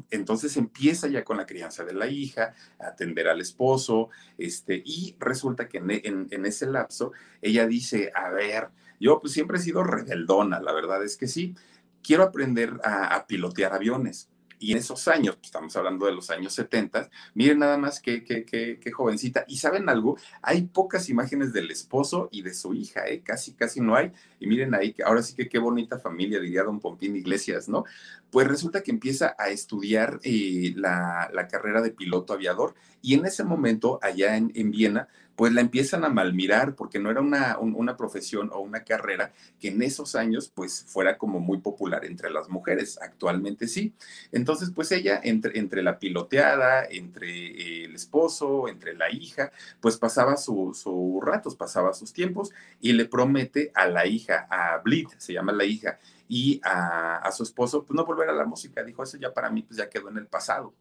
Entonces 0.09 0.57
empieza 0.57 1.07
ya 1.07 1.23
con 1.23 1.37
la 1.37 1.45
crianza 1.45 1.83
de 1.83 1.93
la 1.93 2.07
hija, 2.07 2.53
a 2.79 2.87
atender 2.87 3.27
al 3.27 3.41
esposo, 3.41 4.09
este, 4.37 4.81
y 4.85 5.15
resulta 5.19 5.67
que 5.67 5.77
en, 5.77 6.45
ese 6.45 6.65
lapso 6.65 7.11
ella 7.41 7.67
dice, 7.67 8.11
a 8.15 8.29
ver, 8.29 8.69
yo 8.99 9.19
pues 9.19 9.33
siempre 9.33 9.57
he 9.57 9.61
sido 9.61 9.83
rebeldona, 9.83 10.59
la 10.59 10.73
verdad 10.73 11.03
es 11.03 11.17
que 11.17 11.27
sí, 11.27 11.55
quiero 12.01 12.23
aprender 12.23 12.79
a 12.83 13.25
pilotear 13.27 13.73
aviones. 13.73 14.29
Y 14.59 14.71
en 14.71 14.79
esos 14.79 15.07
años, 15.07 15.35
pues, 15.35 15.47
estamos 15.47 15.75
hablando 15.75 16.05
de 16.05 16.13
los 16.13 16.29
años 16.29 16.53
70, 16.53 17.09
miren 17.33 17.59
nada 17.59 17.77
más 17.77 17.99
qué, 17.99 18.23
qué, 18.23 18.45
qué, 18.45 18.91
jovencita. 18.91 19.45
Y 19.47 19.57
saben 19.57 19.89
algo, 19.89 20.17
hay 20.41 20.63
pocas 20.63 21.09
imágenes 21.09 21.53
del 21.53 21.69
esposo 21.69 22.29
y 22.31 22.41
de 22.41 22.53
su 22.53 22.73
hija, 22.73 23.07
¿eh? 23.07 23.21
casi, 23.23 23.53
casi 23.53 23.81
no 23.81 23.95
hay. 23.95 24.11
Y 24.39 24.47
miren 24.47 24.73
ahí, 24.73 24.95
ahora 25.05 25.21
sí 25.21 25.35
que 25.35 25.47
qué 25.47 25.59
bonita 25.59 25.99
familia, 25.99 26.39
diría 26.39 26.63
don 26.63 26.79
Pompín 26.79 27.15
Iglesias, 27.15 27.69
¿no? 27.69 27.83
Pues 28.31 28.47
resulta 28.47 28.81
que 28.81 28.91
empieza 28.91 29.35
a 29.37 29.49
estudiar 29.49 30.19
eh, 30.23 30.73
la, 30.75 31.29
la, 31.33 31.47
carrera 31.47 31.81
de 31.81 31.91
piloto 31.91 32.33
aviador 32.33 32.75
y 33.01 33.13
en 33.13 33.25
ese 33.25 33.43
momento, 33.43 33.99
allá 34.01 34.35
en, 34.35 34.51
en 34.55 34.71
Viena, 34.71 35.07
pues 35.37 35.53
la 35.53 35.61
empiezan 35.61 36.03
a 36.03 36.09
malmirar 36.09 36.73
porque 36.73 36.97
no 36.97 37.11
era 37.11 37.21
una, 37.21 37.59
una, 37.59 37.95
profesión 37.95 38.49
o 38.51 38.59
una 38.59 38.83
carrera 38.83 39.31
que 39.59 39.67
en 39.67 39.83
esos 39.83 40.15
años 40.15 40.51
pues 40.53 40.83
fuera 40.87 41.19
como 41.19 41.39
muy 41.39 41.59
popular 41.59 42.05
entre 42.05 42.31
las 42.31 42.49
mujeres. 42.49 42.99
Actualmente 42.99 43.67
sí. 43.67 43.93
Entonces 44.31 44.71
pues 44.73 44.91
ella 44.91 45.21
entre, 45.23 45.59
entre 45.59 45.83
la 45.83 45.99
piloteada, 45.99 46.85
entre 46.89 47.85
el 47.85 47.93
esposo, 47.93 48.67
entre 48.67 48.95
la 48.95 49.11
hija, 49.11 49.51
pues 49.79 49.97
pasaba 49.97 50.37
sus 50.37 50.79
su 50.79 51.21
ratos, 51.21 51.55
pasaba 51.55 51.93
sus 51.93 52.13
tiempos 52.13 52.51
y 52.81 52.93
le 52.93 53.05
promete 53.05 53.71
a 53.75 53.87
la 53.87 54.07
hija, 54.07 54.47
a 54.49 54.79
Blit, 54.79 55.09
se 55.19 55.33
llama 55.33 55.51
la 55.51 55.65
hija, 55.65 55.99
y 56.27 56.59
a, 56.63 57.17
a 57.17 57.31
su 57.31 57.43
esposo, 57.43 57.85
pues 57.85 57.95
no 57.95 58.05
volver 58.05 58.29
a 58.29 58.33
la 58.33 58.45
música. 58.45 58.83
Dijo, 58.83 59.03
eso 59.03 59.17
ya 59.17 59.31
para 59.31 59.51
mí 59.51 59.61
pues 59.61 59.77
ya 59.77 59.87
quedó 59.87 60.09
en 60.09 60.17
el 60.17 60.25
pasado 60.25 60.73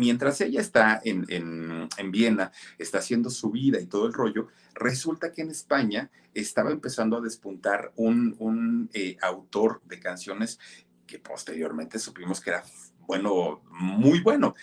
mientras 0.00 0.40
ella 0.40 0.62
está 0.62 0.98
en, 1.04 1.88
Viena, 2.10 2.52
está 2.78 2.98
haciendo 2.98 3.28
su 3.28 3.50
vida 3.50 3.78
y 3.78 3.86
todo 3.86 4.06
el 4.06 4.14
rollo, 4.14 4.48
resulta 4.74 5.30
que 5.30 5.42
en 5.42 5.50
España 5.50 6.10
estaba 6.32 6.70
empezando 6.70 7.18
a 7.18 7.20
despuntar 7.20 7.92
un, 7.96 8.88
eh, 8.94 9.18
autor 9.20 9.82
de 9.84 10.00
canciones 10.00 10.58
que 11.06 11.18
posteriormente 11.18 11.98
supimos 11.98 12.40
que 12.40 12.50
era, 12.50 12.64
bueno, 13.06 13.60
muy 13.70 14.20
bueno 14.20 14.54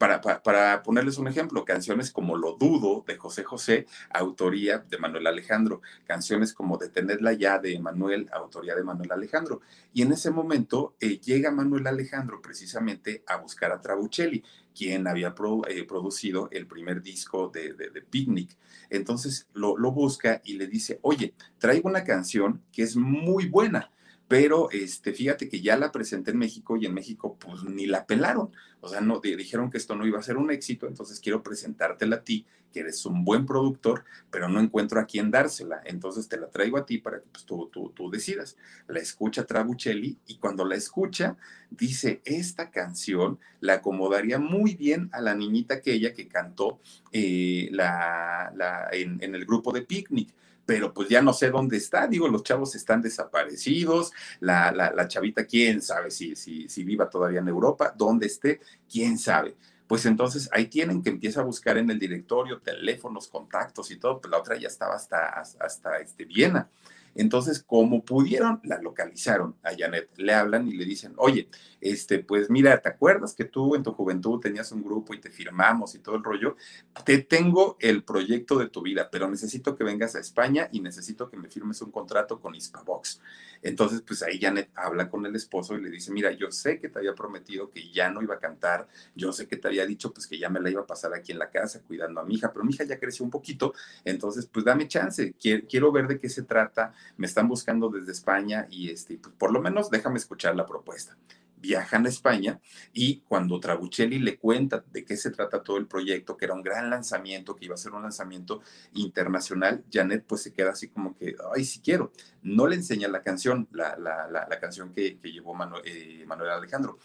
para, 0.00 0.82
ponerles 0.82 1.18
un 1.18 1.28
ejemplo, 1.28 1.66
canciones 1.66 2.10
como 2.10 2.38
Lo 2.38 2.54
Dudo 2.54 3.04
de 3.06 3.18
José 3.18 3.44
José, 3.44 3.86
autoría 4.08 4.78
de 4.78 4.96
Manuel 4.96 5.26
Alejandro, 5.26 5.82
canciones 6.06 6.54
como 6.54 6.78
Detenerla 6.78 7.34
ya 7.34 7.58
de 7.58 7.78
Manuel, 7.78 8.26
autoría 8.32 8.74
de 8.74 8.82
Manuel 8.82 9.12
Alejandro. 9.12 9.60
Y 9.92 10.00
en 10.00 10.12
ese 10.12 10.30
momento 10.30 10.96
eh, 11.00 11.20
llega 11.20 11.50
Manuel 11.50 11.86
Alejandro 11.86 12.40
precisamente 12.40 13.22
a 13.26 13.36
buscar 13.36 13.72
a 13.72 13.82
Trabuccelli, 13.82 14.42
quien 14.80 15.06
había 15.06 15.34
eh, 15.68 15.84
producido 15.84 16.48
el 16.50 16.66
primer 16.66 17.02
disco 17.02 17.50
de, 17.52 17.74
de, 17.74 18.00
Picnic. 18.00 18.56
Entonces 18.88 19.46
lo, 19.52 19.76
lo 19.76 19.92
busca 19.92 20.40
y 20.42 20.54
le 20.54 20.66
dice, 20.68 20.98
oye, 21.02 21.34
traigo 21.58 21.86
una 21.86 22.02
canción 22.02 22.62
que 22.72 22.84
es 22.84 22.96
muy 22.96 23.44
buena 23.44 23.90
pero 24.30 24.70
este, 24.70 25.12
fíjate 25.12 25.48
que 25.48 25.60
ya 25.60 25.76
la 25.76 25.90
presenté 25.90 26.30
en 26.30 26.38
México 26.38 26.76
y 26.76 26.86
en 26.86 26.94
México 26.94 27.36
pues 27.40 27.64
ni 27.64 27.86
la 27.86 28.06
pelaron. 28.06 28.52
O 28.80 28.86
sea, 28.88 29.00
no, 29.00 29.18
dijeron 29.18 29.72
que 29.72 29.76
esto 29.76 29.96
no 29.96 30.06
iba 30.06 30.20
a 30.20 30.22
ser 30.22 30.36
un 30.36 30.52
éxito, 30.52 30.86
entonces 30.86 31.18
quiero 31.18 31.42
presentártela 31.42 32.14
a 32.14 32.22
ti, 32.22 32.46
que 32.72 32.78
eres 32.78 33.04
un 33.06 33.24
buen 33.24 33.44
productor, 33.44 34.04
pero 34.30 34.48
no 34.48 34.60
encuentro 34.60 35.00
a 35.00 35.06
quién 35.06 35.32
dársela. 35.32 35.82
Entonces 35.84 36.28
te 36.28 36.38
la 36.38 36.48
traigo 36.48 36.78
a 36.78 36.86
ti 36.86 36.98
para 36.98 37.18
que 37.18 37.26
pues, 37.32 37.44
tú, 37.44 37.68
tú, 37.72 37.90
tú 37.90 38.08
decidas. 38.08 38.56
La 38.86 39.00
escucha 39.00 39.46
Trabuccelli 39.46 40.16
y 40.28 40.36
cuando 40.36 40.64
la 40.64 40.76
escucha 40.76 41.36
dice, 41.68 42.22
esta 42.24 42.70
canción 42.70 43.40
la 43.58 43.74
acomodaría 43.74 44.38
muy 44.38 44.76
bien 44.76 45.08
a 45.10 45.20
la 45.20 45.34
niñita 45.34 45.74
aquella 45.74 46.14
que 46.14 46.28
cantó 46.28 46.78
eh, 47.10 47.68
la, 47.72 48.52
la, 48.54 48.90
en 48.92 49.34
el 49.34 49.44
grupo 49.44 49.72
de 49.72 49.82
Picnic 49.82 50.32
pero 50.70 50.94
pues 50.94 51.08
ya 51.08 51.20
no 51.20 51.32
sé 51.32 51.50
dónde 51.50 51.78
está. 51.78 52.06
Digo, 52.06 52.28
los 52.28 52.44
chavos 52.44 52.76
están 52.76 53.02
desaparecidos, 53.02 54.12
la, 54.38 54.70
la, 54.70 55.08
chavita, 55.08 55.44
quién 55.44 55.82
sabe 55.82 56.12
si, 56.12 56.36
si, 56.36 56.68
si 56.68 56.84
viva 56.84 57.10
todavía 57.10 57.40
en 57.40 57.48
Europa, 57.48 57.92
dónde 57.96 58.26
esté, 58.26 58.60
quién 58.88 59.18
sabe. 59.18 59.56
Pues 59.88 60.06
entonces 60.06 60.48
ahí 60.52 60.66
tienen 60.66 61.02
que 61.02 61.10
empieza 61.10 61.40
a 61.40 61.42
buscar 61.42 61.76
en 61.76 61.90
el 61.90 61.98
directorio 61.98 62.60
teléfonos, 62.60 63.26
contactos 63.26 63.90
y 63.90 63.96
todo, 63.96 64.20
pues 64.20 64.30
la 64.30 64.38
otra 64.38 64.56
ya 64.56 64.68
estaba 64.68 64.94
hasta, 64.94 65.30
hasta 65.40 65.98
este, 65.98 66.24
Viena. 66.24 66.68
Entonces, 67.14 67.62
como 67.62 68.04
pudieron, 68.04 68.60
la 68.64 68.80
localizaron 68.80 69.56
a 69.62 69.70
Janet, 69.76 70.10
le 70.16 70.32
hablan 70.32 70.68
y 70.68 70.72
le 70.72 70.84
dicen, 70.84 71.14
oye, 71.16 71.48
este, 71.80 72.20
pues 72.20 72.50
mira, 72.50 72.80
¿te 72.80 72.88
acuerdas 72.88 73.34
que 73.34 73.44
tú 73.44 73.74
en 73.74 73.82
tu 73.82 73.92
juventud 73.92 74.40
tenías 74.40 74.70
un 74.72 74.82
grupo 74.82 75.14
y 75.14 75.20
te 75.20 75.30
firmamos 75.30 75.94
y 75.94 75.98
todo 75.98 76.16
el 76.16 76.24
rollo? 76.24 76.56
Te 77.04 77.18
tengo 77.18 77.76
el 77.80 78.04
proyecto 78.04 78.58
de 78.58 78.68
tu 78.68 78.82
vida, 78.82 79.08
pero 79.10 79.28
necesito 79.28 79.76
que 79.76 79.84
vengas 79.84 80.14
a 80.14 80.20
España 80.20 80.68
y 80.72 80.80
necesito 80.80 81.30
que 81.30 81.36
me 81.36 81.48
firmes 81.48 81.82
un 81.82 81.90
contrato 81.90 82.40
con 82.40 82.54
Hispavox. 82.54 83.20
Entonces, 83.62 84.02
pues 84.02 84.22
ahí 84.22 84.40
Janet 84.40 84.70
habla 84.74 85.10
con 85.10 85.26
el 85.26 85.36
esposo 85.36 85.76
y 85.76 85.82
le 85.82 85.90
dice, 85.90 86.10
mira, 86.12 86.32
yo 86.32 86.50
sé 86.50 86.80
que 86.80 86.88
te 86.88 86.98
había 86.98 87.14
prometido 87.14 87.70
que 87.70 87.92
ya 87.92 88.10
no 88.10 88.22
iba 88.22 88.36
a 88.36 88.38
cantar, 88.38 88.88
yo 89.14 89.32
sé 89.32 89.46
que 89.46 89.56
te 89.56 89.68
había 89.68 89.84
dicho 89.86 90.12
pues 90.12 90.26
que 90.26 90.38
ya 90.38 90.48
me 90.48 90.60
la 90.60 90.70
iba 90.70 90.80
a 90.82 90.86
pasar 90.86 91.12
aquí 91.14 91.32
en 91.32 91.38
la 91.38 91.50
casa 91.50 91.82
cuidando 91.82 92.20
a 92.20 92.24
mi 92.24 92.34
hija, 92.34 92.52
pero 92.52 92.64
mi 92.64 92.72
hija 92.72 92.84
ya 92.84 92.98
creció 92.98 93.24
un 93.24 93.30
poquito, 93.30 93.74
entonces 94.04 94.46
pues 94.46 94.64
dame 94.64 94.88
chance, 94.88 95.34
quiero, 95.38 95.92
ver 95.92 96.06
de 96.06 96.18
qué 96.18 96.28
se 96.28 96.42
trata, 96.42 96.94
me 97.16 97.26
están 97.26 97.48
buscando 97.48 97.88
desde 97.88 98.12
España 98.12 98.66
y 98.70 98.90
este, 98.90 99.18
pues, 99.18 99.34
por 99.36 99.52
lo 99.52 99.60
menos 99.60 99.90
déjame 99.90 100.18
escuchar 100.18 100.56
la 100.56 100.66
propuesta 100.66 101.16
viajan 101.60 102.06
a 102.06 102.08
España 102.08 102.60
y 102.92 103.20
cuando 103.28 103.60
Trabuccelli 103.60 104.18
le 104.18 104.38
cuenta 104.38 104.82
de 104.90 105.04
qué 105.04 105.16
se 105.16 105.30
trata 105.30 105.62
todo 105.62 105.76
el 105.76 105.86
proyecto, 105.86 106.36
que 106.36 106.46
era 106.46 106.54
un 106.54 106.62
gran 106.62 106.90
lanzamiento, 106.90 107.54
que 107.54 107.66
iba 107.66 107.74
a 107.74 107.78
ser 107.78 107.92
un 107.92 108.02
lanzamiento 108.02 108.62
internacional, 108.94 109.84
Janet 109.92 110.24
pues 110.26 110.42
se 110.42 110.52
queda 110.52 110.70
así 110.70 110.88
como 110.88 111.16
que, 111.16 111.36
ay, 111.54 111.64
si 111.64 111.80
quiero. 111.80 112.12
No 112.42 112.66
le 112.66 112.76
enseña 112.76 113.08
la 113.08 113.22
canción, 113.22 113.68
la, 113.72 114.58
canción 114.60 114.92
que, 114.92 115.18
llevó 115.22 115.54
eh, 115.84 116.24
Manuel, 116.26 116.50
Alejandro. 116.50 116.98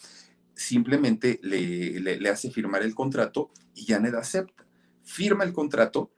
Simplemente 0.54 1.40
le, 1.44 2.00
le 2.00 2.30
hace 2.30 2.50
firmar 2.50 2.82
el 2.84 2.96
contrato 2.96 3.52
y 3.74 3.86
Janet 3.86 4.16
acepta. 4.16 4.66
Firma 5.04 5.44
el 5.44 5.54
contrato 5.54 6.12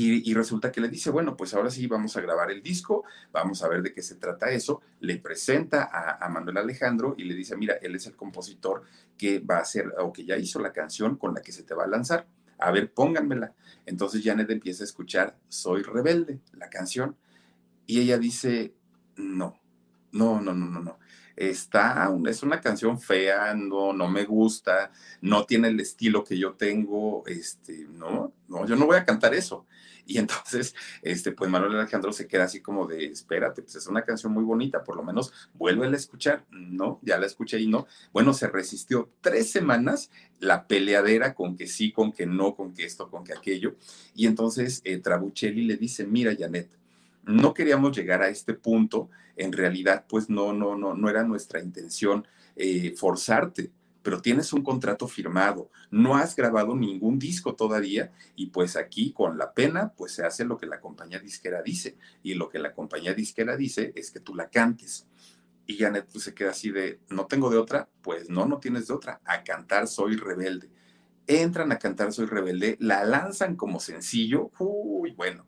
y, 0.00 0.32
resulta 0.32 0.70
que 0.70 0.80
le 0.80 0.88
dice, 0.88 1.10
bueno, 1.10 1.36
pues 1.36 1.54
ahora 1.54 1.70
sí 1.70 1.88
vamos 1.88 2.16
a 2.16 2.20
grabar 2.20 2.52
el 2.52 2.62
disco, 2.62 3.02
vamos 3.32 3.64
a 3.64 3.68
ver 3.68 3.82
de 3.82 3.92
qué 3.92 4.00
se 4.00 4.14
trata 4.14 4.48
eso. 4.48 4.80
Le 5.00 5.16
presenta 5.16 5.90
a, 5.92 6.28
Manuel 6.28 6.58
Alejandro 6.58 7.16
y 7.18 7.24
le 7.24 7.34
dice, 7.34 7.56
mira, 7.56 7.74
él 7.82 7.96
es 7.96 8.06
el 8.06 8.14
compositor 8.14 8.84
que 9.16 9.40
va 9.40 9.56
a 9.56 9.62
hacer 9.62 9.92
o 9.98 10.12
que 10.12 10.24
ya 10.24 10.36
hizo 10.36 10.60
la 10.60 10.72
canción 10.72 11.16
con 11.16 11.34
la 11.34 11.42
que 11.42 11.50
se 11.50 11.64
te 11.64 11.74
va 11.74 11.82
a 11.82 11.88
lanzar. 11.88 12.28
A 12.60 12.70
ver, 12.70 12.92
pónganmela. 12.92 13.54
Entonces 13.86 14.22
Janet 14.22 14.48
empieza 14.50 14.84
a 14.84 14.86
escuchar 14.86 15.36
Soy 15.48 15.82
rebelde, 15.82 16.38
la 16.52 16.70
canción. 16.70 17.16
Y 17.84 17.98
ella 17.98 18.18
dice, 18.18 18.74
no, 19.16 19.58
no, 20.12 20.40
no, 20.40 20.54
no, 20.54 20.66
no, 20.66 20.80
no. 20.80 20.98
Está, 21.38 22.10
es 22.26 22.42
una 22.42 22.60
canción 22.60 23.00
fea, 23.00 23.54
no, 23.54 23.92
no 23.92 24.08
me 24.08 24.24
gusta, 24.24 24.90
no 25.20 25.44
tiene 25.44 25.68
el 25.68 25.80
estilo 25.80 26.24
que 26.24 26.38
yo 26.38 26.54
tengo, 26.54 27.24
este, 27.26 27.86
no, 27.90 28.32
no, 28.48 28.66
yo 28.66 28.76
no 28.76 28.86
voy 28.86 28.96
a 28.96 29.04
cantar 29.04 29.34
eso. 29.34 29.66
Y 30.08 30.16
entonces, 30.16 30.74
este, 31.02 31.32
pues 31.32 31.50
Manuel 31.50 31.76
Alejandro 31.76 32.12
se 32.12 32.26
queda 32.26 32.44
así 32.44 32.60
como 32.60 32.86
de, 32.86 33.04
espérate, 33.04 33.62
pues 33.62 33.76
es 33.76 33.86
una 33.86 34.04
canción 34.04 34.32
muy 34.32 34.42
bonita, 34.42 34.82
por 34.82 34.96
lo 34.96 35.04
menos 35.04 35.32
vuelve 35.54 35.86
a 35.86 35.90
escuchar. 35.90 36.44
No, 36.50 36.98
ya 37.02 37.18
la 37.18 37.26
escuché 37.26 37.60
y 37.60 37.68
no. 37.68 37.86
Bueno, 38.12 38.32
se 38.32 38.48
resistió 38.48 39.10
tres 39.20 39.50
semanas 39.50 40.10
la 40.40 40.66
peleadera 40.66 41.34
con 41.34 41.56
que 41.56 41.66
sí, 41.66 41.92
con 41.92 42.12
que 42.12 42.24
no, 42.24 42.56
con 42.56 42.72
que 42.72 42.84
esto, 42.84 43.10
con 43.10 43.22
que 43.22 43.34
aquello. 43.34 43.76
Y 44.14 44.26
entonces 44.26 44.80
eh, 44.84 44.98
Trabuchelli 44.98 45.64
le 45.64 45.76
dice, 45.76 46.06
mira, 46.06 46.34
Janet, 46.36 46.70
no 47.28 47.54
queríamos 47.54 47.96
llegar 47.96 48.22
a 48.22 48.28
este 48.28 48.54
punto, 48.54 49.10
en 49.36 49.52
realidad, 49.52 50.04
pues 50.08 50.28
no, 50.28 50.52
no, 50.52 50.76
no, 50.76 50.94
no 50.94 51.08
era 51.08 51.22
nuestra 51.22 51.60
intención 51.60 52.26
eh, 52.56 52.94
forzarte 52.96 53.70
pero 54.08 54.22
tienes 54.22 54.54
un 54.54 54.62
contrato 54.62 55.06
firmado, 55.06 55.70
no 55.90 56.16
has 56.16 56.34
grabado 56.34 56.74
ningún 56.74 57.18
disco 57.18 57.54
todavía 57.54 58.10
y 58.36 58.46
pues 58.46 58.74
aquí 58.76 59.12
con 59.12 59.36
la 59.36 59.52
pena 59.52 59.92
pues 59.96 60.12
se 60.12 60.24
hace 60.24 60.46
lo 60.46 60.56
que 60.56 60.66
la 60.66 60.80
compañía 60.80 61.18
disquera 61.18 61.62
dice 61.62 61.98
y 62.22 62.32
lo 62.32 62.48
que 62.48 62.58
la 62.58 62.72
compañía 62.72 63.12
disquera 63.12 63.54
dice 63.54 63.92
es 63.94 64.10
que 64.10 64.20
tú 64.20 64.34
la 64.34 64.48
cantes. 64.48 65.06
Y 65.66 65.76
Janet 65.76 66.08
pues, 66.10 66.24
se 66.24 66.32
queda 66.32 66.52
así 66.52 66.70
de, 66.70 67.00
no 67.10 67.26
tengo 67.26 67.50
de 67.50 67.58
otra, 67.58 67.90
pues 68.00 68.30
no, 68.30 68.46
no 68.46 68.60
tienes 68.60 68.86
de 68.86 68.94
otra, 68.94 69.20
a 69.26 69.44
cantar 69.44 69.86
Soy 69.86 70.16
Rebelde. 70.16 70.70
Entran 71.26 71.70
a 71.72 71.78
cantar 71.78 72.10
Soy 72.14 72.24
Rebelde, 72.24 72.78
la 72.80 73.04
lanzan 73.04 73.56
como 73.56 73.78
sencillo, 73.78 74.50
uy, 74.58 75.12
bueno, 75.12 75.46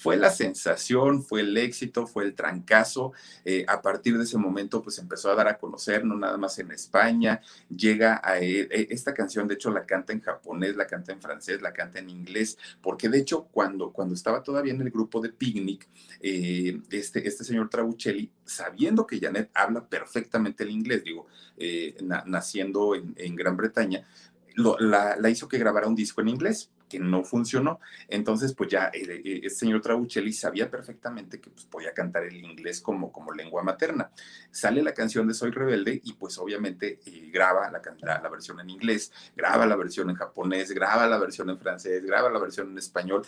fue 0.00 0.16
la 0.16 0.30
sensación, 0.30 1.22
fue 1.22 1.42
el 1.42 1.54
éxito, 1.58 2.06
fue 2.06 2.24
el 2.24 2.34
trancazo. 2.34 3.12
Eh, 3.44 3.66
a 3.68 3.82
partir 3.82 4.16
de 4.16 4.24
ese 4.24 4.38
momento, 4.38 4.82
pues 4.82 4.98
empezó 4.98 5.30
a 5.30 5.34
dar 5.34 5.46
a 5.46 5.58
conocer, 5.58 6.06
no 6.06 6.16
nada 6.16 6.38
más 6.38 6.58
en 6.58 6.70
España, 6.70 7.42
llega 7.68 8.18
a 8.24 8.38
e, 8.38 8.60
e, 8.62 8.86
esta 8.88 9.12
canción, 9.12 9.46
de 9.46 9.56
hecho 9.56 9.70
la 9.70 9.84
canta 9.84 10.14
en 10.14 10.22
japonés, 10.22 10.74
la 10.74 10.86
canta 10.86 11.12
en 11.12 11.20
francés, 11.20 11.60
la 11.60 11.74
canta 11.74 11.98
en 11.98 12.08
inglés, 12.08 12.56
porque 12.80 13.10
de 13.10 13.18
hecho 13.18 13.48
cuando, 13.52 13.92
cuando 13.92 14.14
estaba 14.14 14.42
todavía 14.42 14.72
en 14.72 14.80
el 14.80 14.90
grupo 14.90 15.20
de 15.20 15.28
Picnic, 15.28 15.86
eh, 16.22 16.80
este, 16.90 17.28
este 17.28 17.44
señor 17.44 17.68
Trabuchelli, 17.68 18.32
sabiendo 18.42 19.06
que 19.06 19.20
Janet 19.20 19.50
habla 19.52 19.86
perfectamente 19.86 20.64
el 20.64 20.70
inglés, 20.70 21.04
digo, 21.04 21.26
eh, 21.58 21.94
naciendo 22.24 22.94
en, 22.94 23.36
Gran 23.36 23.54
Bretaña, 23.54 24.08
la, 24.56 25.16
la 25.16 25.28
hizo 25.28 25.46
que 25.46 25.58
grabara 25.58 25.88
un 25.88 25.94
disco 25.94 26.22
en 26.22 26.28
inglés 26.30 26.70
que 26.90 26.98
no 26.98 27.24
funcionó. 27.24 27.80
Entonces, 28.08 28.52
pues 28.52 28.68
ya 28.68 28.90
el, 28.92 29.48
señor 29.50 29.80
Trabuchelli 29.80 30.32
sabía 30.32 30.70
perfectamente 30.70 31.40
que 31.40 31.48
pues, 31.48 31.64
podía 31.64 31.94
cantar 31.94 32.24
el 32.24 32.36
inglés 32.36 32.80
como, 32.80 33.10
como 33.12 33.32
lengua 33.32 33.62
materna. 33.62 34.10
Sale 34.50 34.82
la 34.82 34.92
canción 34.92 35.26
de 35.28 35.34
Soy 35.34 35.52
Rebelde 35.52 36.00
y 36.04 36.12
pues 36.14 36.36
obviamente 36.38 36.98
eh, 37.06 37.30
graba 37.32 37.70
la, 37.70 37.80
la, 38.20 38.28
versión 38.28 38.60
en 38.60 38.68
inglés, 38.68 39.12
graba 39.36 39.64
la 39.64 39.76
versión 39.76 40.10
en 40.10 40.16
japonés, 40.16 40.72
graba 40.72 41.06
la 41.06 41.18
versión 41.18 41.48
en 41.48 41.58
francés, 41.58 42.04
graba 42.04 42.28
la 42.28 42.40
versión 42.40 42.70
en 42.72 42.78
español 42.78 43.24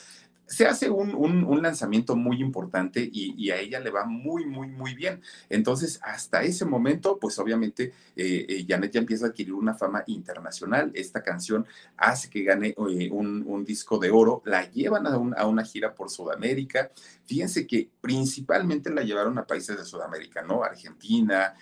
se 0.53 0.67
hace 0.67 0.91
un, 0.91 1.15
un, 1.15 1.63
lanzamiento 1.63 2.15
muy 2.15 2.43
importante 2.43 3.09
y, 3.11 3.51
a 3.51 3.59
ella 3.59 3.81
le 3.81 3.89
va 3.89 4.05
muy, 4.05 4.45
muy, 4.45 4.69
muy 4.69 4.95
bien. 4.95 5.23
Entonces, 5.49 5.99
hasta 6.03 6.43
ese 6.43 6.67
momento, 6.67 7.19
pues 7.19 7.39
obviamente 7.39 7.95
eh, 8.17 8.45
eh, 8.49 8.67
Janet 8.69 8.93
ya 8.93 9.01
empieza 9.01 9.27
a 9.27 9.29
adquirir 9.31 9.55
una 9.55 9.73
fama 9.73 10.05
internacional. 10.07 10.91
Esta 10.95 11.23
canción 11.23 11.67
hace 11.97 12.29
que 12.29 12.43
gane 12.43 12.75
eh, 12.91 13.11
un, 13.11 13.65
disco 13.65 13.99
de 13.99 14.11
oro, 14.11 14.43
la 14.45 14.69
llevan 14.71 15.07
a, 15.07 15.15
a, 15.41 15.47
una 15.47 15.65
gira 15.65 15.95
por 15.95 16.11
Sudamérica. 16.11 16.91
Fíjense 17.25 17.67
que 17.67 17.89
principalmente 18.01 18.91
la 18.91 19.03
llevaron 19.03 19.39
a 19.39 19.47
países 19.47 19.79
de 19.79 19.85
Sudamérica, 19.85 20.43
¿no? 20.43 20.65
Argentina, 20.65 21.55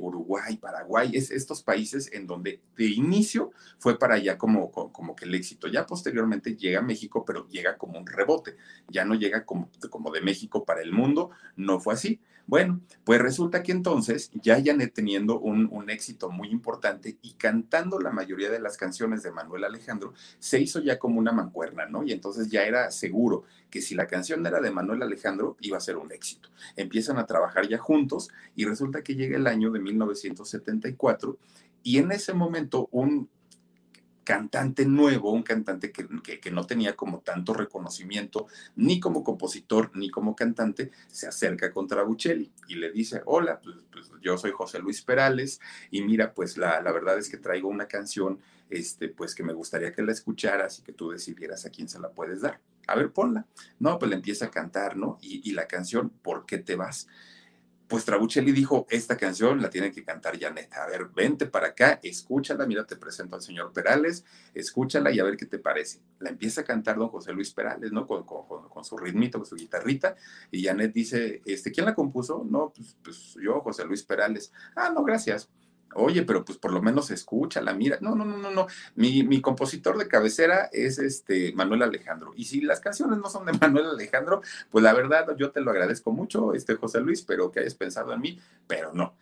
Uruguay, 0.00 0.56
Paraguay, 0.58 1.12
es 1.14 1.30
estos 1.30 1.62
países 1.62 2.10
en 2.12 2.26
donde 2.26 2.60
de 2.76 2.86
inicio 2.86 3.52
fue 3.78 3.98
para 3.98 4.16
allá 4.16 4.36
como, 4.36 4.70
como, 4.70 4.92
como 4.92 5.16
que 5.16 5.24
el 5.24 5.34
éxito. 5.34 5.68
Ya 5.68 5.86
posteriormente 5.86 6.56
llega 6.56 6.80
a 6.80 6.82
México, 6.82 7.24
pero 7.24 7.48
llega 7.48 7.78
como 7.78 7.98
un 7.98 8.06
rebote 8.06 8.33
ya 8.88 9.04
no 9.04 9.14
llega 9.14 9.44
como, 9.44 9.70
de 10.12 10.20
México 10.20 10.64
para 10.64 10.82
el 10.82 10.92
mundo, 10.92 11.30
no 11.56 11.80
fue 11.80 11.94
así. 11.94 12.20
Bueno, 12.46 12.82
pues 13.04 13.22
resulta 13.22 13.62
que 13.62 13.72
entonces 13.72 14.30
ya 14.34 14.62
Janet 14.62 14.92
teniendo 14.92 15.40
un, 15.40 15.66
un, 15.72 15.88
éxito 15.88 16.30
muy 16.30 16.48
importante 16.48 17.16
y 17.22 17.32
cantando 17.34 17.98
la 17.98 18.10
mayoría 18.10 18.50
de 18.50 18.60
las 18.60 18.76
canciones 18.76 19.22
de 19.22 19.32
Manuel 19.32 19.64
Alejandro, 19.64 20.12
se 20.38 20.60
hizo 20.60 20.80
ya 20.80 20.98
como 20.98 21.18
una 21.18 21.32
mancuerna, 21.32 21.86
¿no? 21.86 22.04
Y 22.04 22.12
entonces 22.12 22.50
ya 22.50 22.64
era 22.64 22.90
seguro 22.90 23.44
que 23.70 23.80
si 23.80 23.94
la 23.94 24.06
canción 24.06 24.46
era 24.46 24.60
de 24.60 24.70
Manuel 24.70 25.02
Alejandro, 25.02 25.56
iba 25.60 25.78
a 25.78 25.80
ser 25.80 25.96
un 25.96 26.12
éxito. 26.12 26.50
Empiezan 26.76 27.16
a 27.18 27.24
trabajar 27.24 27.66
ya 27.66 27.78
juntos 27.78 28.28
y 28.54 28.66
resulta 28.66 29.02
que 29.02 29.14
llega 29.14 29.38
el 29.38 29.46
año 29.46 29.70
de 29.70 29.80
1974 29.80 31.38
y 31.82 31.98
en 31.98 32.12
ese 32.12 32.34
momento 32.34 32.88
un 32.90 33.28
cantante 34.24 34.86
nuevo, 34.86 35.30
un 35.30 35.42
cantante 35.42 35.92
que, 35.92 36.08
que, 36.40 36.50
no 36.50 36.66
tenía 36.66 36.96
como 36.96 37.20
tanto 37.20 37.54
reconocimiento, 37.54 38.46
ni 38.74 38.98
como 38.98 39.22
compositor, 39.22 39.90
ni 39.94 40.10
como 40.10 40.34
cantante, 40.34 40.90
se 41.08 41.28
acerca 41.28 41.70
contra 41.72 42.02
Buccelli 42.02 42.50
y 42.68 42.76
le 42.76 42.90
dice, 42.90 43.22
hola, 43.26 43.60
pues, 43.60 43.76
pues, 43.92 44.10
yo 44.22 44.36
soy 44.38 44.50
José 44.50 44.78
Luis 44.78 45.02
Perales 45.02 45.60
y 45.90 46.02
mira, 46.02 46.34
pues 46.34 46.56
la, 46.56 46.80
la, 46.80 46.90
verdad 46.92 47.18
es 47.18 47.28
que 47.28 47.36
traigo 47.36 47.68
una 47.68 47.86
canción, 47.86 48.40
este, 48.70 49.08
pues 49.08 49.34
que 49.34 49.42
me 49.42 49.52
gustaría 49.52 49.92
que 49.92 50.02
la 50.02 50.12
escucharas 50.12 50.78
y 50.78 50.82
que 50.82 50.92
tú 50.92 51.10
decidieras 51.10 51.66
a 51.66 51.70
quién 51.70 51.88
se 51.88 52.00
la 52.00 52.10
puedes 52.10 52.40
dar. 52.40 52.60
A 52.86 52.96
ver, 52.96 53.12
ponla. 53.12 53.46
No, 53.78 53.98
pues 53.98 54.10
le 54.10 54.16
empieza 54.16 54.46
a 54.46 54.50
cantar, 54.50 54.96
¿no? 54.96 55.18
Y, 55.20 55.48
y 55.48 55.52
la 55.52 55.66
canción, 55.66 56.10
¿por 56.10 56.46
qué 56.46 56.58
te 56.58 56.76
vas? 56.76 57.06
Pues 57.88 58.04
Trabuchelli 58.04 58.52
dijo, 58.52 58.86
esta 58.88 59.16
canción 59.16 59.60
la 59.60 59.68
tiene 59.68 59.92
que 59.92 60.04
cantar 60.04 60.38
Janet. 60.38 60.72
A 60.74 60.86
ver, 60.86 61.06
vente 61.14 61.46
para 61.46 61.68
acá, 61.68 62.00
escúchala, 62.02 62.66
mira, 62.66 62.86
te 62.86 62.96
presento 62.96 63.36
al 63.36 63.42
señor 63.42 63.72
Perales, 63.72 64.24
escúchala 64.54 65.12
y 65.12 65.18
a 65.18 65.24
ver 65.24 65.36
qué 65.36 65.46
te 65.46 65.58
parece. 65.58 66.00
La 66.18 66.30
empieza 66.30 66.62
a 66.62 66.64
cantar 66.64 66.96
don 66.96 67.08
José 67.08 67.32
Luis 67.32 67.52
Perales, 67.52 67.92
¿no? 67.92 68.06
Con, 68.06 68.24
su 68.84 68.96
ritmito, 68.96 69.38
con 69.38 69.46
su 69.46 69.56
guitarrita. 69.56 70.16
Y 70.50 70.64
Janet 70.64 70.92
dice, 70.92 71.42
este, 71.44 71.72
¿quién 71.72 71.86
la 71.86 71.94
compuso? 71.94 72.46
No, 72.48 72.72
pues, 72.74 72.96
pues 73.02 73.36
yo, 73.42 73.60
José 73.60 73.84
Luis 73.84 74.02
Perales. 74.02 74.52
Ah, 74.74 74.90
no, 74.94 75.04
gracias. 75.04 75.50
Oye, 75.94 76.22
pero 76.22 76.44
pues 76.44 76.58
por 76.58 76.72
lo 76.72 76.82
menos 76.82 77.10
escúchala, 77.10 77.74
mira. 77.74 77.98
No, 78.00 78.14
no, 78.14 78.24
no, 78.24 78.36
no, 78.36 78.50
no. 78.50 78.66
Mi, 78.94 79.22
mi, 79.22 79.40
compositor 79.40 79.98
de 79.98 80.08
cabecera 80.08 80.68
es 80.72 80.98
este 80.98 81.52
Manuel 81.54 81.82
Alejandro. 81.82 82.32
Y 82.36 82.44
si 82.44 82.60
las 82.60 82.80
canciones 82.80 83.18
no 83.18 83.28
son 83.28 83.46
de 83.46 83.52
Manuel 83.60 83.86
Alejandro, 83.86 84.42
pues 84.70 84.82
la 84.82 84.92
verdad 84.92 85.36
yo 85.36 85.50
te 85.50 85.60
lo 85.60 85.70
agradezco 85.70 86.12
mucho, 86.12 86.54
este 86.54 86.74
José 86.76 87.00
Luis, 87.00 87.22
pero 87.22 87.50
que 87.50 87.60
hayas 87.60 87.74
pensado 87.74 88.12
en 88.12 88.20
mí, 88.20 88.40
pero 88.66 88.92
no. 88.92 89.14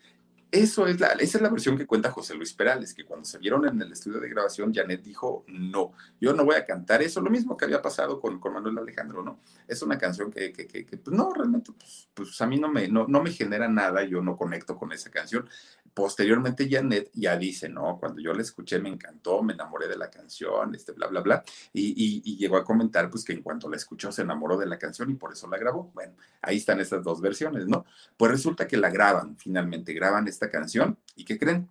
Eso 0.52 0.86
es 0.86 1.00
la, 1.00 1.12
esa 1.12 1.38
es 1.38 1.42
la 1.42 1.48
versión 1.48 1.78
que 1.78 1.86
cuenta 1.86 2.10
José 2.10 2.34
Luis 2.34 2.52
Perales, 2.52 2.92
que 2.92 3.06
cuando 3.06 3.24
se 3.24 3.38
vieron 3.38 3.66
en 3.66 3.80
el 3.80 3.90
estudio 3.90 4.20
de 4.20 4.28
grabación, 4.28 4.74
Janet 4.74 5.02
dijo, 5.02 5.46
no, 5.48 5.92
yo 6.20 6.34
no 6.34 6.44
voy 6.44 6.56
a 6.56 6.66
cantar 6.66 7.00
eso, 7.00 7.22
lo 7.22 7.30
mismo 7.30 7.56
que 7.56 7.64
había 7.64 7.80
pasado 7.80 8.20
con, 8.20 8.38
con 8.38 8.52
Manuel 8.52 8.76
Alejandro, 8.76 9.22
¿no? 9.22 9.40
Es 9.66 9.80
una 9.80 9.96
canción 9.96 10.30
que, 10.30 10.52
que, 10.52 10.66
que, 10.66 10.84
pues 10.84 11.16
no, 11.16 11.32
realmente, 11.32 11.72
pues, 11.72 12.10
pues, 12.12 12.38
a 12.42 12.46
mí 12.46 12.58
no 12.58 12.68
me, 12.68 12.86
no, 12.86 13.06
no 13.08 13.22
me 13.22 13.30
genera 13.30 13.66
nada, 13.66 14.04
yo 14.04 14.20
no 14.20 14.36
conecto 14.36 14.76
con 14.76 14.92
esa 14.92 15.10
canción. 15.10 15.48
Posteriormente, 15.94 16.68
Janet 16.70 17.10
ya 17.14 17.36
dice, 17.36 17.68
no, 17.68 17.98
cuando 17.98 18.20
yo 18.20 18.32
la 18.32 18.42
escuché 18.42 18.78
me 18.78 18.88
encantó, 18.88 19.42
me 19.42 19.52
enamoré 19.52 19.88
de 19.88 19.96
la 19.96 20.10
canción, 20.10 20.74
este, 20.74 20.92
bla, 20.92 21.06
bla, 21.08 21.20
bla, 21.20 21.44
y, 21.72 22.22
y, 22.24 22.36
llegó 22.36 22.56
a 22.56 22.64
comentar, 22.64 23.10
pues 23.10 23.24
que 23.24 23.32
en 23.34 23.42
cuanto 23.42 23.68
la 23.68 23.76
escuchó 23.76 24.10
se 24.10 24.22
enamoró 24.22 24.56
de 24.56 24.66
la 24.66 24.78
canción 24.78 25.10
y 25.10 25.14
por 25.14 25.32
eso 25.32 25.48
la 25.48 25.58
grabó. 25.58 25.90
Bueno, 25.94 26.14
ahí 26.40 26.56
están 26.56 26.80
estas 26.80 27.04
dos 27.04 27.20
versiones, 27.20 27.66
¿no? 27.66 27.84
Pues 28.16 28.32
resulta 28.32 28.66
que 28.66 28.76
la 28.76 28.90
graban, 28.90 29.36
finalmente, 29.36 29.92
graban 29.92 30.26
esta 30.28 30.50
canción. 30.50 30.98
¿Y 31.14 31.24
qué 31.24 31.38
creen? 31.38 31.68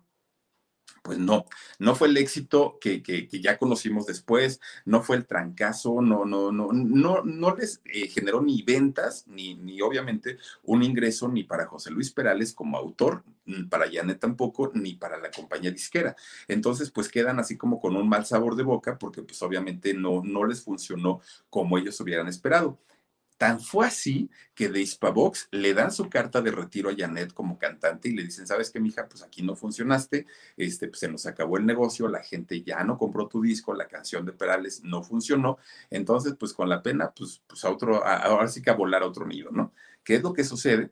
Pues 1.02 1.18
no, 1.18 1.46
no 1.80 1.96
fue 1.96 2.06
el 2.06 2.16
éxito 2.16 2.78
que, 2.80 3.02
que, 3.02 3.28
ya 3.40 3.58
conocimos 3.58 4.06
después, 4.06 4.60
no 4.84 5.02
fue 5.02 5.16
el 5.16 5.26
trancazo, 5.26 6.00
no, 6.00 6.24
no, 6.24 6.52
no, 6.52 6.72
no, 6.72 7.24
no 7.24 7.56
les 7.56 7.82
eh, 7.86 8.06
generó 8.06 8.40
ni 8.40 8.62
ventas, 8.62 9.26
ni, 9.26 9.56
ni 9.56 9.80
obviamente 9.80 10.38
un 10.62 10.84
ingreso 10.84 11.26
ni 11.28 11.42
para 11.42 11.66
José 11.66 11.90
Luis 11.90 12.12
Perales 12.12 12.52
como 12.52 12.78
autor, 12.78 13.24
para 13.68 13.90
Janet 13.90 14.20
tampoco, 14.20 14.70
ni 14.74 14.94
para 14.94 15.18
la 15.18 15.30
compañía 15.30 15.72
disquera. 15.72 16.14
Entonces, 16.46 16.92
pues 16.92 17.08
quedan 17.08 17.40
así 17.40 17.56
como 17.56 17.80
con 17.80 17.96
un 17.96 18.08
mal 18.08 18.24
sabor 18.24 18.54
de 18.54 18.62
boca, 18.62 18.96
porque 18.96 19.22
pues 19.22 19.42
obviamente 19.42 19.94
no, 19.94 20.22
no 20.24 20.44
les 20.44 20.62
funcionó 20.62 21.20
como 21.50 21.78
ellos 21.78 22.00
hubieran 22.00 22.28
esperado. 22.28 22.78
Tan 23.38 23.60
fue 23.60 23.86
así 23.86 24.30
que 24.54 24.68
de 24.68 24.80
Hispavox 24.80 25.48
le 25.50 25.74
dan 25.74 25.90
su 25.90 26.08
carta 26.08 26.40
de 26.42 26.52
retiro 26.52 26.90
a 26.90 26.94
Janet 26.96 27.32
como 27.32 27.58
cantante 27.58 28.08
y 28.08 28.12
le 28.12 28.22
dicen, 28.24 28.46
¿sabes 28.46 28.70
qué, 28.70 28.78
mija? 28.80 29.08
Pues 29.08 29.22
aquí 29.22 29.42
no 29.42 29.56
funcionaste, 29.56 30.26
este, 30.56 30.88
pues 30.88 31.00
se 31.00 31.08
nos 31.08 31.26
acabó 31.26 31.56
el 31.56 31.66
negocio, 31.66 32.08
la 32.08 32.22
gente 32.22 32.62
ya 32.62 32.84
no 32.84 32.98
compró 32.98 33.26
tu 33.28 33.42
disco, 33.42 33.74
la 33.74 33.88
canción 33.88 34.24
de 34.26 34.32
Perales 34.32 34.82
no 34.84 35.02
funcionó, 35.02 35.58
entonces, 35.90 36.34
pues 36.38 36.52
con 36.52 36.68
la 36.68 36.82
pena, 36.82 37.12
pues, 37.16 37.42
pues 37.46 37.64
a 37.64 37.70
otro, 37.70 38.04
ahora 38.04 38.48
sí 38.48 38.62
que 38.62 38.70
a 38.70 38.74
volar 38.74 39.02
a 39.02 39.06
otro 39.06 39.26
nido, 39.26 39.50
¿no? 39.50 39.72
¿Qué 40.04 40.16
es 40.16 40.22
lo 40.22 40.32
que 40.32 40.44
sucede? 40.44 40.90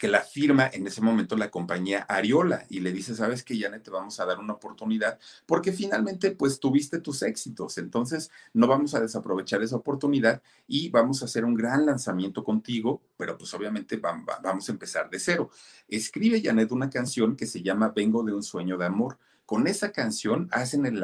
Que 0.00 0.08
la 0.08 0.22
firma 0.22 0.66
en 0.72 0.86
ese 0.86 1.02
momento 1.02 1.36
la 1.36 1.50
compañía 1.50 2.06
Ariola 2.08 2.64
y 2.70 2.80
le 2.80 2.90
dice, 2.90 3.14
sabes 3.14 3.44
que 3.44 3.60
Janet, 3.60 3.82
te 3.82 3.90
vamos 3.90 4.18
a 4.18 4.24
dar 4.24 4.38
una 4.38 4.54
oportunidad 4.54 5.18
porque 5.44 5.72
finalmente 5.72 6.30
pues 6.30 6.58
tuviste 6.58 7.00
tus 7.00 7.22
éxitos, 7.22 7.76
entonces 7.76 8.30
no 8.54 8.66
vamos 8.66 8.94
a 8.94 9.00
desaprovechar 9.00 9.62
esa 9.62 9.76
oportunidad 9.76 10.40
y 10.66 10.88
vamos 10.88 11.20
a 11.20 11.26
hacer 11.26 11.44
un 11.44 11.54
gran 11.54 11.84
lanzamiento 11.84 12.42
contigo, 12.42 13.02
pero 13.18 13.36
pues 13.36 13.52
obviamente 13.52 13.98
vamos 13.98 14.68
a 14.70 14.72
empezar 14.72 15.10
de 15.10 15.18
cero. 15.18 15.50
Escribe 15.86 16.40
Janet 16.42 16.72
una 16.72 16.88
canción 16.88 17.36
que 17.36 17.44
se 17.44 17.60
llama 17.60 17.92
Vengo 17.94 18.22
de 18.22 18.32
un 18.32 18.42
sueño 18.42 18.78
de 18.78 18.86
amor 18.86 19.18
con 19.50 19.66
esa 19.66 19.90
canción 19.90 20.46
hacen 20.52 20.86
el, 20.86 21.02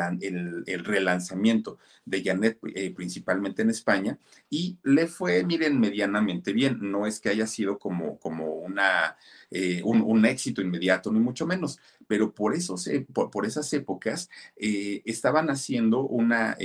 el, 0.69 0.85
relanzamiento 0.85 1.79
de 2.05 2.23
Janet, 2.23 2.61
eh, 2.77 2.95
principalmente 2.95 3.63
en 3.63 3.71
España, 3.71 4.21
y 4.49 4.79
le 4.85 5.09
fue, 5.09 5.45
miren, 5.45 5.81
medianamente 5.81 6.53
bien. 6.53 6.79
No 6.81 7.09
es 7.09 7.19
que 7.19 7.29
haya 7.29 7.49
sido 7.49 7.77
como, 7.77 8.21
como 8.21 8.53
una, 8.53 9.17
eh, 9.51 9.83
un, 9.83 10.25
éxito 10.27 10.63
inmediato, 10.63 11.11
ni 11.11 11.19
mucho 11.19 11.45
menos, 11.45 11.81
pero 12.07 12.33
por, 12.33 12.55
eso, 12.55 12.77
por, 13.12 13.31
por 13.31 13.47
esas 13.47 13.73
épocas 13.73 14.31
eh, 14.57 15.03
estaban 15.05 15.51
haciendo 15.51 16.01
una, 16.01 16.57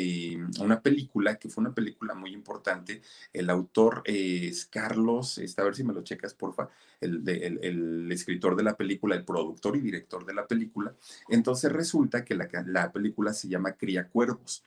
una 0.59 0.81
película, 0.81 1.37
que 1.37 1.49
fue 1.49 1.63
una 1.63 1.73
película 1.73 2.13
muy 2.13 2.33
importante. 2.33 3.01
El 3.33 3.49
autor 3.49 4.01
es 4.05 4.65
Carlos, 4.65 5.37
está, 5.37 5.61
a 5.61 5.65
ver 5.65 5.75
si 5.75 5.83
me 5.83 5.93
lo 5.93 6.03
checas, 6.03 6.33
porfa, 6.33 6.69
el, 6.99 7.27
el 7.27 8.11
escritor 8.11 8.55
de 8.55 8.63
la 8.63 8.75
película, 8.75 9.15
el 9.15 9.25
productor 9.25 9.75
y 9.75 9.81
director 9.81 10.25
de 10.25 10.33
la 10.33 10.47
película. 10.47 10.95
Entonces, 11.29 11.71
resulta 11.71 12.23
que 12.25 12.35
la, 12.35 12.91
película 12.91 13.33
se 13.33 13.47
llama 13.47 13.73
Cría 13.73 14.07
Cuervos. 14.07 14.63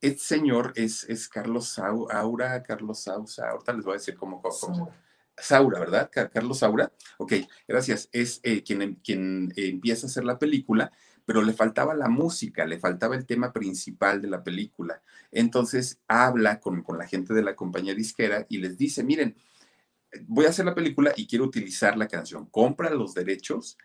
Este 0.00 0.20
señor 0.20 0.72
es, 0.76 1.04
es 1.08 1.28
Carlos 1.28 1.68
Saura, 1.68 2.62
Carlos 2.62 3.00
Sausa, 3.00 3.50
ahorita 3.50 3.72
les 3.72 3.84
voy 3.84 3.92
a 3.92 3.96
decir 3.98 4.16
cómo. 4.16 4.42
Saura, 5.36 5.80
¿verdad? 5.80 6.10
Carlos 6.12 6.58
Saura. 6.58 6.92
Ok, 7.18 7.34
gracias. 7.66 8.08
Es 8.12 8.40
eh, 8.42 8.62
quien, 8.62 8.96
quien 8.96 9.52
empieza 9.56 10.06
a 10.06 10.10
hacer 10.10 10.24
la 10.24 10.38
película, 10.38 10.92
pero 11.24 11.42
le 11.42 11.52
faltaba 11.52 11.94
la 11.94 12.08
música, 12.08 12.66
le 12.66 12.78
faltaba 12.78 13.16
el 13.16 13.26
tema 13.26 13.52
principal 13.52 14.20
de 14.20 14.28
la 14.28 14.42
película. 14.42 15.02
Entonces 15.32 15.98
habla 16.06 16.60
con, 16.60 16.82
con 16.82 16.98
la 16.98 17.06
gente 17.06 17.34
de 17.34 17.42
la 17.42 17.56
compañía 17.56 17.94
disquera 17.94 18.46
y 18.48 18.58
les 18.58 18.76
dice, 18.78 19.02
miren, 19.02 19.36
voy 20.26 20.46
a 20.46 20.50
hacer 20.50 20.64
la 20.64 20.74
película 20.74 21.12
y 21.16 21.26
quiero 21.26 21.44
utilizar 21.44 21.96
la 21.96 22.08
canción. 22.08 22.46
Compra 22.46 22.90
los 22.90 23.14
derechos 23.14 23.78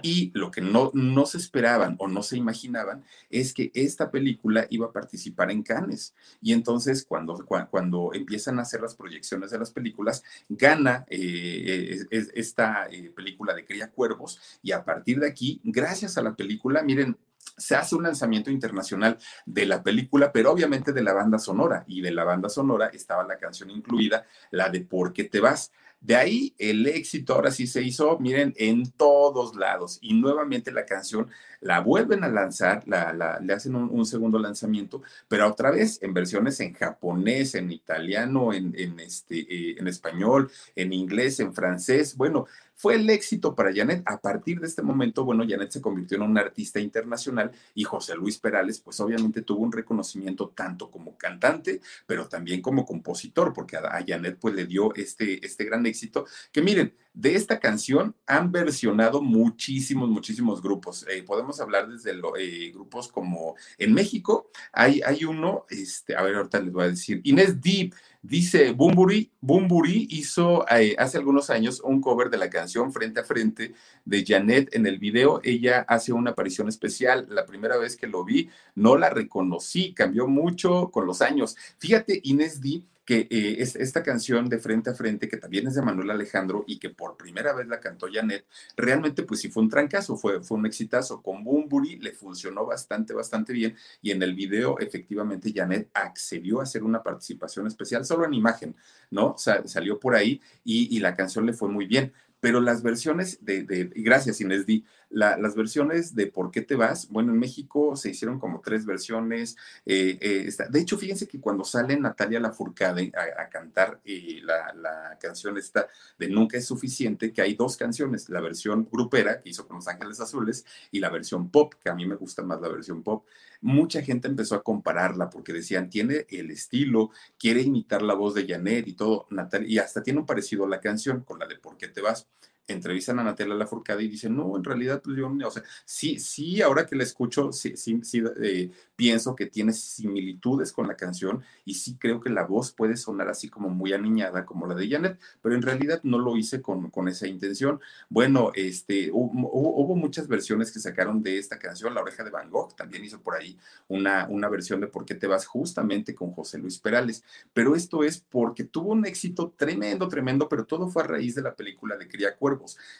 y 0.00 0.30
lo 0.34 0.50
que 0.50 0.60
no, 0.60 0.90
no 0.94 1.26
se 1.26 1.38
esperaban 1.38 1.96
o 1.98 2.08
no 2.08 2.22
se 2.22 2.36
imaginaban 2.36 3.04
es 3.28 3.52
que 3.52 3.70
esta 3.74 4.10
película 4.10 4.66
iba 4.70 4.86
a 4.86 4.92
participar 4.92 5.50
en 5.50 5.62
Cannes. 5.62 6.14
Y 6.40 6.52
entonces 6.52 7.04
cuando, 7.04 7.44
cuando 7.70 8.10
empiezan 8.14 8.58
a 8.58 8.62
hacer 8.62 8.80
las 8.80 8.94
proyecciones 8.94 9.50
de 9.50 9.58
las 9.58 9.70
películas, 9.70 10.22
gana 10.48 11.04
eh, 11.08 12.06
esta 12.10 12.86
eh, 12.90 13.12
película 13.14 13.54
de 13.54 13.66
Cría 13.66 13.90
Cuervos 13.90 14.40
y 14.62 14.72
a 14.72 14.84
partir 14.84 15.20
de 15.20 15.28
aquí, 15.28 15.60
gracias 15.62 16.16
a 16.16 16.22
la 16.22 16.34
película, 16.34 16.82
miren, 16.82 17.16
se 17.56 17.74
hace 17.74 17.94
un 17.94 18.04
lanzamiento 18.04 18.50
internacional 18.50 19.18
de 19.44 19.66
la 19.66 19.82
película, 19.82 20.32
pero 20.32 20.52
obviamente 20.52 20.92
de 20.92 21.02
la 21.02 21.12
banda 21.12 21.38
sonora. 21.38 21.84
Y 21.86 22.00
de 22.00 22.10
la 22.10 22.24
banda 22.24 22.48
sonora 22.48 22.88
estaba 22.88 23.24
la 23.24 23.38
canción 23.38 23.70
incluida, 23.70 24.24
la 24.50 24.68
de 24.68 24.80
¿Por 24.80 25.12
qué 25.12 25.24
te 25.24 25.40
vas? 25.40 25.72
De 26.02 26.16
ahí 26.16 26.52
el 26.58 26.84
éxito 26.88 27.34
ahora 27.34 27.52
sí 27.52 27.68
se 27.68 27.80
hizo, 27.80 28.18
miren, 28.18 28.52
en 28.56 28.90
todos 28.90 29.54
lados. 29.54 29.98
Y 30.00 30.14
nuevamente 30.14 30.72
la 30.72 30.84
canción 30.84 31.28
la 31.60 31.78
vuelven 31.78 32.24
a 32.24 32.28
lanzar, 32.28 32.82
la, 32.88 33.38
le 33.40 33.52
hacen 33.52 33.76
un, 33.76 34.04
segundo 34.04 34.40
lanzamiento, 34.40 35.00
pero 35.28 35.48
otra 35.48 35.70
vez 35.70 36.02
en 36.02 36.12
versiones 36.12 36.58
en 36.58 36.72
japonés, 36.74 37.54
en 37.54 37.70
italiano, 37.70 38.52
en, 38.52 38.74
este, 38.98 39.38
eh, 39.38 39.76
en 39.78 39.86
español, 39.86 40.50
en 40.74 40.92
inglés, 40.92 41.38
en 41.38 41.54
francés. 41.54 42.16
Bueno, 42.16 42.46
fue 42.82 42.96
el 42.96 43.08
éxito 43.10 43.54
para 43.54 43.72
Janet. 43.72 44.02
A 44.06 44.20
partir 44.20 44.58
de 44.58 44.66
este 44.66 44.82
momento, 44.82 45.24
bueno, 45.24 45.44
Janet 45.48 45.70
se 45.70 45.80
convirtió 45.80 46.16
en 46.16 46.24
una 46.24 46.40
artista 46.40 46.80
internacional 46.80 47.52
y 47.76 47.84
José 47.84 48.16
Luis 48.16 48.38
Perales, 48.38 48.80
pues 48.80 48.98
obviamente 48.98 49.42
tuvo 49.42 49.62
un 49.62 49.70
reconocimiento 49.70 50.48
tanto 50.48 50.90
como 50.90 51.16
cantante, 51.16 51.80
pero 52.08 52.26
también 52.26 52.60
como 52.60 52.84
compositor, 52.84 53.52
porque 53.52 53.76
a, 53.76 54.04
Janet 54.04 54.36
pues 54.40 54.56
le 54.56 54.66
dio 54.66 54.92
este, 54.96 55.46
este 55.46 55.64
gran 55.64 55.86
éxito, 55.86 56.26
que 56.50 56.60
miren, 56.60 56.92
de 57.14 57.36
esta 57.36 57.60
canción 57.60 58.16
han 58.26 58.50
versionado 58.50 59.22
muchísimos, 59.22 60.08
muchísimos 60.08 60.60
grupos. 60.60 61.06
Eh, 61.08 61.22
podemos 61.22 61.60
hablar 61.60 61.88
desde 61.88 62.10
eh, 62.10 62.72
grupos 62.72 63.06
como 63.06 63.54
en 63.78 63.94
México, 63.94 64.50
hay, 64.72 65.02
hay 65.02 65.24
uno, 65.24 65.66
este, 65.70 66.16
a 66.16 66.22
ver, 66.22 66.34
ahorita 66.34 66.58
les 66.58 66.72
voy 66.72 66.84
a 66.84 66.88
decir, 66.88 67.20
Inés 67.22 67.60
Deep 67.60 67.94
Dice, 68.24 68.70
Bumburi, 68.70 69.32
Bumburi 69.40 70.06
hizo 70.10 70.64
eh, 70.70 70.94
hace 70.96 71.18
algunos 71.18 71.50
años 71.50 71.80
un 71.80 72.00
cover 72.00 72.30
de 72.30 72.38
la 72.38 72.48
canción 72.48 72.92
Frente 72.92 73.18
a 73.18 73.24
Frente 73.24 73.74
de 74.04 74.24
Janet 74.24 74.72
en 74.76 74.86
el 74.86 75.00
video. 75.00 75.40
Ella 75.42 75.84
hace 75.88 76.12
una 76.12 76.30
aparición 76.30 76.68
especial. 76.68 77.26
La 77.28 77.46
primera 77.46 77.76
vez 77.78 77.96
que 77.96 78.06
lo 78.06 78.24
vi, 78.24 78.48
no 78.76 78.96
la 78.96 79.10
reconocí, 79.10 79.92
cambió 79.92 80.28
mucho 80.28 80.92
con 80.92 81.04
los 81.04 81.20
años. 81.20 81.56
Fíjate, 81.78 82.20
Inés 82.22 82.60
D 82.60 82.84
que 83.04 83.26
eh, 83.30 83.56
es, 83.58 83.76
esta 83.76 84.02
canción 84.02 84.48
de 84.48 84.58
Frente 84.58 84.90
a 84.90 84.94
Frente, 84.94 85.28
que 85.28 85.36
también 85.36 85.66
es 85.66 85.74
de 85.74 85.82
Manuel 85.82 86.10
Alejandro 86.10 86.64
y 86.66 86.78
que 86.78 86.90
por 86.90 87.16
primera 87.16 87.52
vez 87.52 87.66
la 87.66 87.80
cantó 87.80 88.06
Janet, 88.12 88.46
realmente 88.76 89.24
pues 89.24 89.40
sí 89.40 89.48
fue 89.48 89.62
un 89.62 89.68
trancazo, 89.68 90.16
fue, 90.16 90.42
fue 90.42 90.58
un 90.58 90.66
exitazo. 90.66 91.22
Con 91.22 91.42
Bumburi 91.42 91.96
le 91.98 92.12
funcionó 92.12 92.64
bastante, 92.66 93.12
bastante 93.12 93.52
bien 93.52 93.76
y 94.00 94.10
en 94.12 94.22
el 94.22 94.34
video 94.34 94.78
efectivamente 94.78 95.52
Janet 95.54 95.90
accedió 95.94 96.60
a 96.60 96.64
hacer 96.64 96.82
una 96.84 97.02
participación 97.02 97.66
especial 97.66 98.04
solo 98.04 98.24
en 98.24 98.34
imagen, 98.34 98.76
¿no? 99.10 99.34
salió 99.36 99.98
por 99.98 100.14
ahí 100.14 100.40
y, 100.64 100.96
y 100.96 101.00
la 101.00 101.16
canción 101.16 101.46
le 101.46 101.52
fue 101.52 101.68
muy 101.68 101.86
bien 101.86 102.12
pero 102.42 102.60
las 102.60 102.82
versiones 102.82 103.38
de, 103.44 103.92
gracias 103.94 104.40
Inés 104.40 104.66
Di, 104.66 104.84
las 105.12 105.54
versiones 105.54 106.14
de 106.14 106.26
¿Por 106.26 106.50
qué 106.50 106.62
te 106.62 106.74
vas? 106.74 107.08
Bueno, 107.08 107.32
en 107.32 107.38
México 107.38 107.96
se 107.96 108.10
hicieron 108.10 108.38
como 108.38 108.60
tres 108.60 108.86
versiones. 108.86 109.56
Eh, 109.84 110.18
eh, 110.20 110.50
de 110.70 110.80
hecho, 110.80 110.96
fíjense 110.96 111.28
que 111.28 111.40
cuando 111.40 111.64
sale 111.64 111.98
Natalia 111.98 112.40
Lafourcade 112.40 113.12
a, 113.14 113.42
a 113.42 113.48
cantar 113.48 114.00
eh, 114.04 114.40
la, 114.42 114.72
la, 114.74 115.18
canción 115.20 115.56
esta 115.58 115.86
de 116.18 116.28
Nunca 116.28 116.56
es 116.56 116.66
suficiente, 116.66 117.32
que 117.32 117.42
hay 117.42 117.54
dos 117.54 117.76
canciones, 117.76 118.28
la 118.28 118.40
versión 118.40 118.88
grupera 118.90 119.40
que 119.40 119.50
hizo 119.50 119.66
con 119.66 119.76
Los 119.76 119.88
Ángeles 119.88 120.20
Azules 120.20 120.64
y 120.90 121.00
la 121.00 121.10
versión 121.10 121.50
pop, 121.50 121.74
que 121.82 121.90
a 121.90 121.94
mí 121.94 122.06
me 122.06 122.16
gusta 122.16 122.42
más 122.42 122.60
la 122.60 122.68
versión 122.68 123.02
pop. 123.02 123.26
Mucha 123.60 124.02
gente 124.02 124.28
empezó 124.28 124.54
a 124.54 124.62
compararla 124.62 125.30
porque 125.30 125.52
decían, 125.52 125.90
tiene 125.90 126.26
el 126.30 126.50
estilo, 126.50 127.10
quiere 127.38 127.60
imitar 127.60 128.02
la 128.02 128.14
voz 128.14 128.34
de 128.34 128.46
Janet 128.46 128.88
y 128.88 128.94
todo, 128.94 129.26
Natalia, 129.30 129.68
y 129.68 129.78
hasta 129.78 130.02
tiene 130.02 130.20
un 130.20 130.26
parecido 130.26 130.64
a 130.64 130.68
la 130.68 130.80
canción 130.80 131.20
con 131.20 131.38
la 131.38 131.46
de 131.46 131.56
¿Por 131.56 131.76
qué 131.76 131.88
te 131.88 132.00
vas? 132.00 132.26
Entrevistan 132.66 133.18
a 133.18 133.24
Natalia 133.24 133.54
Lafourcade 133.54 134.02
y 134.04 134.08
dicen, 134.08 134.36
no, 134.36 134.56
en 134.56 134.64
realidad, 134.64 135.02
pues 135.02 135.16
yo, 135.16 135.28
o 135.28 135.50
sea, 135.50 135.62
sí, 135.84 136.18
sí, 136.18 136.62
ahora 136.62 136.86
que 136.86 136.96
la 136.96 137.02
escucho, 137.02 137.52
sí, 137.52 137.76
sí, 137.76 138.22
eh, 138.42 138.70
pienso 138.96 139.34
que 139.34 139.46
tiene 139.46 139.72
similitudes 139.72 140.72
con 140.72 140.86
la 140.86 140.96
canción 140.96 141.42
y 141.64 141.74
sí 141.74 141.96
creo 141.98 142.20
que 142.20 142.30
la 142.30 142.44
voz 142.44 142.72
puede 142.72 142.96
sonar 142.96 143.28
así 143.28 143.48
como 143.48 143.68
muy 143.68 143.92
aniñada 143.92 144.44
como 144.46 144.66
la 144.66 144.74
de 144.74 144.88
Janet, 144.88 145.18
pero 145.40 145.54
en 145.54 145.62
realidad 145.62 146.00
no 146.04 146.18
lo 146.18 146.36
hice 146.36 146.62
con, 146.62 146.90
con 146.90 147.08
esa 147.08 147.26
intención. 147.26 147.80
Bueno, 148.08 148.52
este, 148.54 149.10
hubo, 149.12 149.96
muchas 149.96 150.28
versiones 150.28 150.72
que 150.72 150.78
sacaron 150.78 151.22
de 151.22 151.38
esta 151.38 151.58
canción, 151.58 151.94
La 151.94 152.00
oreja 152.00 152.24
de 152.24 152.30
Van 152.30 152.50
Gogh 152.50 152.74
también 152.74 153.04
hizo 153.04 153.20
por 153.20 153.34
ahí 153.34 153.58
una, 153.88 154.26
una 154.28 154.48
versión 154.48 154.80
de 154.80 154.86
Por 154.86 155.04
qué 155.04 155.14
te 155.14 155.26
vas 155.26 155.46
justamente 155.46 156.14
con 156.14 156.32
José 156.32 156.58
Luis 156.58 156.78
Perales, 156.78 157.24
pero 157.52 157.74
esto 157.76 158.04
es 158.04 158.24
porque 158.30 158.64
tuvo 158.64 158.92
un 158.92 159.06
éxito 159.06 159.52
tremendo, 159.56 160.08
tremendo, 160.08 160.48
pero 160.48 160.64
todo 160.64 160.88
fue 160.88 161.02
a 161.02 161.06
raíz 161.06 161.34
de 161.34 161.42
la 161.42 161.54
película 161.54 161.96
de 161.96 162.08
Cría 162.08 162.36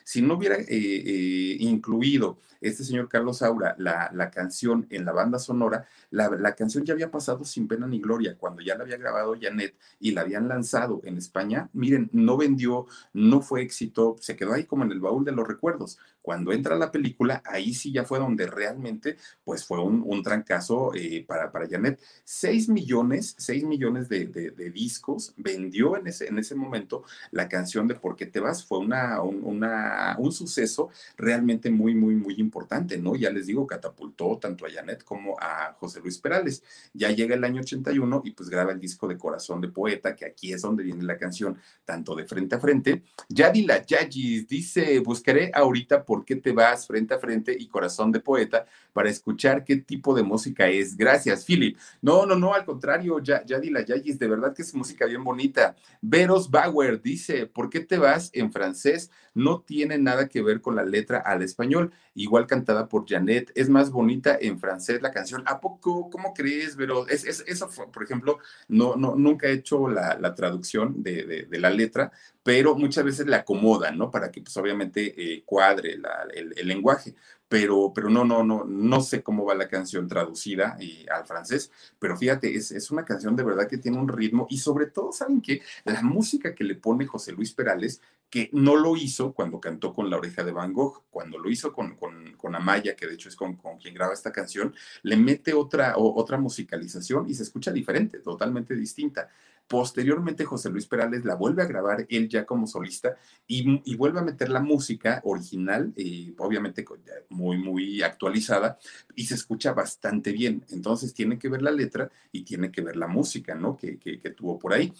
si 0.04 0.22
no 0.22 0.34
hubiera 0.34 0.56
eh, 0.56 0.66
eh, 0.68 1.56
incluido 1.60 2.38
este 2.62 2.84
señor 2.84 3.08
Carlos 3.08 3.38
Saura 3.38 3.74
la, 3.78 4.10
la 4.14 4.30
canción 4.30 4.86
en 4.90 5.04
la 5.04 5.12
banda 5.12 5.38
sonora, 5.38 5.86
la, 6.10 6.30
la, 6.30 6.54
canción 6.54 6.84
ya 6.84 6.94
había 6.94 7.10
pasado 7.10 7.44
sin 7.44 7.66
pena 7.66 7.86
ni 7.86 8.00
gloria. 8.00 8.36
Cuando 8.38 8.62
ya 8.62 8.76
la 8.76 8.84
había 8.84 8.96
grabado 8.96 9.34
Janet 9.40 9.74
y 9.98 10.12
la 10.12 10.22
habían 10.22 10.48
lanzado 10.48 11.00
en 11.04 11.18
España, 11.18 11.68
miren, 11.72 12.08
no 12.12 12.36
vendió, 12.36 12.86
no 13.12 13.42
fue 13.42 13.62
éxito, 13.62 14.16
se 14.20 14.36
quedó 14.36 14.52
ahí 14.52 14.64
como 14.64 14.84
en 14.84 14.92
el 14.92 15.00
baúl 15.00 15.24
de 15.24 15.32
los 15.32 15.46
recuerdos. 15.46 15.98
Cuando 16.22 16.52
entra 16.52 16.76
la 16.76 16.92
película, 16.92 17.42
ahí 17.44 17.74
sí 17.74 17.92
ya 17.92 18.04
fue 18.04 18.20
donde 18.20 18.46
realmente, 18.46 19.16
pues 19.44 19.64
fue 19.64 19.82
un, 19.82 20.02
un 20.06 20.22
trancazo 20.22 20.94
eh, 20.94 21.24
para, 21.26 21.50
para 21.50 21.68
Janet. 21.68 22.00
Seis 22.24 22.68
millones, 22.68 23.34
seis 23.38 23.64
millones 23.64 24.08
de, 24.08 24.26
de, 24.26 24.70
discos 24.70 25.34
vendió 25.36 25.96
en 25.96 26.06
ese, 26.06 26.28
en 26.28 26.38
ese 26.38 26.54
momento 26.54 27.02
la 27.30 27.48
canción 27.48 27.88
de 27.88 27.96
¿Por 27.96 28.16
qué 28.16 28.26
te 28.26 28.40
vas? 28.40 28.64
Fue 28.64 28.78
una, 28.78 29.20
una, 29.20 30.16
un 30.18 30.32
suceso 30.32 30.90
realmente 31.16 31.70
muy, 31.70 31.94
muy, 31.94 32.14
muy 32.14 32.34
importante, 32.34 32.98
¿no? 32.98 33.16
Ya 33.16 33.30
les 33.30 33.46
digo, 33.46 33.66
catapultó 33.66 34.38
tanto 34.38 34.66
a 34.66 34.70
Janet 34.70 35.04
como 35.04 35.36
a 35.38 35.74
José 35.74 36.00
Luis 36.00 36.18
Perales. 36.18 36.62
Ya 36.94 37.10
llega 37.10 37.34
el 37.34 37.44
año 37.44 37.60
81 37.60 38.22
y 38.24 38.30
pues 38.30 38.48
graba 38.48 38.72
el 38.72 38.80
disco 38.80 39.08
de 39.08 39.18
Corazón 39.18 39.60
de 39.60 39.68
Poeta, 39.68 40.14
que 40.14 40.24
aquí 40.24 40.52
es 40.52 40.62
donde 40.62 40.84
viene 40.84 41.02
la 41.02 41.18
canción, 41.18 41.58
tanto 41.84 42.14
de 42.14 42.24
frente 42.24 42.54
a 42.54 42.60
frente. 42.60 43.02
Yadila 43.28 43.84
Yagis 43.84 44.46
dice, 44.48 44.98
buscaré 45.00 45.50
ahorita 45.54 46.04
qué 46.24 46.36
te 46.36 46.52
vas 46.52 46.86
frente 46.86 47.14
a 47.14 47.18
frente 47.18 47.56
y 47.58 47.66
Corazón 47.66 48.12
de 48.12 48.20
Poeta 48.20 48.66
para 48.92 49.08
escuchar 49.08 49.64
qué 49.64 49.76
tipo 49.76 50.14
de 50.14 50.22
música 50.22 50.68
es. 50.68 50.96
Gracias, 50.96 51.44
Philip. 51.44 51.76
No, 52.00 52.26
no, 52.26 52.36
no, 52.36 52.54
al 52.54 52.64
contrario, 52.64 53.18
ya, 53.20 53.44
Yadila 53.44 53.82
Yagis, 53.84 54.18
de 54.18 54.28
verdad 54.28 54.54
que 54.54 54.62
es 54.62 54.74
música 54.74 55.06
bien 55.06 55.24
bonita. 55.24 55.74
Veros 56.00 56.50
Bauer 56.50 57.00
dice, 57.00 57.46
¿por 57.46 57.70
qué 57.70 57.80
te 57.80 57.96
vas 57.96 58.30
en 58.34 58.52
francés? 58.52 59.10
No 59.34 59.62
tiene 59.62 59.98
nada 59.98 60.28
que 60.28 60.42
ver 60.42 60.60
con 60.60 60.76
la 60.76 60.84
letra 60.84 61.18
al 61.18 61.42
español, 61.42 61.92
igual 62.14 62.46
cantada 62.46 62.88
por 62.88 63.08
Janet, 63.08 63.50
es 63.54 63.68
más 63.68 63.90
bonita 63.90 64.36
en 64.40 64.58
francés 64.58 65.02
la 65.02 65.12
canción. 65.12 65.42
¿A 65.46 65.60
poco? 65.60 66.10
¿Cómo 66.10 66.34
crees? 66.34 66.76
Pero 66.76 67.08
es, 67.08 67.24
eso, 67.24 67.70
por 67.92 68.02
ejemplo, 68.02 68.38
no, 68.68 68.96
no, 68.96 69.14
nunca 69.16 69.48
he 69.48 69.52
hecho 69.52 69.88
la, 69.88 70.34
traducción 70.34 71.02
de, 71.02 71.46
la 71.50 71.70
letra, 71.70 72.12
pero 72.42 72.74
muchas 72.74 73.04
veces 73.04 73.26
la 73.26 73.38
acomodan, 73.38 73.98
¿no? 73.98 74.10
Para 74.10 74.30
que 74.30 74.40
pues 74.40 74.56
obviamente 74.56 75.14
eh, 75.16 75.42
cuadre 75.44 75.98
el 76.34 76.68
lenguaje 76.68 77.14
pero, 77.52 77.92
pero 77.94 78.08
no, 78.08 78.24
no, 78.24 78.42
no, 78.42 78.64
no 78.64 79.00
sé 79.02 79.22
cómo 79.22 79.44
va 79.44 79.54
la 79.54 79.68
canción 79.68 80.08
traducida 80.08 80.78
y, 80.80 81.06
al 81.10 81.26
francés, 81.26 81.70
pero 81.98 82.16
fíjate, 82.16 82.56
es, 82.56 82.70
es, 82.70 82.90
una 82.90 83.04
canción 83.04 83.36
de 83.36 83.42
verdad 83.42 83.68
que 83.68 83.76
tiene 83.76 83.98
un 83.98 84.08
ritmo 84.08 84.46
y 84.48 84.56
sobre 84.56 84.86
todo, 84.86 85.12
¿saben 85.12 85.42
qué? 85.42 85.60
La 85.84 86.00
música 86.00 86.54
que 86.54 86.64
le 86.64 86.76
pone 86.76 87.04
José 87.04 87.30
Luis 87.32 87.52
Perales, 87.52 88.00
que 88.30 88.48
no 88.54 88.74
lo 88.74 88.96
hizo 88.96 89.34
cuando 89.34 89.60
cantó 89.60 89.92
con 89.92 90.08
La 90.08 90.16
Oreja 90.16 90.42
de 90.44 90.52
Van 90.52 90.72
Gogh, 90.72 91.02
cuando 91.10 91.38
lo 91.38 91.50
hizo 91.50 91.74
con, 91.74 91.94
con, 91.96 92.32
con 92.38 92.54
Amaya, 92.54 92.96
que 92.96 93.06
de 93.06 93.12
hecho 93.12 93.28
es 93.28 93.36
con, 93.36 93.56
con, 93.56 93.76
quien 93.76 93.92
graba 93.92 94.14
esta 94.14 94.32
canción, 94.32 94.74
le 95.02 95.18
mete 95.18 95.52
otra, 95.52 95.92
otra 95.98 96.38
musicalización 96.38 97.28
y 97.28 97.34
se 97.34 97.42
escucha 97.42 97.70
diferente, 97.70 98.20
totalmente 98.20 98.74
distinta. 98.74 99.28
Posteriormente, 99.66 100.44
José 100.44 100.68
Luis 100.68 100.86
Perales 100.86 101.24
la 101.24 101.34
vuelve 101.34 101.62
a 101.62 101.66
grabar 101.66 102.06
él 102.10 102.28
ya 102.28 102.44
como 102.44 102.66
solista 102.66 103.16
y, 103.46 103.96
vuelve 103.96 104.20
a 104.20 104.24
meter 104.24 104.50
la 104.50 104.60
música 104.60 105.20
original, 105.24 105.92
eh, 105.96 106.34
obviamente 106.38 106.84
muy, 107.30 107.56
muy 107.56 108.02
actualizada, 108.02 108.78
y 109.14 109.24
se 109.24 109.34
escucha 109.34 109.72
bastante 109.72 110.32
bien. 110.32 110.64
Entonces, 110.70 111.14
tiene 111.14 111.38
que 111.38 111.48
ver 111.48 111.62
la 111.62 111.70
letra 111.70 112.10
y 112.30 112.42
tiene 112.44 112.70
que 112.70 112.82
ver 112.82 112.96
la 112.96 113.06
música, 113.06 113.54
¿no? 113.54 113.76
Que, 113.76 113.98
que, 113.98 114.20
que 114.20 114.30
tuvo 114.30 114.58
por 114.58 114.74
ahí. 114.74 114.92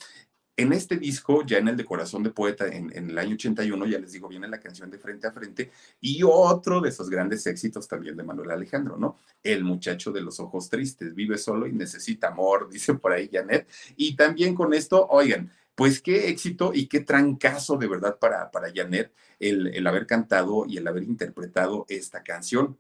En 0.63 0.73
este 0.73 0.97
disco, 0.97 1.45
ya 1.45 1.59
en 1.59 1.67
el 1.67 1.77
de 1.77 1.85
Corazón 1.85 2.23
de 2.23 2.31
Poeta, 2.31 2.69
en, 2.69 2.93
el 2.93 3.19
año 3.19 3.35
81, 3.35 3.85
ya 3.85 3.99
les 3.99 4.13
digo, 4.13 4.29
viene 4.29 4.47
la 4.47 4.61
canción 4.61 4.89
de 4.93 4.97
Frente 4.97 5.27
a 5.27 5.33
Frente 5.33 5.73
y 6.01 6.23
otro 6.23 6.81
de 6.81 6.91
esos 6.91 7.11
grandes 7.11 7.45
éxitos 7.49 7.89
también 7.89 8.17
de 8.17 8.23
Manuel 8.23 8.53
Alejandro, 8.53 8.97
¿no? 8.97 9.17
El 9.43 9.65
muchacho 9.65 10.13
de 10.13 10.21
los 10.21 10.39
ojos 10.39 10.71
tristes, 10.71 11.17
vive 11.17 11.37
solo 11.37 11.67
y 11.67 11.73
necesita 11.73 12.29
amor, 12.29 12.69
dice 12.71 12.95
por 12.95 13.11
ahí 13.11 13.29
Janet. 13.33 13.69
Y 13.97 14.15
también 14.15 14.55
con 14.55 14.73
esto, 14.73 15.05
oigan, 15.11 15.51
pues 15.75 16.01
qué 16.01 16.29
éxito 16.29 16.71
y 16.73 16.87
qué 16.87 17.01
trancazo 17.01 17.77
de 17.77 17.89
verdad 17.89 18.21
para, 18.21 18.49
para 18.53 18.73
Janet 18.73 19.13
el, 19.41 19.67
el 19.67 19.85
haber 19.85 20.07
cantado 20.07 20.65
y 20.69 20.77
el 20.77 20.87
haber 20.87 21.03
interpretado 21.03 21.87
esta 21.89 22.23
canción. 22.23 22.79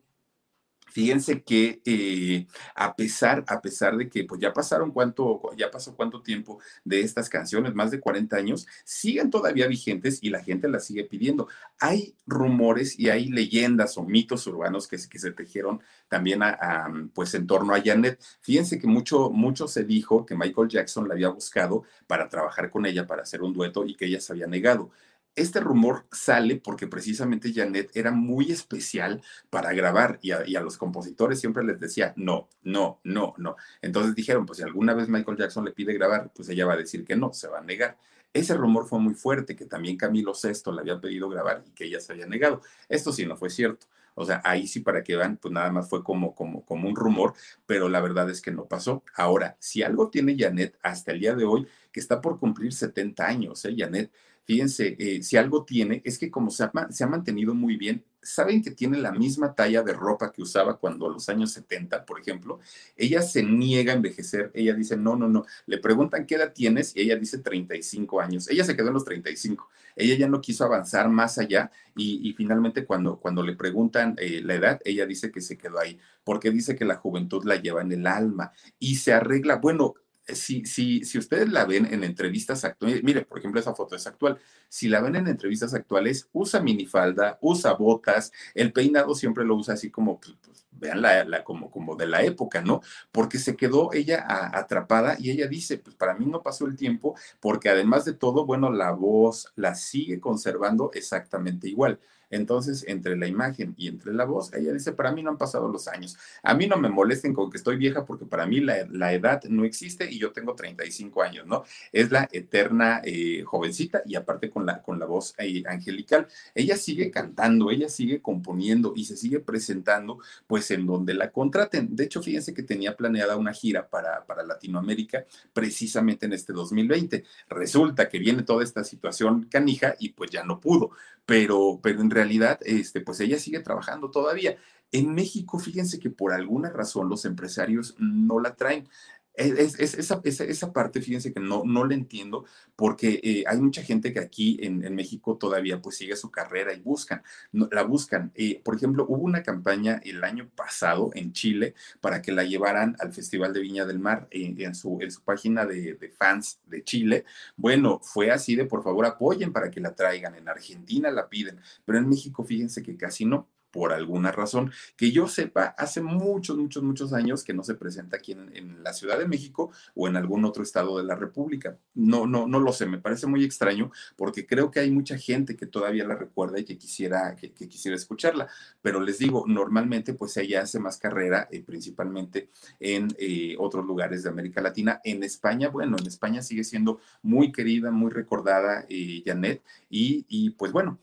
Fíjense 0.93 1.43
que 1.43 1.81
eh, 1.85 2.47
a 2.75 2.95
pesar, 2.95 3.45
a 3.47 3.61
pesar 3.63 3.97
de 3.97 4.09
que 4.09 4.25
pues 4.25 4.41
ya 4.41 4.53
pasaron 4.53 4.91
cuánto, 4.91 5.41
ya 5.57 5.71
pasó 5.71 5.97
cuánto 5.97 6.23
tiempo 6.23 6.61
de 6.85 7.01
estas 7.01 7.29
canciones, 7.29 7.75
más 7.75 7.91
de 7.91 8.01
40 8.01 8.37
años, 8.37 8.67
siguen 8.85 9.31
todavía 9.31 9.67
vigentes 9.67 10.19
y 10.23 10.29
la 10.31 10.43
gente 10.43 10.69
las 10.69 10.85
sigue 10.85 11.05
pidiendo. 11.05 11.49
Hay 11.81 12.15
rumores 12.27 12.99
y 12.99 13.09
hay 13.09 13.31
leyendas 13.31 13.97
o 13.97 14.03
mitos 14.05 14.47
urbanos 14.47 14.87
que, 14.87 14.99
que 15.09 15.19
se 15.19 15.33
tejieron 15.33 15.81
también 16.09 16.43
a, 16.43 16.93
pues 17.15 17.35
en 17.35 17.47
torno 17.47 17.75
a 17.75 17.81
Janet. 17.81 18.21
Fíjense 18.43 18.79
que 18.79 18.87
mucho, 18.87 19.31
mucho 19.31 19.69
se 19.69 19.85
dijo 19.85 20.27
que 20.27 20.37
Michael 20.37 20.69
Jackson 20.69 21.09
la 21.09 21.15
había 21.15 21.29
buscado 21.29 21.85
para 22.07 22.29
trabajar 22.29 22.71
con 22.71 22.85
ella, 22.85 23.07
para 23.07 23.23
hacer 23.23 23.43
un 23.43 23.55
dueto 23.55 23.87
y 23.87 23.95
que 23.95 24.07
ella 24.07 24.21
se 24.21 24.33
había 24.33 24.47
negado 24.47 24.91
este 25.35 25.61
rumor 25.61 26.07
sale 26.13 26.57
porque 26.57 26.87
precisamente 26.87 27.53
Janet 27.55 27.91
era 27.95 28.11
muy 28.11 28.51
especial 28.53 29.23
para 29.51 29.73
grabar 29.73 30.19
y 30.21 30.33
a, 30.33 30.61
los 30.61 30.77
compositores 30.77 31.41
siempre 31.41 31.65
les 31.65 31.81
decía, 31.81 32.13
no, 32.17 32.49
no, 32.63 33.01
no, 33.05 33.35
no. 33.39 33.57
Entonces 33.81 34.15
dijeron, 34.15 34.45
pues 34.45 34.59
si 34.59 34.65
alguna 34.65 34.95
vez 34.95 35.09
Michael 35.09 35.39
Jackson 35.39 35.65
le 35.65 35.73
pide 35.73 35.95
grabar, 35.95 36.31
pues 36.35 36.49
ella 36.49 36.67
va 36.67 36.75
a 36.75 36.77
decir 36.77 37.05
que 37.05 37.17
no, 37.17 37.33
se 37.33 37.49
va 37.49 37.59
a 37.59 37.63
negar. 37.63 37.97
Ese 38.35 38.55
rumor 38.55 38.87
fue 38.87 38.99
muy 38.99 39.15
fuerte, 39.15 39.57
que 39.57 39.67
también 39.67 39.97
Camilo 39.97 40.33
VI 40.33 40.73
le 40.73 40.81
había 40.81 41.01
pedido 41.01 41.29
grabar 41.29 41.63
y 41.67 41.71
que 41.71 41.85
ella 41.85 42.01
se 42.01 42.13
había 42.13 42.27
negado. 42.27 42.63
Esto 42.89 43.13
sí 43.13 43.27
no 43.27 43.37
fue 43.37 43.51
cierto. 43.51 43.87
O 44.15 44.27
sea, 44.27 44.43
ahí 44.45 44.67
sí 44.67 44.81
para 44.81 45.03
que 45.03 45.17
vean, 45.17 45.39
pues 45.39 45.53
nada 45.53 45.71
más 45.71 45.89
fue 45.89 46.03
como, 46.03 46.35
como, 46.35 46.65
como 46.65 46.89
un 46.89 46.97
rumor, 46.97 47.35
pero 47.67 47.89
la 47.89 48.01
verdad 48.01 48.29
es 48.29 48.43
que 48.43 48.51
no 48.51 48.67
pasó. 48.67 49.03
Ahora, 49.17 49.57
si 49.59 49.83
algo 49.83 50.11
tiene 50.11 50.37
Janet 50.39 50.79
hasta 50.83 51.13
el 51.13 51.21
día 51.21 51.35
de 51.35 51.45
hoy, 51.45 51.67
que 51.91 52.01
está 52.01 52.21
por 52.21 52.39
cumplir 52.39 52.73
70 52.73 53.27
años, 53.27 53.65
¿eh? 53.65 53.75
Janet, 53.77 54.11
fíjense, 54.53 54.97
eh, 54.99 55.23
si 55.23 55.39
algo 55.39 55.65
tiene, 55.65 56.03
es 56.05 56.19
que 56.19 56.31
como 56.31 56.51
se 56.51 56.63
ha, 56.63 57.07
mantenido 57.07 57.55
muy 57.55 57.79
bien, 57.79 58.05
saben 58.21 58.63
que 58.63 58.71
tiene 58.71 58.99
la 58.99 59.11
misma 59.11 59.55
talla 59.55 59.83
de 59.83 59.95
ropa 59.95 60.31
que 60.31 60.43
usaba 60.43 60.77
cuando 60.77 61.07
a 61.07 61.11
los 61.11 61.27
años 61.31 61.53
70, 61.53 62.05
por 62.05 62.21
ejemplo, 62.21 62.61
ella 62.95 63.23
se 63.23 63.43
niega 63.43 63.95
a 63.95 63.97
envejecer, 63.97 64.51
ella 64.53 64.75
dice, 64.75 64.99
no, 64.99 65.17
no, 65.17 65.27
no, 65.27 65.47
le 65.65 65.79
preguntan 65.79 66.27
qué 66.27 66.35
edad 66.35 66.53
tienes 66.53 66.95
y 66.95 67.01
ella 67.01 67.17
dice 67.17 67.39
35 67.39 68.21
años, 68.21 68.51
ella 68.51 68.63
se 68.65 68.77
quedó 68.77 68.89
en 68.89 68.95
los 68.95 69.07
35, 69.07 69.71
ella 69.97 70.17
ya 70.17 70.29
no 70.29 70.43
quiso 70.43 70.67
avanzar 70.67 71.09
más 71.09 71.39
allá 71.39 71.71
y, 71.97 72.35
finalmente 72.35 72.85
cuando, 72.85 73.19
cuando 73.21 73.43
le 73.43 73.57
preguntan 73.57 74.17
eh, 74.19 74.43
la 74.45 74.55
edad, 74.55 74.81
ella 74.85 75.07
dice 75.07 75.33
que 75.33 75.41
se 75.41 75.57
quedó 75.57 75.79
ahí, 75.79 75.99
porque 76.25 76.51
dice 76.51 76.77
que 76.77 76.85
la 76.85 76.97
juventud 76.97 77.43
la 77.47 77.57
lleva 77.57 77.81
en 77.81 77.93
el 77.93 78.07
alma 78.07 78.53
y 78.79 78.97
se 78.97 79.15
arregla, 79.15 79.57
bueno, 79.57 79.95
si, 80.27 80.65
si, 80.67 81.05
si 81.05 81.19
ustedes 81.19 81.49
la 81.51 81.65
ven 81.65 81.87
en 81.93 82.05
entrevistas 82.05 82.65
actuales, 82.65 83.03
mire, 83.03 83.23
por 83.23 83.39
ejemplo, 83.39 83.61
esa 83.61 83.75
foto 83.75 83.97
es 83.97 84.07
actual, 84.07 84.39
si 84.69 84.89
la 84.89 85.01
ven 85.01 85.17
en 85.17 85.29
entrevistas 85.29 85.75
actuales, 85.75 86.29
usa 86.33 86.61
minifalda, 86.61 87.39
usa 87.41 87.75
botas, 87.75 88.33
el 88.55 88.73
peinado 88.73 89.15
siempre 89.15 89.45
lo 89.45 89.57
usa 89.57 89.75
así 89.75 89.91
como, 89.91 90.21
pues 90.21 90.37
vean 90.71 91.03
la, 91.03 91.45
como, 91.45 91.71
como 91.71 91.95
de 91.97 92.07
la 92.07 92.23
época, 92.23 92.61
¿no? 92.61 92.81
Porque 93.13 93.39
se 93.39 93.57
quedó 93.57 93.93
ella 93.93 94.25
atrapada 94.53 95.17
y 95.19 95.31
ella 95.31 95.47
dice, 95.47 95.79
pues 95.79 95.97
para 95.97 96.15
mí 96.15 96.27
no 96.27 96.43
pasó 96.43 96.67
el 96.67 96.77
tiempo, 96.77 97.15
porque 97.41 97.69
además 97.69 98.05
de 98.05 98.15
todo, 98.15 98.45
bueno, 98.45 98.71
la 98.73 98.91
voz 98.91 99.53
la 99.57 99.75
sigue 99.75 100.21
conservando 100.21 100.91
exactamente 100.95 101.69
igual. 101.69 102.01
Entonces, 102.33 102.85
entre 102.89 103.17
la 103.17 103.27
imagen 103.27 103.75
y 103.77 103.89
entre 103.89 104.13
la 104.13 104.25
voz, 104.25 104.53
ella 104.55 104.73
dice, 104.73 104.93
para 104.93 105.13
mí 105.13 105.23
no 105.23 105.31
han 105.31 105.37
pasado 105.37 105.69
los 105.69 105.87
años. 105.87 106.17
A 106.43 106.55
mí 106.55 106.67
no 106.67 106.79
me 106.79 106.89
molesten 106.89 107.35
con 107.35 107.51
que 107.51 107.59
estoy 107.59 107.77
vieja 107.77 108.07
porque 108.07 108.25
para 108.25 108.47
mí 108.47 108.61
la, 108.61 109.13
edad 109.13 109.43
no 109.45 109.65
existe 109.65 110.11
y 110.11 110.19
yo 110.19 110.33
tengo 110.33 110.55
35 110.55 111.23
años, 111.23 111.47
¿no? 111.47 111.65
Es 111.93 112.11
la 112.11 112.27
eterna 112.33 113.03
eh, 113.05 113.43
jovencita 113.45 114.03
y 114.07 114.15
aparte 114.15 114.49
con 114.49 114.65
la, 114.65 114.81
con 114.81 114.99
la 114.99 115.05
voz 115.05 115.35
eh, 115.37 115.63
angelical. 115.67 116.27
Ella 116.55 116.77
sigue 116.77 117.11
cantando, 117.11 117.71
ella 117.71 117.91
sigue 117.91 118.23
componiendo 118.23 118.95
y 118.97 119.05
se 119.05 119.19
sigue 119.19 119.41
presentando 119.41 120.19
pues 120.47 120.71
en 120.71 120.87
donde 120.87 121.13
la 121.13 121.31
contraten. 121.31 121.95
De 121.95 122.05
hecho, 122.05 122.23
fíjense 122.23 122.55
que 122.55 122.63
tenía 122.63 122.97
planeada 122.97 123.37
una 123.37 123.53
gira 123.53 123.87
para, 123.87 124.25
para 124.25 124.43
Latinoamérica 124.43 125.27
precisamente 125.53 126.25
en 126.25 126.33
este 126.33 126.55
2020. 126.55 127.25
Resulta 127.51 128.09
que 128.09 128.19
viene 128.19 128.43
toda 128.43 128.65
esta 128.65 128.85
situación 128.85 129.49
canija 129.51 129.95
y 129.99 130.11
pues 130.11 130.31
ya 130.31 130.45
no 130.45 130.59
pudo 130.59 130.93
pero, 131.33 131.81
pero 131.83 132.03
en 132.03 132.11
realidad, 132.11 132.61
este, 132.63 133.01
pues 133.01 133.19
ella 133.21 133.39
sigue 133.39 133.61
trabajando 133.61 134.11
todavía. 134.11 134.59
En 134.91 135.15
México, 135.15 135.59
fíjense 135.59 135.99
que 135.99 136.11
por 136.11 136.35
alguna 136.35 136.69
razón 136.69 137.09
los 137.09 137.25
empresarios 137.25 137.95
no 137.99 138.39
la 138.39 138.55
traen. 138.55 138.87
Es, 139.35 139.81
esa, 139.81 140.21
esa, 140.25 140.73
parte, 140.73 141.01
fíjense 141.01 141.33
que 141.33 141.41
no, 141.41 141.63
no 141.65 141.87
la 141.87 141.95
entiendo, 141.95 142.45
porque 142.77 143.19
eh, 143.23 143.45
hay 143.47 143.59
mucha 143.61 143.83
gente 143.83 144.13
que 144.13 144.21
aquí 144.21 144.59
en, 144.61 144.95
México 144.95 145.39
todavía 145.39 145.81
pues 145.81 145.97
sigue 145.97 146.17
su 146.17 146.31
carrera 146.31 146.75
y 146.75 146.81
buscan, 146.81 147.23
la 147.53 147.83
buscan. 147.83 148.31
Eh, 148.35 148.61
por 148.63 148.77
ejemplo, 148.77 149.07
hubo 149.09 149.23
una 149.23 149.43
campaña 149.43 150.01
el 150.05 150.23
año 150.23 150.51
pasado 150.55 151.11
en 151.15 151.33
Chile 151.33 151.75
para 152.01 152.21
que 152.21 152.33
la 152.33 152.45
llevaran 152.45 152.95
al 153.01 153.13
Festival 153.15 153.55
de 153.55 153.61
Viña 153.61 153.87
del 153.87 153.99
Mar 153.99 154.29
en, 154.31 154.75
su, 154.75 154.99
en 155.01 155.11
su 155.11 155.23
página 155.23 155.65
de, 155.65 155.95
de, 155.95 156.11
fans 156.11 156.61
de 156.67 156.85
Chile. 156.85 157.25
Bueno, 157.57 158.01
fue 158.03 158.31
así 158.31 158.55
de 158.55 158.67
por 158.67 158.83
favor 158.83 159.07
apoyen 159.07 159.53
para 159.53 159.71
que 159.71 159.81
la 159.81 159.95
traigan. 159.95 160.35
En 160.35 160.49
Argentina 160.49 161.11
la 161.11 161.29
piden, 161.29 161.59
pero 161.87 161.99
en 161.99 162.09
México 162.09 162.45
fíjense 162.45 162.83
que 162.83 162.97
casi 162.99 163.25
no 163.25 163.49
por 163.73 163.93
alguna 163.93 164.31
razón. 164.31 164.71
Que 164.97 165.11
yo 165.11 165.27
sepa, 165.27 165.75
hace 165.79 166.01
muchos, 166.01 166.57
muchos, 166.57 166.83
muchos 166.83 167.13
años 167.13 167.43
que 167.43 167.55
no 167.55 167.65
se 167.65 167.75
presenta 167.75 168.19
aquí 168.19 168.33
en, 168.33 168.83
la 168.83 168.93
Ciudad 168.93 169.19
de 169.19 169.29
México 169.29 169.71
o 169.95 170.09
en 170.09 170.17
algún 170.17 170.45
otro 170.45 170.63
estado 170.63 170.99
de 170.99 171.05
la 171.05 171.15
República. 171.15 171.79
No, 171.95 172.27
no, 172.27 172.47
no 172.47 172.61
lo 172.61 172.73
sé, 172.73 172.87
me 172.87 172.99
parece 172.99 173.27
muy 173.27 173.45
extraño 173.45 173.91
porque 174.17 174.47
creo 174.47 174.71
que 174.71 174.81
hay 174.81 174.91
mucha 174.91 175.17
gente 175.17 175.57
que 175.57 175.67
todavía 175.67 176.05
la 176.05 176.15
recuerda 176.15 176.59
y 176.59 176.65
que 176.65 176.77
quisiera, 176.77 177.35
que, 177.37 177.53
quisiera 177.53 177.97
escucharla. 177.97 178.49
Pero 178.83 179.01
les 179.01 179.19
digo, 179.19 179.45
normalmente 179.47 180.15
pues 180.15 180.37
ella 180.37 180.63
hace 180.63 180.79
más 180.79 180.99
carrera, 180.99 181.49
eh, 181.51 181.63
principalmente 181.63 182.51
en 182.81 183.09
eh, 183.19 183.57
otros 183.59 183.87
lugares 183.87 184.23
de 184.23 184.29
América 184.29 184.61
Latina. 184.61 185.01
En 185.05 185.23
España, 185.23 185.69
bueno, 185.69 185.97
en 185.99 186.07
España 186.07 186.43
sigue 186.43 186.65
siendo 186.65 187.01
muy 187.23 187.53
querida, 187.53 187.91
muy 187.91 188.11
recordada 188.11 188.85
eh, 188.89 189.23
Janet 189.25 189.63
y, 189.89 190.27
y 190.29 190.51
pues 190.51 190.73
bueno, 190.73 190.99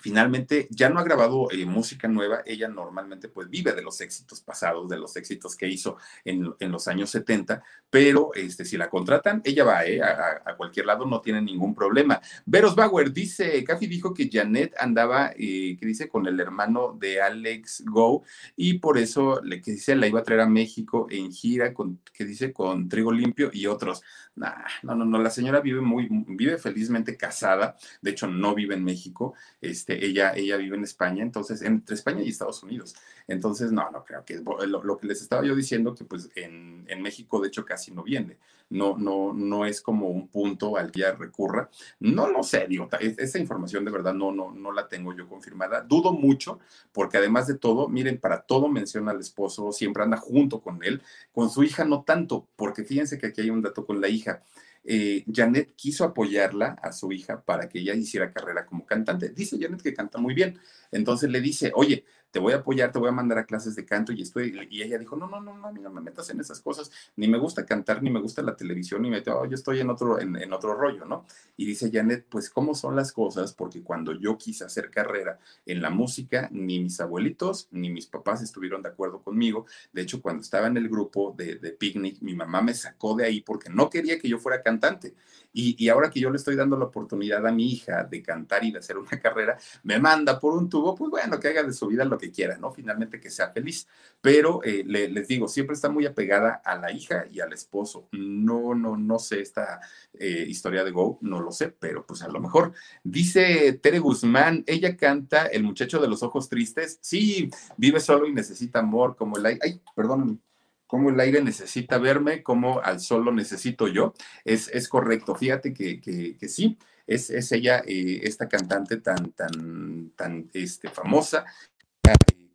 finalmente 0.00 0.68
ya 0.70 0.88
no 0.88 1.00
ha 1.00 1.04
grabado 1.04 1.50
eh, 1.50 1.64
música 1.66 2.08
nueva, 2.08 2.42
ella 2.46 2.68
normalmente 2.68 3.28
pues 3.28 3.48
vive 3.48 3.72
de 3.72 3.82
los 3.82 4.00
éxitos 4.00 4.40
pasados, 4.40 4.88
de 4.88 4.98
los 4.98 5.16
éxitos 5.16 5.56
que 5.56 5.68
hizo 5.68 5.96
en, 6.24 6.54
los 6.70 6.88
años 6.88 7.10
70, 7.10 7.62
pero 7.90 8.34
este, 8.34 8.64
si 8.64 8.76
la 8.76 8.90
contratan, 8.90 9.40
ella 9.44 9.64
va 9.64 9.84
eh, 9.84 10.00
a, 10.02 10.54
cualquier 10.56 10.86
lado, 10.86 11.06
no 11.06 11.20
tiene 11.20 11.40
ningún 11.40 11.74
problema. 11.74 12.20
Veros 12.44 12.74
Bauer 12.74 13.12
dice, 13.12 13.62
Café 13.64 13.86
dijo 13.86 14.12
que 14.12 14.28
Janet 14.30 14.74
andaba, 14.78 15.32
eh, 15.36 15.76
dice, 15.80 16.08
con 16.08 16.26
el 16.26 16.38
hermano 16.40 16.96
de 16.98 17.20
Alex 17.20 17.84
Go 17.86 18.22
y 18.56 18.78
por 18.78 18.98
eso, 18.98 19.40
le, 19.42 19.60
que 19.60 19.72
dice, 19.72 19.96
la 19.96 20.06
iba 20.06 20.20
a 20.20 20.24
traer 20.24 20.40
a 20.40 20.48
México 20.48 21.06
en 21.10 21.32
gira, 21.32 21.72
con, 21.72 22.00
que 22.12 22.24
dice, 22.24 22.52
con 22.52 22.88
Trigo 22.88 23.12
Limpio 23.12 23.50
y 23.52 23.66
otros. 23.66 24.02
no, 24.36 24.94
no, 24.94 25.04
no, 25.04 25.18
la 25.18 25.30
señora 25.30 25.60
vive 25.60 25.80
muy, 25.80 26.08
vive 26.10 26.58
felizmente 26.58 27.16
casada, 27.16 27.76
de 28.02 28.10
hecho 28.10 28.26
no 28.26 28.54
vive 28.54 28.74
en 28.74 28.84
México, 28.84 29.34
este, 29.60 29.87
ella, 29.94 30.32
ella 30.34 30.56
vive 30.56 30.76
en 30.76 30.84
España, 30.84 31.22
entonces, 31.22 31.62
entre 31.62 31.94
España 31.94 32.22
y 32.22 32.28
Estados 32.28 32.62
Unidos. 32.62 32.94
Entonces, 33.26 33.72
no, 33.72 33.90
no 33.90 34.04
creo 34.04 34.24
que 34.24 34.40
lo, 34.66 34.98
que 34.98 35.06
les 35.06 35.22
estaba 35.22 35.44
yo 35.44 35.54
diciendo, 35.54 35.94
que 35.94 36.04
pues 36.04 36.30
en, 36.34 36.84
en, 36.88 37.02
México 37.02 37.40
de 37.40 37.48
hecho 37.48 37.64
casi 37.64 37.90
no 37.90 38.02
viene, 38.02 38.38
no, 38.70 38.96
no, 38.96 39.32
no 39.32 39.64
es 39.64 39.80
como 39.80 40.08
un 40.08 40.28
punto 40.28 40.76
al 40.76 40.90
que 40.90 41.10
recurra. 41.12 41.70
No 42.00 42.28
lo 42.28 42.42
sé, 42.42 42.66
digo, 42.68 42.88
esa 43.00 43.38
información 43.38 43.84
de 43.84 43.90
verdad 43.90 44.14
no, 44.14 44.32
no, 44.32 44.52
no 44.52 44.72
la 44.72 44.88
tengo 44.88 45.14
yo 45.14 45.28
confirmada. 45.28 45.82
Dudo 45.82 46.12
mucho, 46.12 46.58
porque 46.92 47.18
además 47.18 47.46
de 47.46 47.54
todo, 47.54 47.88
miren, 47.88 48.18
para 48.18 48.42
todo 48.42 48.68
menciona 48.68 49.12
al 49.12 49.20
esposo, 49.20 49.72
siempre 49.72 50.02
anda 50.02 50.16
junto 50.16 50.60
con 50.60 50.82
él, 50.84 51.02
con 51.32 51.50
su 51.50 51.62
hija 51.64 51.84
no 51.84 52.02
tanto, 52.02 52.46
porque 52.56 52.84
fíjense 52.84 53.18
que 53.18 53.28
aquí 53.28 53.42
hay 53.42 53.50
un 53.50 53.62
dato 53.62 53.86
con 53.86 54.00
la 54.00 54.08
hija 54.08 54.42
eh, 54.84 55.24
Janet 55.32 55.74
quiso 55.76 56.04
apoyarla 56.04 56.78
a 56.82 56.92
su 56.92 57.12
hija 57.12 57.42
para 57.42 57.68
que 57.68 57.80
ella 57.80 57.94
hiciera 57.94 58.32
carrera 58.32 58.66
como 58.66 58.86
cantante. 58.86 59.30
Dice 59.30 59.58
Janet 59.60 59.82
que 59.82 59.94
canta 59.94 60.18
muy 60.18 60.34
bien. 60.34 60.58
Entonces 60.90 61.30
le 61.30 61.40
dice, 61.40 61.72
oye, 61.74 62.04
te 62.30 62.38
voy 62.38 62.52
a 62.52 62.56
apoyar, 62.56 62.92
te 62.92 62.98
voy 62.98 63.08
a 63.08 63.12
mandar 63.12 63.38
a 63.38 63.46
clases 63.46 63.74
de 63.74 63.84
canto 63.84 64.12
y 64.12 64.22
estoy, 64.22 64.68
y 64.70 64.82
ella 64.82 64.98
dijo, 64.98 65.16
no, 65.16 65.26
no, 65.26 65.40
no, 65.40 65.56
no, 65.56 65.72
no 65.72 65.90
me 65.90 66.00
metas 66.00 66.28
en 66.30 66.40
esas 66.40 66.60
cosas, 66.60 66.90
ni 67.16 67.26
me 67.26 67.38
gusta 67.38 67.64
cantar, 67.64 68.02
ni 68.02 68.10
me 68.10 68.20
gusta 68.20 68.42
la 68.42 68.54
televisión, 68.54 69.02
ni 69.02 69.10
me, 69.10 69.22
oh, 69.28 69.46
yo 69.46 69.54
estoy 69.54 69.80
en 69.80 69.90
otro, 69.90 70.20
en, 70.20 70.52
otro 70.52 70.74
rollo, 70.74 71.04
¿no? 71.04 71.24
Y 71.56 71.64
dice 71.64 71.90
Janet, 71.92 72.26
pues, 72.28 72.50
¿cómo 72.50 72.74
son 72.74 72.96
las 72.96 73.12
cosas? 73.12 73.52
Porque 73.52 73.82
cuando 73.82 74.12
yo 74.12 74.36
quise 74.36 74.64
hacer 74.64 74.90
carrera 74.90 75.38
en 75.64 75.80
la 75.80 75.90
música, 75.90 76.48
ni 76.52 76.80
mis 76.80 77.00
abuelitos, 77.00 77.68
ni 77.70 77.90
mis 77.90 78.06
papás 78.06 78.42
estuvieron 78.42 78.82
de 78.82 78.90
acuerdo 78.90 79.22
conmigo. 79.22 79.66
De 79.92 80.02
hecho, 80.02 80.20
cuando 80.20 80.42
estaba 80.42 80.66
en 80.66 80.76
el 80.76 80.88
grupo 80.88 81.34
de, 81.36 81.56
Picnic, 81.78 82.20
mi 82.20 82.34
mamá 82.34 82.60
me 82.60 82.74
sacó 82.74 83.14
de 83.14 83.24
ahí 83.24 83.40
porque 83.40 83.70
no 83.70 83.88
quería 83.88 84.18
que 84.18 84.28
yo 84.28 84.38
fuera 84.38 84.62
cantante. 84.62 85.14
Y, 85.52 85.82
y 85.82 85.88
ahora 85.88 86.10
que 86.10 86.20
yo 86.20 86.30
le 86.30 86.36
estoy 86.36 86.56
dando 86.56 86.76
la 86.76 86.86
oportunidad 86.86 87.46
a 87.46 87.52
mi 87.52 87.72
hija 87.72 88.04
de 88.04 88.22
cantar 88.22 88.64
y 88.64 88.72
de 88.72 88.78
hacer 88.78 88.98
una 88.98 89.10
carrera, 89.22 89.58
me 89.82 89.98
manda 89.98 90.38
por 90.38 90.54
un 90.54 90.68
tubo, 90.68 90.94
pues 90.94 91.10
bueno, 91.10 91.40
que 91.40 91.48
haga 91.48 91.62
de 91.62 91.72
su 91.72 91.86
vida 91.86 92.04
lo 92.04 92.17
que 92.18 92.30
quiera, 92.30 92.58
¿no? 92.58 92.72
Finalmente 92.72 93.20
que 93.20 93.30
sea 93.30 93.50
feliz. 93.50 93.88
Pero 94.20 94.62
eh, 94.64 94.84
les 94.84 95.28
digo, 95.28 95.48
siempre 95.48 95.74
está 95.74 95.88
muy 95.88 96.04
apegada 96.06 96.60
a 96.64 96.76
la 96.76 96.92
hija 96.92 97.26
y 97.30 97.40
al 97.40 97.52
esposo. 97.52 98.08
No, 98.12 98.74
no, 98.74 98.96
no 98.96 99.18
sé 99.18 99.40
esta 99.40 99.80
eh, 100.12 100.44
historia 100.46 100.84
de 100.84 100.90
Go, 100.90 101.18
no 101.22 101.40
lo 101.40 101.52
sé, 101.52 101.68
pero 101.68 102.04
pues 102.04 102.22
a 102.22 102.28
lo 102.28 102.40
mejor. 102.40 102.72
Dice 103.04 103.72
Tere 103.74 103.98
Guzmán, 104.00 104.64
ella 104.66 104.96
canta 104.96 105.46
El 105.46 105.62
muchacho 105.62 106.00
de 106.00 106.08
los 106.08 106.22
ojos 106.22 106.48
tristes. 106.48 106.98
Sí, 107.00 107.50
vive 107.76 108.00
solo 108.00 108.26
y 108.26 108.34
necesita 108.34 108.80
amor, 108.80 109.16
como 109.16 109.38
el 109.38 109.46
aire. 109.46 109.60
Ay, 109.62 109.80
perdóname 109.94 110.38
como 110.86 111.10
el 111.10 111.20
aire 111.20 111.42
necesita 111.42 111.98
verme, 111.98 112.42
como 112.42 112.80
al 112.80 112.98
solo 112.98 113.30
necesito 113.30 113.88
yo. 113.88 114.14
Es, 114.46 114.68
es 114.68 114.88
correcto, 114.88 115.34
fíjate 115.34 115.74
que, 115.74 116.00
que 116.00 116.48
sí, 116.48 116.78
es, 117.08 117.30
es 117.30 117.50
ella, 117.52 117.82
eh, 117.86 118.20
esta 118.22 118.48
cantante 118.48 118.98
tan, 118.98 119.32
tan, 119.32 120.10
tan 120.10 120.50
este, 120.52 120.90
famosa, 120.90 121.46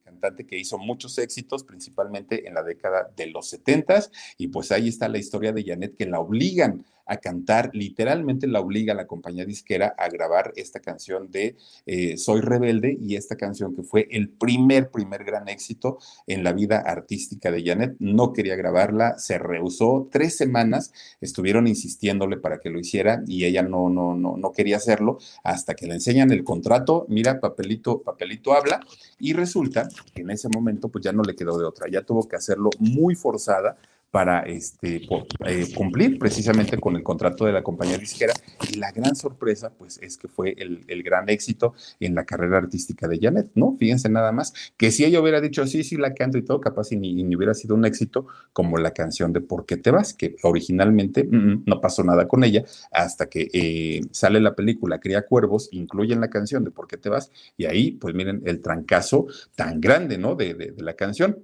cantante 0.04 0.46
que 0.46 0.58
hizo 0.58 0.78
muchos 0.78 1.18
éxitos, 1.18 1.64
principalmente 1.64 2.48
en 2.48 2.54
la 2.54 2.64
década 2.64 3.12
de 3.16 3.28
los 3.28 3.50
70 3.50 4.10
y 4.38 4.48
pues 4.48 4.72
ahí 4.72 4.90
está 4.90 5.08
la 5.08 5.18
historia 5.18 5.52
de 5.52 5.64
Janet 5.64 5.96
que 5.98 6.06
la 6.06 6.20
obligan 6.20 6.86
a 7.06 7.18
cantar, 7.18 7.70
literalmente 7.74 8.48
la 8.48 8.60
obliga 8.60 8.94
a 8.94 8.96
la 8.96 9.08
compañía 9.08 9.46
disquera 9.46 9.94
a 9.98 10.10
grabar 10.10 10.54
esta 10.56 10.80
canción 10.80 11.32
de 11.32 11.56
eh, 11.86 12.18
Soy 12.18 12.42
Rebelde 12.42 12.98
y 13.02 13.16
esta 13.16 13.36
canción 13.36 13.76
que 13.76 13.84
fue 13.84 14.08
el 14.12 14.30
primer, 14.30 14.90
primer 14.90 15.24
gran 15.24 15.48
éxito 15.50 16.00
en 16.28 16.44
la 16.44 16.54
vida 16.54 16.80
artística 16.80 17.52
de 17.52 17.64
Janet. 17.64 17.96
No 18.00 18.34
quería 18.34 18.56
grabarla, 18.56 19.18
se 19.18 19.38
rehusó. 19.38 20.08
Tres 20.12 20.38
semanas, 20.38 20.94
estuvieron 21.22 21.68
insistiéndole 21.68 22.38
para 22.38 22.60
que 22.60 22.70
lo 22.70 22.80
hiciera 22.80 23.24
y 23.28 23.46
ella 23.46 23.64
no, 23.64 23.90
no, 23.90 24.16
no, 24.16 24.38
no 24.38 24.52
quería 24.52 24.78
hacerlo 24.78 25.20
hasta 25.44 25.74
que 25.76 25.88
le 25.88 25.96
enseñan 25.96 26.32
el 26.32 26.44
contrato, 26.44 27.06
mira, 27.10 27.40
papelito, 27.40 28.02
papelito 28.02 28.54
habla 28.54 28.80
y 29.20 29.34
resulta 29.34 29.88
que 30.14 30.22
en 30.22 30.30
ese 30.30 30.50
momento 30.50 30.90
pues 30.90 31.04
ya 31.04 31.12
no 31.12 31.24
le 31.24 31.36
quedó 31.36 31.58
de 31.58 31.66
otra, 31.66 31.88
ya 31.90 32.02
tuvo 32.02 32.28
que 32.28 32.36
hacerlo 32.36 32.70
muy 32.80 33.16
forzada 33.16 33.78
para 34.14 34.42
este, 34.42 35.08
eh, 35.48 35.74
cumplir 35.76 36.20
precisamente 36.20 36.78
con 36.78 36.96
el 36.96 37.02
contrato 37.02 37.46
de 37.46 37.52
la 37.52 37.64
compañía 37.64 37.98
disquera. 37.98 38.32
Y 38.70 38.76
la 38.76 38.92
gran 38.92 39.16
sorpresa, 39.16 39.74
pues, 39.76 39.98
es 40.04 40.18
que 40.18 40.28
fue 40.28 40.54
el, 40.56 41.02
gran 41.02 41.30
éxito 41.30 41.74
en 42.00 42.14
la 42.14 42.24
carrera 42.24 42.60
artística 42.60 43.08
de 43.08 43.18
Janet, 43.20 43.50
¿no? 43.56 43.76
Fíjense 43.76 44.10
nada 44.10 44.32
más, 44.32 44.54
que 44.78 44.92
si 44.92 45.04
ella 45.04 45.20
hubiera 45.20 45.42
dicho, 45.42 45.66
sí, 45.66 45.84
sí, 45.84 45.98
la 45.98 46.14
canto 46.14 46.38
y 46.38 46.44
todo, 46.44 46.62
capaz 46.62 46.92
y 46.92 46.98
ni, 46.98 47.36
hubiera 47.36 47.56
sido 47.56 47.74
un 47.74 47.86
éxito 47.86 48.28
como 48.54 48.78
la 48.78 48.92
canción 48.92 49.34
de 49.34 49.42
¿Por 49.42 49.66
qué 49.66 49.78
te 49.78 49.90
vas? 49.90 50.14
Que 50.14 50.36
originalmente 50.44 51.24
mm, 51.24 51.64
no 51.66 51.82
pasó 51.82 52.04
nada 52.04 52.28
con 52.28 52.44
ella 52.44 52.64
hasta 52.92 53.26
que 53.26 53.50
eh, 53.52 54.02
sale 54.12 54.40
la 54.40 54.54
película 54.54 55.00
Cría 55.00 55.26
Cuervos, 55.26 55.70
incluyen 55.72 56.22
la 56.22 56.30
canción 56.30 56.64
de 56.64 56.70
¿Por 56.70 56.86
qué 56.86 56.98
te 56.98 57.10
vas? 57.10 57.32
Y 57.58 57.66
ahí, 57.66 57.94
pues 57.94 58.14
miren, 58.14 58.44
el 58.46 58.62
trancazo 58.62 59.26
tan 59.56 59.82
grande, 59.82 60.20
¿no? 60.20 60.36
De 60.36 60.76
la 60.78 60.94
canción. 60.94 61.40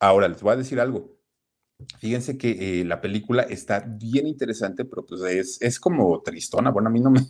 Ahora 0.00 0.26
les 0.26 0.42
voy 0.42 0.54
a 0.54 0.56
decir 0.56 0.80
algo 0.80 1.21
Fíjense 1.98 2.36
que 2.36 2.80
eh, 2.80 2.84
la 2.84 3.00
película 3.00 3.42
está 3.42 3.80
bien 3.80 4.26
interesante, 4.26 4.84
pero 4.84 5.04
pues 5.04 5.22
es, 5.22 5.58
es 5.60 5.80
como 5.80 6.20
tristona. 6.22 6.70
Bueno, 6.70 6.88
a 6.88 6.92
mí 6.92 7.00
no 7.00 7.10
me, 7.10 7.20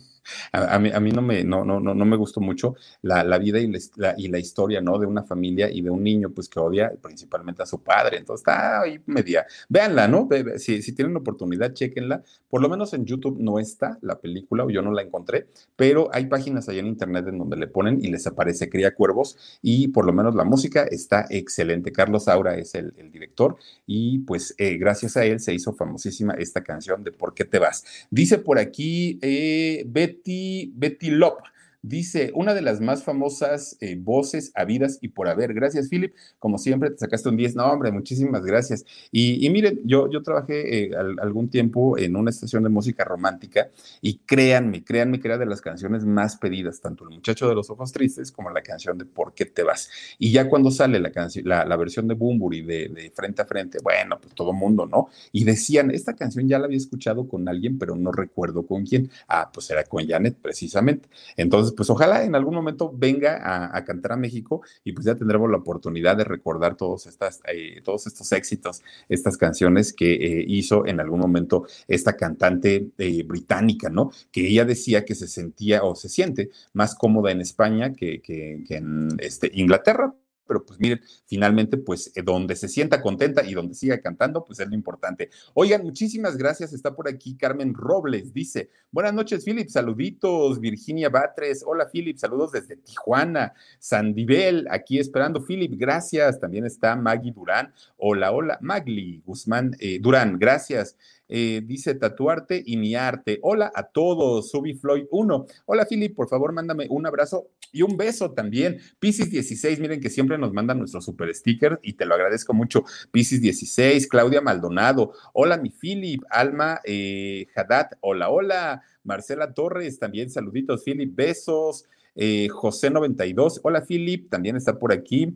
a, 0.51 0.79
mí, 0.79 0.91
a 0.93 0.99
mí 0.99 1.11
no, 1.11 1.21
me, 1.21 1.43
no, 1.43 1.63
no, 1.63 1.79
no, 1.79 2.05
me 2.05 2.17
gustó 2.17 2.41
mucho 2.41 2.75
la, 3.01 3.23
la 3.23 3.37
vida 3.37 3.59
y 3.59 3.71
la, 3.95 4.15
y 4.17 4.27
la, 4.27 4.39
historia, 4.39 4.81
¿no? 4.81 4.97
De 4.99 5.05
una 5.05 5.23
familia 5.23 5.69
y 5.71 5.81
de 5.81 5.89
un 5.89 6.03
niño, 6.03 6.31
pues 6.31 6.49
que 6.49 6.59
odia 6.59 6.91
principalmente 7.01 7.63
a 7.63 7.65
su 7.65 7.81
padre. 7.81 8.17
Entonces 8.17 8.41
está 8.41 8.81
ahí 8.81 8.99
media. 9.05 9.45
Véanla, 9.69 10.07
¿no? 10.07 10.27
Si, 10.57 10.81
si 10.81 10.91
tienen 10.93 11.15
oportunidad, 11.15 11.73
chequenla. 11.73 12.23
Por 12.49 12.61
lo 12.61 12.69
menos 12.69 12.93
en 12.93 13.05
YouTube 13.05 13.37
no 13.39 13.59
está 13.59 13.97
la 14.01 14.19
película, 14.19 14.65
o 14.65 14.69
yo 14.69 14.81
no 14.81 14.91
la 14.91 15.01
encontré, 15.01 15.47
pero 15.75 16.09
hay 16.13 16.25
páginas 16.25 16.69
allá 16.69 16.79
en 16.79 16.87
internet 16.87 17.27
en 17.27 17.37
donde 17.37 17.57
le 17.57 17.67
ponen 17.67 17.99
y 18.03 18.09
les 18.09 18.27
aparece 18.27 18.69
Cría 18.69 18.93
Cuervos 18.93 19.37
y 19.61 19.87
por 19.89 20.05
lo 20.05 20.13
menos 20.13 20.35
la 20.35 20.43
música 20.43 20.83
está 20.83 21.25
excelente. 21.29 21.91
Carlos 21.91 22.27
Aura 22.27 22.55
es 22.55 22.75
el, 22.75 22.93
el 22.97 23.11
director 23.11 23.57
y 23.85 24.19
pues 24.19 24.55
eh, 24.57 24.77
gracias 24.77 25.17
a 25.17 25.25
él 25.25 25.39
se 25.39 25.53
hizo 25.53 25.73
famosísima 25.73 26.33
esta 26.33 26.63
canción 26.63 27.03
de 27.03 27.11
¿Por 27.11 27.33
qué 27.33 27.45
te 27.45 27.59
vas? 27.59 27.83
Dice 28.09 28.37
por 28.37 28.59
aquí 28.59 29.19
eh, 29.21 29.83
Betty, 30.13 30.71
Betty 30.75 31.11
Lop. 31.11 31.41
Dice, 31.85 32.31
una 32.33 32.53
de 32.53 32.61
las 32.61 32.79
más 32.79 33.03
famosas 33.03 33.75
eh, 33.81 33.97
voces 33.99 34.53
habidas 34.55 34.99
y 35.01 35.09
por 35.09 35.27
haber. 35.27 35.53
Gracias, 35.53 35.89
Philip. 35.89 36.15
Como 36.39 36.57
siempre, 36.57 36.89
te 36.91 36.97
sacaste 36.97 37.27
un 37.27 37.35
10. 37.35 37.57
No, 37.57 37.65
hombre, 37.65 37.91
muchísimas 37.91 38.45
gracias. 38.45 38.85
Y, 39.11 39.49
miren, 39.49 39.81
yo, 39.83 40.09
yo 40.09 40.23
trabajé 40.23 40.85
eh, 40.85 40.91
algún 41.21 41.49
tiempo 41.49 41.97
en 41.97 42.15
una 42.15 42.29
estación 42.29 42.63
de 42.63 42.69
música 42.69 43.03
romántica 43.03 43.67
y 44.01 44.19
créanme, 44.19 44.85
créanme 44.85 45.19
que 45.19 45.27
era 45.27 45.37
de 45.37 45.45
las 45.45 45.59
canciones 45.59 46.05
más 46.05 46.37
pedidas, 46.37 46.79
tanto 46.79 47.03
El 47.03 47.15
muchacho 47.15 47.49
de 47.49 47.55
los 47.55 47.69
ojos 47.69 47.91
tristes 47.91 48.31
como 48.31 48.49
la 48.49 48.61
canción 48.61 48.97
de 48.97 49.03
¿Por 49.03 49.33
qué 49.33 49.45
te 49.45 49.63
vas? 49.63 49.89
Y 50.17 50.31
ya 50.31 50.47
cuando 50.47 50.71
sale 50.71 51.01
la, 51.01 51.11
canción, 51.11 51.45
la, 51.49 51.65
la 51.65 51.75
versión 51.75 52.07
de 52.07 52.13
Bumburi 52.13 52.61
de, 52.61 52.87
de 52.87 53.11
Frente 53.11 53.41
a 53.41 53.45
Frente, 53.45 53.79
bueno, 53.83 54.19
pues 54.21 54.33
todo 54.33 54.53
mundo, 54.53 54.85
¿no? 54.85 55.09
Y 55.33 55.43
decían, 55.43 55.91
esta 55.91 56.15
canción 56.15 56.47
ya 56.47 56.59
la 56.59 56.65
había 56.65 56.77
escuchado 56.77 57.27
con 57.27 57.49
alguien, 57.49 57.77
pero 57.77 57.97
no 57.97 58.13
recuerdo 58.13 58.65
con 58.65 58.85
quién. 58.85 59.11
Ah, 59.27 59.51
pues 59.53 59.69
era 59.69 59.83
con 59.83 60.07
Janet, 60.07 60.37
precisamente. 60.41 61.09
Entonces, 61.35 61.72
pues 61.75 61.89
ojalá 61.89 62.23
en 62.23 62.35
algún 62.35 62.55
momento 62.55 62.91
venga 62.93 63.75
a, 63.75 63.83
cantar 63.83 64.13
a 64.13 64.17
México 64.17 64.61
y 64.83 64.93
pues 64.93 65.05
ya 65.05 65.15
tendremos 65.15 65.49
la 65.49 65.57
oportunidad 65.57 66.17
de 66.17 66.23
recordar 66.23 66.75
todos, 66.75 67.05
estas, 67.05 67.41
eh, 67.47 67.81
todos 67.83 68.07
estos 68.07 68.31
éxitos, 68.31 68.81
estas 69.09 69.37
canciones 69.37 69.93
que 69.93 70.13
eh, 70.13 70.45
hizo 70.47 70.85
en 70.85 70.99
algún 70.99 71.19
momento 71.19 71.65
esta 71.87 72.15
cantante 72.15 72.89
eh, 72.97 73.23
británica, 73.23 73.89
¿no? 73.89 74.11
Que 74.31 74.47
ella 74.47 74.65
decía 74.65 75.05
que 75.05 75.15
se 75.15 75.27
sentía 75.27 75.83
o 75.83 75.95
se 75.95 76.09
siente 76.09 76.49
más 76.73 76.95
cómoda 76.95 77.31
en 77.31 77.41
España 77.41 77.93
que, 77.93 78.21
que 78.21 78.63
en 78.69 79.09
este, 79.19 79.51
Inglaterra, 79.53 80.13
pero 80.45 80.65
pues 80.65 80.79
miren, 80.79 81.01
finalmente, 81.25 81.77
pues 81.77 82.11
eh, 82.15 82.21
donde 82.21 82.55
se 82.55 82.67
sienta 82.67 83.01
contenta 83.01 83.43
y 83.45 83.53
donde 83.53 83.73
siga 83.73 83.99
cantando, 84.01 84.43
pues 84.43 84.59
es 84.59 84.67
lo 84.67 84.75
importante. 84.75 85.29
Oigan, 85.53 85.83
muchísimas 85.83 86.37
gracias. 86.37 86.73
Está 86.73 86.95
por 86.95 87.07
aquí 87.07 87.35
Carmen 87.35 87.73
Robles, 87.73 88.33
dice, 88.33 88.69
buenas 88.91 89.13
noches, 89.13 89.43
Philip, 89.43 89.69
saluditos, 89.69 90.59
Virginia 90.59 91.09
Batres, 91.09 91.63
hola, 91.65 91.89
Philip, 91.91 92.17
saludos 92.17 92.51
desde 92.51 92.77
Tijuana, 92.77 93.53
Sandivel, 93.79 94.67
aquí 94.69 94.99
esperando, 94.99 95.43
Philip, 95.45 95.73
gracias. 95.77 96.39
También 96.39 96.65
está 96.65 96.95
Maggie 96.95 97.31
Durán, 97.31 97.73
hola, 97.97 98.31
hola, 98.31 98.57
Magli 98.61 99.21
Guzmán 99.25 99.75
eh, 99.79 99.99
Durán, 100.01 100.37
gracias. 100.37 100.97
Eh, 101.29 101.61
dice 101.63 101.95
tatuarte 101.95 102.61
y 102.65 102.77
mi 102.77 102.95
arte. 102.95 103.39
Hola 103.41 103.71
a 103.73 103.83
todos, 103.83 104.49
Subi 104.49 104.73
Floyd 104.73 105.05
1. 105.09 105.45
Hola 105.65 105.85
Philip, 105.85 106.15
por 106.15 106.27
favor, 106.27 106.53
mándame 106.53 106.87
un 106.89 107.05
abrazo 107.05 107.49
y 107.71 107.81
un 107.81 107.97
beso 107.97 108.31
también. 108.31 108.79
Piscis 108.99 109.29
16, 109.31 109.79
miren 109.79 109.99
que 109.99 110.09
siempre 110.09 110.37
nos 110.37 110.53
mandan 110.53 110.79
nuestro 110.79 111.01
super 111.01 111.33
sticker 111.33 111.79
y 111.81 111.93
te 111.93 112.05
lo 112.05 112.15
agradezco 112.15 112.53
mucho. 112.53 112.83
Piscis 113.11 113.41
16, 113.41 114.07
Claudia 114.07 114.41
Maldonado. 114.41 115.13
Hola 115.33 115.57
mi 115.57 115.69
Philip, 115.69 116.23
Alma 116.29 116.81
eh, 116.83 117.47
Haddad. 117.55 117.91
Hola, 118.01 118.29
hola. 118.29 118.83
Marcela 119.03 119.53
Torres, 119.53 119.99
también 119.99 120.29
saluditos, 120.29 120.83
Philip, 120.83 121.13
besos. 121.13 121.85
Eh, 122.15 122.47
José 122.49 122.91
92, 122.91 123.61
hola 123.63 123.83
Philip, 123.85 124.29
también 124.29 124.55
está 124.55 124.77
por 124.77 124.93
aquí. 124.93 125.35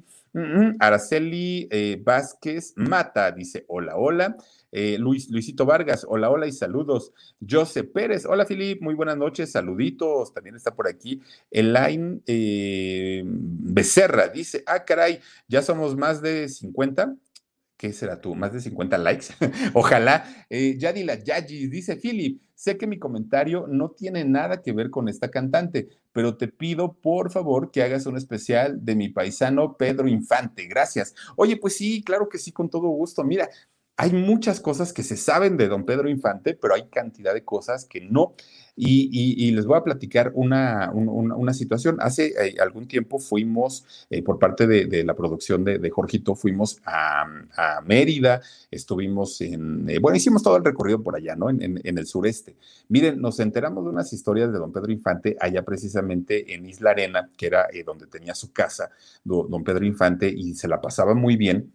Araceli 0.79 1.67
eh, 1.71 1.99
Vázquez 2.03 2.73
Mata 2.75 3.31
dice: 3.31 3.65
Hola, 3.67 3.95
hola. 3.97 4.37
Eh, 4.71 4.97
Luis, 4.99 5.29
Luisito 5.29 5.65
Vargas, 5.65 6.05
hola, 6.07 6.29
hola 6.29 6.47
y 6.47 6.51
saludos. 6.51 7.13
José 7.47 7.83
Pérez, 7.83 8.25
hola 8.25 8.45
Filip, 8.45 8.81
muy 8.81 8.95
buenas 8.95 9.17
noches, 9.17 9.51
saluditos. 9.51 10.33
También 10.33 10.55
está 10.55 10.75
por 10.75 10.87
aquí 10.87 11.21
Elaine 11.51 12.21
eh, 12.25 13.23
Becerra, 13.25 14.27
dice: 14.29 14.63
Ah, 14.65 14.83
caray, 14.85 15.19
ya 15.47 15.61
somos 15.61 15.95
más 15.95 16.21
de 16.21 16.49
50. 16.49 17.15
¿Qué 17.77 17.93
será 17.93 18.19
tú? 18.19 18.33
¿Más 18.33 18.51
de 18.51 18.59
50 18.59 18.97
likes? 18.97 19.27
Ojalá. 19.75 20.25
Eh, 20.49 20.77
Yadila 20.79 21.13
Yaji 21.23 21.67
dice, 21.67 21.95
Philip, 21.95 22.41
sé 22.55 22.75
que 22.75 22.87
mi 22.87 22.97
comentario 22.97 23.67
no 23.67 23.91
tiene 23.91 24.25
nada 24.25 24.63
que 24.63 24.73
ver 24.73 24.89
con 24.89 25.07
esta 25.07 25.29
cantante, 25.29 25.87
pero 26.11 26.37
te 26.37 26.47
pido 26.47 26.93
por 26.93 27.29
favor 27.31 27.69
que 27.69 27.83
hagas 27.83 28.07
un 28.07 28.17
especial 28.17 28.83
de 28.83 28.95
mi 28.95 29.09
paisano 29.09 29.77
Pedro 29.77 30.07
Infante. 30.07 30.65
Gracias. 30.65 31.13
Oye, 31.35 31.57
pues 31.57 31.77
sí, 31.77 32.03
claro 32.03 32.27
que 32.29 32.39
sí, 32.39 32.51
con 32.51 32.67
todo 32.67 32.87
gusto. 32.87 33.23
Mira, 33.23 33.47
hay 33.99 34.13
muchas 34.13 34.59
cosas 34.59 34.93
que 34.93 35.01
se 35.01 35.17
saben 35.17 35.57
de 35.57 35.67
don 35.67 35.83
Pedro 35.83 36.07
Infante, 36.07 36.53
pero 36.53 36.75
hay 36.75 36.87
cantidad 36.87 37.33
de 37.33 37.43
cosas 37.43 37.83
que 37.85 37.99
no. 37.99 38.35
Y, 38.79 39.49
les 39.53 39.65
voy 39.65 39.75
a 39.75 39.83
platicar 39.83 40.31
una, 40.35 40.91
una, 40.93 41.53
situación. 41.55 41.97
Hace 41.99 42.27
eh, 42.27 42.57
algún 42.61 42.87
tiempo 42.87 43.17
fuimos, 43.17 44.05
eh, 44.11 44.21
por 44.21 44.37
parte 44.37 44.67
de, 44.67 45.03
la 45.03 45.15
producción 45.15 45.63
de, 45.63 45.79
de 45.79 45.89
Jorgito, 45.89 46.35
fuimos 46.35 46.79
a, 46.85 47.25
Mérida, 47.85 48.39
estuvimos 48.69 49.41
en, 49.41 49.89
eh, 49.89 49.97
bueno, 49.97 50.15
hicimos 50.15 50.43
todo 50.43 50.57
el 50.57 50.63
recorrido 50.63 51.01
por 51.01 51.15
allá, 51.15 51.35
¿no? 51.35 51.49
En, 51.49 51.81
en, 51.83 51.97
el 51.97 52.05
sureste. 52.05 52.55
Miren, 52.89 53.19
nos 53.19 53.39
enteramos 53.39 53.83
de 53.83 53.89
unas 53.89 54.13
historias 54.13 54.53
de 54.53 54.59
don 54.59 54.71
Pedro 54.71 54.91
Infante 54.91 55.35
allá 55.39 55.63
precisamente 55.63 56.53
en 56.53 56.67
Isla 56.67 56.91
Arena, 56.91 57.31
que 57.35 57.47
era 57.47 57.67
donde 57.83 58.05
tenía 58.05 58.35
su 58.35 58.53
casa, 58.53 58.91
don 59.23 59.63
Pedro 59.63 59.85
Infante, 59.85 60.29
y 60.29 60.53
se 60.53 60.67
la 60.67 60.79
pasaba 60.79 61.15
muy 61.15 61.35
bien 61.35 61.73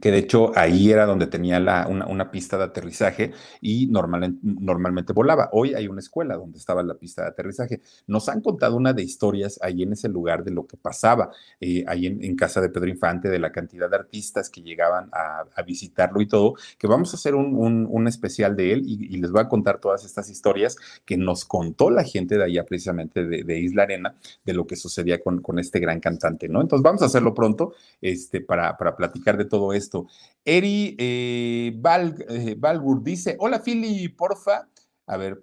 que 0.00 0.10
de 0.10 0.18
hecho 0.18 0.56
ahí 0.56 0.90
era 0.90 1.04
donde 1.04 1.26
tenía 1.26 1.60
la, 1.60 1.86
una, 1.86 2.30
pista 2.30 2.56
de 2.56 2.64
aterrizaje 2.64 3.32
y 3.60 3.88
normalmente 3.88 5.12
volaba. 5.12 5.50
Hoy 5.52 5.74
hay 5.74 5.86
una 5.86 6.00
escuela 6.00 6.36
donde 6.36 6.58
estaba 6.58 6.82
la 6.82 6.94
pista 6.94 7.22
de 7.22 7.28
aterrizaje. 7.28 7.82
Nos 8.06 8.28
han 8.28 8.40
contado 8.40 8.76
una 8.76 8.92
de 8.94 9.02
historias 9.02 9.58
ahí 9.62 9.82
en 9.82 9.92
ese 9.92 10.08
lugar 10.08 10.44
de 10.44 10.50
lo 10.50 10.66
que 10.66 10.76
pasaba 10.76 11.30
eh, 11.60 11.84
ahí 11.86 12.06
en, 12.06 12.36
casa 12.36 12.60
de 12.60 12.70
Pedro 12.70 12.88
Infante, 12.88 13.28
de 13.28 13.38
la 13.38 13.52
cantidad 13.52 13.90
de 13.90 13.96
artistas 13.96 14.48
que 14.48 14.62
llegaban 14.62 15.10
a, 15.12 15.44
visitarlo 15.66 16.20
y 16.20 16.26
todo, 16.26 16.54
que 16.76 16.88
vamos 16.88 17.12
a 17.12 17.16
hacer 17.16 17.34
un, 17.34 18.08
especial 18.08 18.56
de 18.56 18.72
él 18.72 18.82
y, 18.84 19.16
les 19.18 19.30
voy 19.30 19.42
a 19.42 19.48
contar 19.48 19.78
todas 19.78 20.04
estas 20.04 20.28
historias 20.28 20.76
que 21.04 21.16
nos 21.16 21.44
contó 21.44 21.88
la 21.90 22.02
gente 22.02 22.36
de 22.36 22.44
allá 22.44 22.64
precisamente 22.64 23.24
de, 23.24 23.60
Isla 23.60 23.84
Arena, 23.84 24.14
de 24.44 24.54
lo 24.54 24.66
que 24.66 24.74
sucedía 24.74 25.20
con, 25.20 25.40
con, 25.40 25.58
este 25.58 25.78
gran 25.78 26.00
cantante, 26.00 26.48
¿no? 26.48 26.60
Entonces 26.60 26.82
vamos 26.82 27.02
a 27.02 27.04
hacerlo 27.04 27.32
pronto 27.34 27.74
este, 28.00 28.40
para, 28.40 28.76
para 28.76 28.96
platicar 28.96 29.36
de 29.36 29.44
todo 29.44 29.72
esto 29.72 29.81
esto. 29.82 30.06
Eri 30.44 30.96
eh, 30.98 31.80
eh 32.28 32.56
dice, 33.02 33.36
hola 33.38 33.60
Fili, 33.60 34.08
porfa. 34.08 34.68
A 35.04 35.16
ver, 35.16 35.40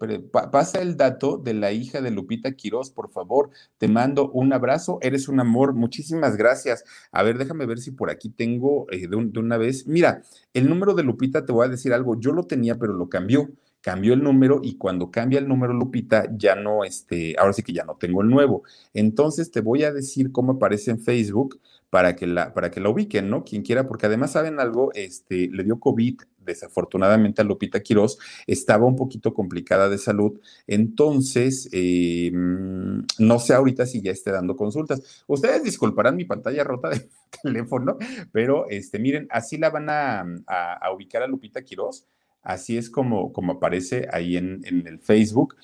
pasa 0.51 0.81
el 0.81 0.95
dato 0.95 1.37
de 1.37 1.53
la 1.53 1.73
hija 1.73 2.01
de 2.01 2.11
Lupita 2.11 2.53
Quiroz, 2.53 2.91
por 2.91 3.11
favor. 3.11 3.51
Te 3.77 3.89
mando 3.89 4.31
un 4.31 4.53
abrazo, 4.53 4.99
eres 5.01 5.27
un 5.27 5.39
amor, 5.41 5.73
muchísimas 5.73 6.37
gracias. 6.37 6.85
A 7.11 7.23
ver, 7.23 7.37
déjame 7.37 7.65
ver 7.65 7.79
si 7.79 7.91
por 7.91 8.09
aquí 8.09 8.29
tengo 8.29 8.87
eh, 8.89 9.07
de, 9.07 9.17
de 9.25 9.39
una 9.39 9.57
vez. 9.57 9.85
Mira, 9.85 10.23
el 10.53 10.69
número 10.69 10.93
de 10.93 11.03
Lupita, 11.03 11.45
te 11.45 11.51
voy 11.51 11.67
a 11.67 11.69
decir 11.69 11.93
algo, 11.93 12.17
yo 12.19 12.31
lo 12.31 12.43
tenía, 12.45 12.79
pero 12.79 12.93
lo 12.93 13.09
cambió 13.09 13.49
cambió 13.81 14.13
el 14.13 14.23
número 14.23 14.59
y 14.63 14.77
cuando 14.77 15.09
cambia 15.11 15.39
el 15.39 15.47
número 15.47 15.73
Lupita, 15.73 16.27
ya 16.35 16.55
no, 16.55 16.83
este, 16.83 17.35
ahora 17.37 17.53
sí 17.53 17.63
que 17.63 17.73
ya 17.73 17.85
no 17.85 17.95
tengo 17.95 18.21
el 18.21 18.29
nuevo. 18.29 18.63
Entonces 18.93 19.51
te 19.51 19.61
voy 19.61 19.83
a 19.83 19.93
decir 19.93 20.31
cómo 20.31 20.53
aparece 20.53 20.91
en 20.91 20.99
Facebook 20.99 21.59
para 21.89 22.15
que 22.15 22.27
la, 22.27 22.53
para 22.53 22.71
que 22.71 22.79
la 22.79 22.89
ubiquen, 22.89 23.29
¿no? 23.29 23.43
Quien 23.43 23.63
quiera, 23.63 23.87
porque 23.87 24.05
además 24.05 24.33
saben 24.33 24.59
algo, 24.59 24.91
este, 24.93 25.49
le 25.51 25.63
dio 25.63 25.79
COVID 25.79 26.19
desafortunadamente 26.37 27.41
a 27.41 27.45
Lupita 27.45 27.81
Quiroz, 27.81 28.17
estaba 28.47 28.85
un 28.85 28.95
poquito 28.95 29.33
complicada 29.33 29.87
de 29.89 29.97
salud, 29.97 30.39
entonces 30.65 31.69
eh, 31.71 32.31
mm, 32.33 33.01
no 33.19 33.39
sé 33.39 33.53
ahorita 33.53 33.85
si 33.85 34.01
ya 34.01 34.11
esté 34.11 34.31
dando 34.31 34.55
consultas. 34.55 35.23
Ustedes 35.27 35.63
disculparán 35.63 36.15
mi 36.15 36.25
pantalla 36.25 36.63
rota 36.63 36.89
de 36.89 37.07
teléfono, 37.43 37.97
pero 38.31 38.67
este, 38.69 38.99
miren, 38.99 39.27
así 39.29 39.57
la 39.57 39.69
van 39.69 39.89
a, 39.89 40.25
a 40.47 40.91
ubicar 40.91 41.23
a 41.23 41.27
Lupita 41.27 41.61
Quiroz 41.61 42.05
Así 42.41 42.77
es 42.77 42.89
como, 42.89 43.33
como 43.33 43.53
aparece 43.53 44.07
ahí 44.11 44.37
en, 44.37 44.63
el 44.65 44.99
Facebook. 44.99 45.55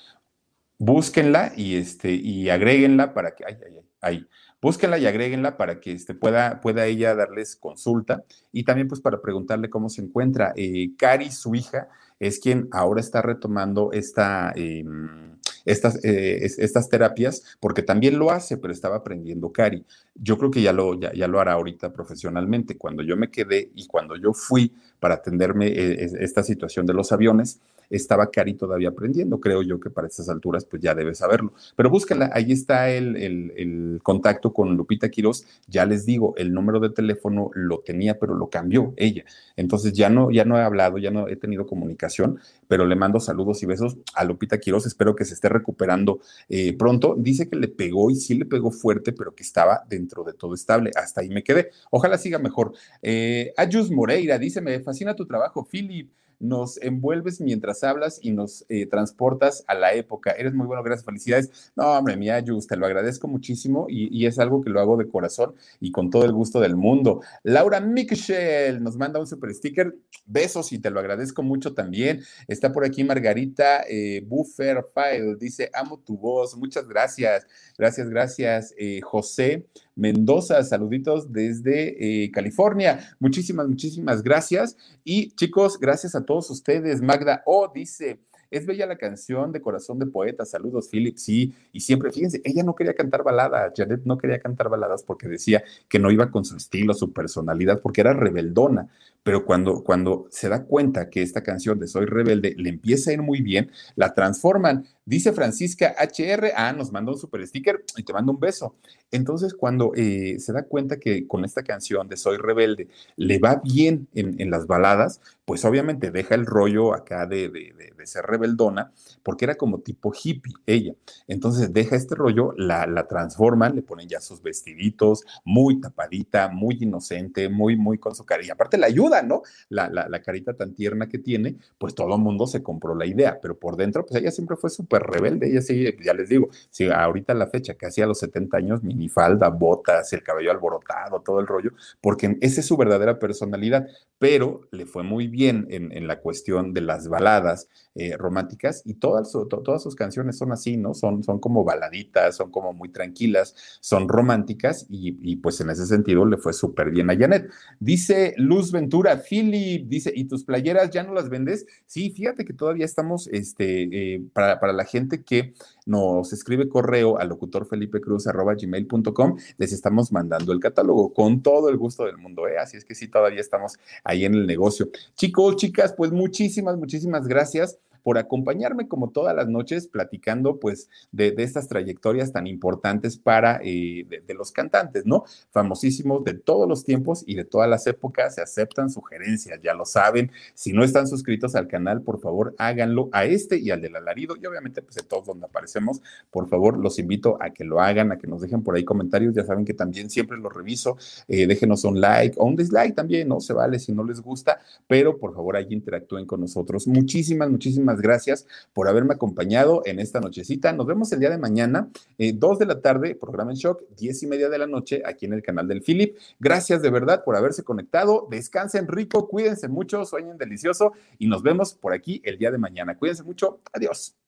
Búsquenla 0.78 1.52
y, 1.56 1.76
este, 1.76 2.12
y 2.12 2.50
agréguenla 2.50 3.14
para 3.14 3.34
que, 3.34 3.44
ay, 3.46 3.56
ay, 3.64 3.72
ay, 3.78 3.86
ahí, 4.02 4.26
búsquenla 4.66 4.98
y 4.98 5.06
agréguenla 5.06 5.56
para 5.56 5.78
que 5.78 5.92
este, 5.92 6.12
pueda, 6.12 6.60
pueda 6.60 6.86
ella 6.86 7.14
darles 7.14 7.54
consulta 7.54 8.24
y 8.50 8.64
también 8.64 8.88
pues 8.88 9.00
para 9.00 9.22
preguntarle 9.22 9.70
cómo 9.70 9.88
se 9.88 10.02
encuentra. 10.02 10.52
Eh, 10.56 10.90
Cari, 10.98 11.30
su 11.30 11.54
hija, 11.54 11.86
es 12.18 12.40
quien 12.40 12.66
ahora 12.72 13.00
está 13.00 13.22
retomando 13.22 13.92
esta... 13.92 14.52
Em, 14.56 15.36
estas, 15.64 16.04
eh, 16.04 16.44
estas 16.44 16.88
terapias, 16.88 17.42
porque 17.58 17.82
también 17.82 18.20
lo 18.20 18.30
hace, 18.30 18.56
pero 18.56 18.72
estaba 18.72 18.96
aprendiendo 18.96 19.50
Cari. 19.50 19.84
Yo 20.14 20.38
creo 20.38 20.48
que 20.48 20.62
ya 20.62 20.72
lo, 20.72 20.94
ya, 20.98 21.12
ya, 21.12 21.26
lo 21.26 21.40
hará 21.40 21.54
ahorita 21.54 21.92
profesionalmente. 21.92 22.78
Cuando 22.78 23.02
yo 23.02 23.16
me 23.16 23.32
quedé 23.32 23.72
y 23.74 23.88
cuando 23.88 24.14
yo 24.14 24.32
fui 24.32 24.72
para 25.00 25.14
atenderme 25.14 25.66
eh, 25.66 26.08
esta 26.20 26.44
situación 26.44 26.86
de 26.86 26.94
los 26.94 27.10
aviones, 27.10 27.58
estaba 27.90 28.30
Cari 28.30 28.54
todavía 28.54 28.88
aprendiendo. 28.88 29.40
Creo 29.40 29.62
yo 29.62 29.80
que 29.80 29.90
para 29.90 30.06
estas 30.06 30.28
alturas, 30.28 30.64
pues 30.64 30.82
ya 30.82 30.94
debe 30.94 31.14
saberlo. 31.14 31.52
Pero 31.74 31.90
búscala, 31.90 32.30
ahí 32.32 32.52
está 32.52 32.90
el, 32.90 33.16
el, 33.16 34.00
contacto 34.02 34.52
con 34.52 34.76
Lupita 34.76 35.08
Quiroz. 35.08 35.46
Ya 35.66 35.86
les 35.86 36.06
digo, 36.06 36.34
el 36.36 36.52
número 36.52 36.80
de 36.80 36.90
teléfono 36.90 37.50
lo 37.54 37.80
tenía, 37.80 38.18
pero 38.18 38.34
lo 38.34 38.48
cambió 38.48 38.92
ella. 38.96 39.24
Entonces 39.56 39.92
ya 39.92 40.10
no, 40.10 40.30
ya 40.30 40.44
no 40.44 40.58
he 40.58 40.62
hablado, 40.62 40.98
ya 40.98 41.10
no 41.10 41.28
he 41.28 41.36
tenido 41.36 41.66
comunicación, 41.66 42.38
pero 42.68 42.86
le 42.86 42.96
mando 42.96 43.20
saludos 43.20 43.62
y 43.62 43.66
besos 43.66 43.96
a 44.14 44.24
Lupita 44.24 44.58
Quiroz. 44.58 44.86
Espero 44.86 45.14
que 45.16 45.24
se 45.24 45.34
esté 45.34 45.48
recuperando 45.48 46.20
eh, 46.48 46.76
pronto. 46.76 47.14
Dice 47.18 47.48
que 47.48 47.56
le 47.56 47.68
pegó 47.68 48.10
y 48.10 48.16
sí 48.16 48.34
le 48.34 48.44
pegó 48.44 48.70
fuerte, 48.70 49.12
pero 49.12 49.34
que 49.34 49.42
estaba 49.42 49.84
dentro 49.88 50.24
de 50.24 50.32
todo 50.32 50.54
estable. 50.54 50.90
Hasta 50.94 51.20
ahí 51.20 51.28
me 51.28 51.42
quedé. 51.42 51.70
Ojalá 51.90 52.18
siga 52.18 52.38
mejor. 52.38 52.72
Eh, 53.02 53.52
Ayus 53.56 53.90
Moreira 53.90 54.38
dice: 54.38 54.60
Me 54.60 54.80
fascina 54.80 55.14
tu 55.14 55.26
trabajo, 55.26 55.64
Philip 55.64 56.10
nos 56.38 56.80
envuelves 56.82 57.40
mientras 57.40 57.84
hablas 57.84 58.18
y 58.22 58.32
nos 58.32 58.64
eh, 58.68 58.86
transportas 58.86 59.64
a 59.66 59.74
la 59.74 59.94
época. 59.94 60.32
Eres 60.32 60.54
muy 60.54 60.66
bueno, 60.66 60.82
gracias, 60.82 61.04
felicidades. 61.04 61.72
No, 61.76 61.86
hombre, 61.92 62.16
mía, 62.16 62.36
Ayus, 62.36 62.66
te 62.66 62.76
lo 62.76 62.86
agradezco 62.86 63.28
muchísimo 63.28 63.86
y, 63.88 64.26
es 64.26 64.38
algo 64.38 64.60
que 64.60 64.70
lo 64.70 64.80
hago 64.80 64.96
de 64.96 65.08
corazón 65.08 65.54
y 65.80 65.92
con 65.92 66.10
todo 66.10 66.24
el 66.24 66.32
gusto 66.32 66.58
del 66.58 66.74
mundo. 66.74 67.20
Laura 67.44 67.80
Michel 67.80 68.82
nos 68.82 68.96
manda 68.96 69.20
un 69.20 69.26
super 69.26 69.54
sticker. 69.54 69.96
Besos 70.26 70.72
y 70.72 70.78
te 70.78 70.90
lo 70.90 70.98
agradezco 70.98 71.42
mucho 71.42 71.74
también. 71.74 72.22
Está 72.48 72.72
por 72.72 72.84
aquí 72.84 73.04
Margarita 73.04 73.84
eh, 73.88 74.22
Buffer 74.26 74.84
File, 74.92 75.36
dice, 75.36 75.70
amo 75.72 75.98
tu 75.98 76.16
voz. 76.16 76.56
Muchas 76.56 76.88
gracias. 76.88 77.46
Gracias, 77.78 78.08
gracias. 78.08 78.74
Eh, 78.76 79.00
José 79.02 79.66
Mendoza, 79.96 80.62
saluditos 80.62 81.32
desde 81.32 82.24
eh, 82.24 82.30
California. 82.30 83.00
Muchísimas, 83.18 83.66
muchísimas 83.66 84.22
gracias. 84.22 84.76
Y 85.02 85.30
chicos, 85.32 85.80
gracias 85.80 86.14
a 86.14 86.24
todos 86.24 86.50
ustedes. 86.50 87.00
Magda 87.00 87.42
O 87.46 87.72
dice, 87.74 88.20
es 88.50 88.66
bella 88.66 88.86
la 88.86 88.96
canción 88.96 89.52
de 89.52 89.60
Corazón 89.60 89.98
de 89.98 90.06
Poeta. 90.06 90.44
Saludos, 90.44 90.88
Philip. 90.90 91.16
Sí, 91.16 91.54
y 91.72 91.80
siempre, 91.80 92.12
fíjense, 92.12 92.40
ella 92.44 92.62
no 92.62 92.74
quería 92.74 92.94
cantar 92.94 93.22
balada. 93.24 93.72
Janet 93.74 94.02
no 94.04 94.18
quería 94.18 94.38
cantar 94.38 94.68
baladas 94.68 95.02
porque 95.02 95.28
decía 95.28 95.64
que 95.88 95.98
no 95.98 96.10
iba 96.10 96.30
con 96.30 96.44
su 96.44 96.56
estilo, 96.56 96.94
su 96.94 97.12
personalidad, 97.12 97.80
porque 97.80 98.02
era 98.02 98.12
rebeldona. 98.12 98.88
Pero 99.22 99.44
cuando, 99.44 99.82
cuando 99.82 100.26
se 100.30 100.48
da 100.48 100.64
cuenta 100.64 101.10
que 101.10 101.22
esta 101.22 101.42
canción 101.42 101.80
de 101.80 101.88
Soy 101.88 102.06
Rebelde 102.06 102.54
le 102.56 102.68
empieza 102.68 103.10
a 103.10 103.14
ir 103.14 103.22
muy 103.22 103.40
bien, 103.40 103.70
la 103.96 104.14
transforman 104.14 104.86
Dice 105.08 105.32
Francisca 105.32 105.94
HR, 106.00 106.50
ah, 106.56 106.72
nos 106.72 106.90
manda 106.90 107.12
un 107.12 107.18
super 107.18 107.46
sticker 107.46 107.84
y 107.96 108.02
te 108.02 108.12
manda 108.12 108.32
un 108.32 108.40
beso. 108.40 108.74
Entonces, 109.12 109.54
cuando 109.54 109.92
eh, 109.94 110.40
se 110.40 110.52
da 110.52 110.64
cuenta 110.64 110.98
que 110.98 111.28
con 111.28 111.44
esta 111.44 111.62
canción 111.62 112.08
de 112.08 112.16
Soy 112.16 112.38
Rebelde 112.38 112.88
le 113.14 113.38
va 113.38 113.60
bien 113.62 114.08
en, 114.14 114.50
las 114.50 114.66
baladas, 114.66 115.20
pues 115.44 115.64
obviamente 115.64 116.10
deja 116.10 116.34
el 116.34 116.44
rollo 116.44 116.92
acá 116.92 117.24
de, 117.26 117.48
de, 117.48 118.06
ser 118.06 118.24
rebeldona, 118.24 118.92
porque 119.24 119.44
era 119.44 119.56
como 119.56 119.80
tipo 119.80 120.12
hippie 120.12 120.54
ella. 120.66 120.94
Entonces 121.28 121.72
deja 121.72 121.94
este 121.96 122.14
rollo, 122.14 122.52
la, 122.56 122.86
la 122.86 123.06
transforman, 123.06 123.74
le 123.74 123.82
ponen 123.82 124.08
ya 124.08 124.20
sus 124.20 124.42
vestiditos, 124.42 125.24
muy 125.44 125.80
tapadita, 125.80 126.48
muy 126.48 126.78
inocente, 126.80 127.48
muy, 127.48 127.76
muy 127.76 127.98
con 127.98 128.14
su 128.14 128.24
carilla. 128.24 128.54
Aparte 128.54 128.76
la 128.76 128.86
ayuda, 128.86 129.22
¿no? 129.22 129.42
La, 129.68 129.88
la, 129.88 130.08
la 130.08 130.22
carita 130.22 130.54
tan 130.54 130.74
tierna 130.74 131.08
que 131.08 131.18
tiene, 131.18 131.56
pues 131.78 131.94
todo 131.94 132.14
el 132.14 132.22
mundo 132.22 132.46
se 132.46 132.62
compró 132.62 132.94
la 132.94 133.06
idea, 133.06 133.38
pero 133.40 133.58
por 133.58 133.76
dentro, 133.76 134.04
pues 134.06 134.20
ella 134.20 134.30
siempre 134.30 134.56
fue 134.56 134.70
súper 134.70 134.95
rebelde, 134.98 135.48
ella 135.48 135.62
sí, 135.62 135.84
ya 136.02 136.14
les 136.14 136.28
digo, 136.28 136.48
si 136.70 136.88
ahorita 136.88 137.34
la 137.34 137.46
fecha, 137.46 137.74
casi 137.74 138.02
a 138.02 138.06
los 138.06 138.18
70 138.18 138.56
años, 138.56 138.82
minifalda, 138.82 139.48
botas, 139.48 140.12
el 140.12 140.22
cabello 140.22 140.50
alborotado, 140.50 141.20
todo 141.20 141.40
el 141.40 141.46
rollo, 141.46 141.72
porque 142.00 142.36
esa 142.40 142.60
es 142.60 142.66
su 142.66 142.76
verdadera 142.76 143.18
personalidad, 143.18 143.86
pero 144.18 144.62
le 144.70 144.86
fue 144.86 145.02
muy 145.02 145.28
bien 145.28 145.66
en, 145.70 146.06
la 146.06 146.20
cuestión 146.20 146.72
de 146.72 146.80
las 146.80 147.08
baladas 147.08 147.68
eh, 147.94 148.16
románticas 148.16 148.82
y 148.84 148.94
todas, 148.94 149.32
todas 149.32 149.82
sus 149.82 149.96
canciones 149.96 150.38
son 150.38 150.52
así, 150.52 150.76
¿no? 150.76 150.94
Son, 150.94 151.22
son 151.22 151.40
como 151.40 151.64
baladitas, 151.64 152.36
son 152.36 152.50
como 152.50 152.72
muy 152.72 152.90
tranquilas, 152.90 153.78
son 153.80 154.08
románticas 154.08 154.86
y, 154.88 155.18
y 155.20 155.36
pues 155.36 155.60
en 155.60 155.70
ese 155.70 155.86
sentido 155.86 156.24
le 156.24 156.36
fue 156.36 156.52
súper 156.52 156.90
bien 156.90 157.10
a 157.10 157.16
Janet. 157.16 157.50
Dice 157.80 158.34
Luz 158.36 158.72
Ventura, 158.72 159.22
Philip, 159.28 159.86
dice, 159.88 160.12
¿y 160.14 160.24
tus 160.24 160.44
playeras 160.44 160.90
ya 160.90 161.02
no 161.02 161.12
las 161.12 161.28
vendes? 161.28 161.66
Sí, 161.86 162.10
fíjate 162.10 162.44
que 162.44 162.52
todavía 162.52 162.84
estamos, 162.84 163.28
este, 163.28 164.14
eh, 164.14 164.22
para, 164.32 164.60
para 164.60 164.72
la 164.72 164.84
gente 164.86 165.22
que 165.22 165.54
nos 165.84 166.32
escribe 166.32 166.68
correo 166.68 167.18
al 167.18 167.28
locutorfelipecruz.gmail.com, 167.28 169.36
les 169.58 169.72
estamos 169.72 170.12
mandando 170.12 170.52
el 170.52 170.60
catálogo 170.60 171.12
con 171.12 171.42
todo 171.42 171.68
el 171.68 171.76
gusto 171.76 172.04
del 172.04 172.16
mundo, 172.16 172.48
¿eh? 172.48 172.58
Así 172.58 172.76
es 172.76 172.84
que 172.84 172.94
sí, 172.94 173.08
todavía 173.08 173.40
estamos 173.40 173.78
ahí 174.04 174.24
en 174.24 174.34
el 174.34 174.46
negocio. 174.46 174.88
Chicos, 175.14 175.56
chicas, 175.56 175.92
pues 175.92 176.12
muchísimas, 176.12 176.76
muchísimas 176.76 177.26
gracias 177.26 177.78
por 178.06 178.18
acompañarme 178.18 178.86
como 178.86 179.10
todas 179.10 179.34
las 179.34 179.48
noches 179.48 179.88
platicando 179.88 180.60
pues 180.60 180.88
de, 181.10 181.34
estas 181.38 181.66
trayectorias 181.66 182.30
tan 182.30 182.46
importantes 182.46 183.18
para 183.18 183.58
eh, 183.64 184.06
de, 184.24 184.34
los 184.34 184.52
cantantes, 184.52 185.06
¿no? 185.06 185.24
Famosísimos 185.50 186.22
de 186.22 186.34
todos 186.34 186.68
los 186.68 186.84
tiempos 186.84 187.24
y 187.26 187.34
de 187.34 187.44
todas 187.44 187.68
las 187.68 187.84
épocas, 187.88 188.36
se 188.36 188.42
aceptan 188.42 188.90
sugerencias, 188.90 189.60
ya 189.60 189.74
lo 189.74 189.84
saben. 189.84 190.30
Si 190.54 190.72
no 190.72 190.84
están 190.84 191.08
suscritos 191.08 191.56
al 191.56 191.66
canal, 191.66 192.00
por 192.02 192.20
favor 192.20 192.54
háganlo 192.58 193.08
a 193.10 193.24
este 193.24 193.58
y 193.58 193.72
al 193.72 193.80
del 193.80 193.96
alarido 193.96 194.36
y 194.40 194.46
obviamente 194.46 194.82
pues 194.82 194.96
en 194.98 195.06
todos 195.06 195.26
donde 195.26 195.46
aparecemos, 195.46 196.00
por 196.30 196.48
favor 196.48 196.78
los 196.78 197.00
invito 197.00 197.38
a 197.42 197.50
que 197.50 197.64
lo 197.64 197.80
hagan, 197.80 198.12
a 198.12 198.18
que 198.18 198.28
nos 198.28 198.40
dejen 198.40 198.62
por 198.62 198.76
ahí 198.76 198.84
comentarios, 198.84 199.34
ya 199.34 199.42
saben 199.42 199.64
que 199.64 199.74
también 199.74 200.10
siempre 200.10 200.38
los 200.38 200.54
reviso, 200.54 200.96
eh, 201.26 201.48
déjenos 201.48 201.82
un 201.82 202.00
like 202.00 202.36
o 202.38 202.44
un 202.44 202.54
dislike 202.54 202.94
también, 202.94 203.26
¿no? 203.26 203.40
Se 203.40 203.52
vale 203.52 203.80
si 203.80 203.90
no 203.90 204.04
les 204.04 204.20
gusta, 204.20 204.60
pero 204.86 205.18
por 205.18 205.34
favor 205.34 205.56
ahí 205.56 205.66
interactúen 205.70 206.24
con 206.24 206.40
nosotros. 206.40 206.86
Muchísimas, 206.86 207.50
muchísimas 207.50 207.95
gracias 208.00 208.46
por 208.72 208.88
haberme 208.88 209.14
acompañado 209.14 209.82
en 209.84 209.98
esta 210.00 210.20
nochecita. 210.20 210.72
Nos 210.72 210.86
vemos 210.86 211.12
el 211.12 211.20
día 211.20 211.30
de 211.30 211.38
mañana, 211.38 211.88
eh, 212.18 212.32
dos 212.34 212.58
de 212.58 212.66
la 212.66 212.80
tarde, 212.80 213.14
programa 213.14 213.52
en 213.52 213.56
shock, 213.56 213.82
diez 213.96 214.22
y 214.22 214.26
media 214.26 214.48
de 214.48 214.58
la 214.58 214.66
noche, 214.66 215.02
aquí 215.04 215.26
en 215.26 215.32
el 215.32 215.42
canal 215.42 215.68
del 215.68 215.82
Philip. 215.82 216.16
Gracias 216.38 216.82
de 216.82 216.90
verdad 216.90 217.24
por 217.24 217.36
haberse 217.36 217.62
conectado. 217.62 218.26
Descansen 218.30 218.88
rico, 218.88 219.28
cuídense 219.28 219.68
mucho, 219.68 220.04
sueñen 220.04 220.38
delicioso 220.38 220.92
y 221.18 221.26
nos 221.26 221.42
vemos 221.42 221.74
por 221.74 221.92
aquí 221.92 222.20
el 222.24 222.38
día 222.38 222.50
de 222.50 222.58
mañana. 222.58 222.96
Cuídense 222.96 223.22
mucho. 223.22 223.60
Adiós. 223.72 224.25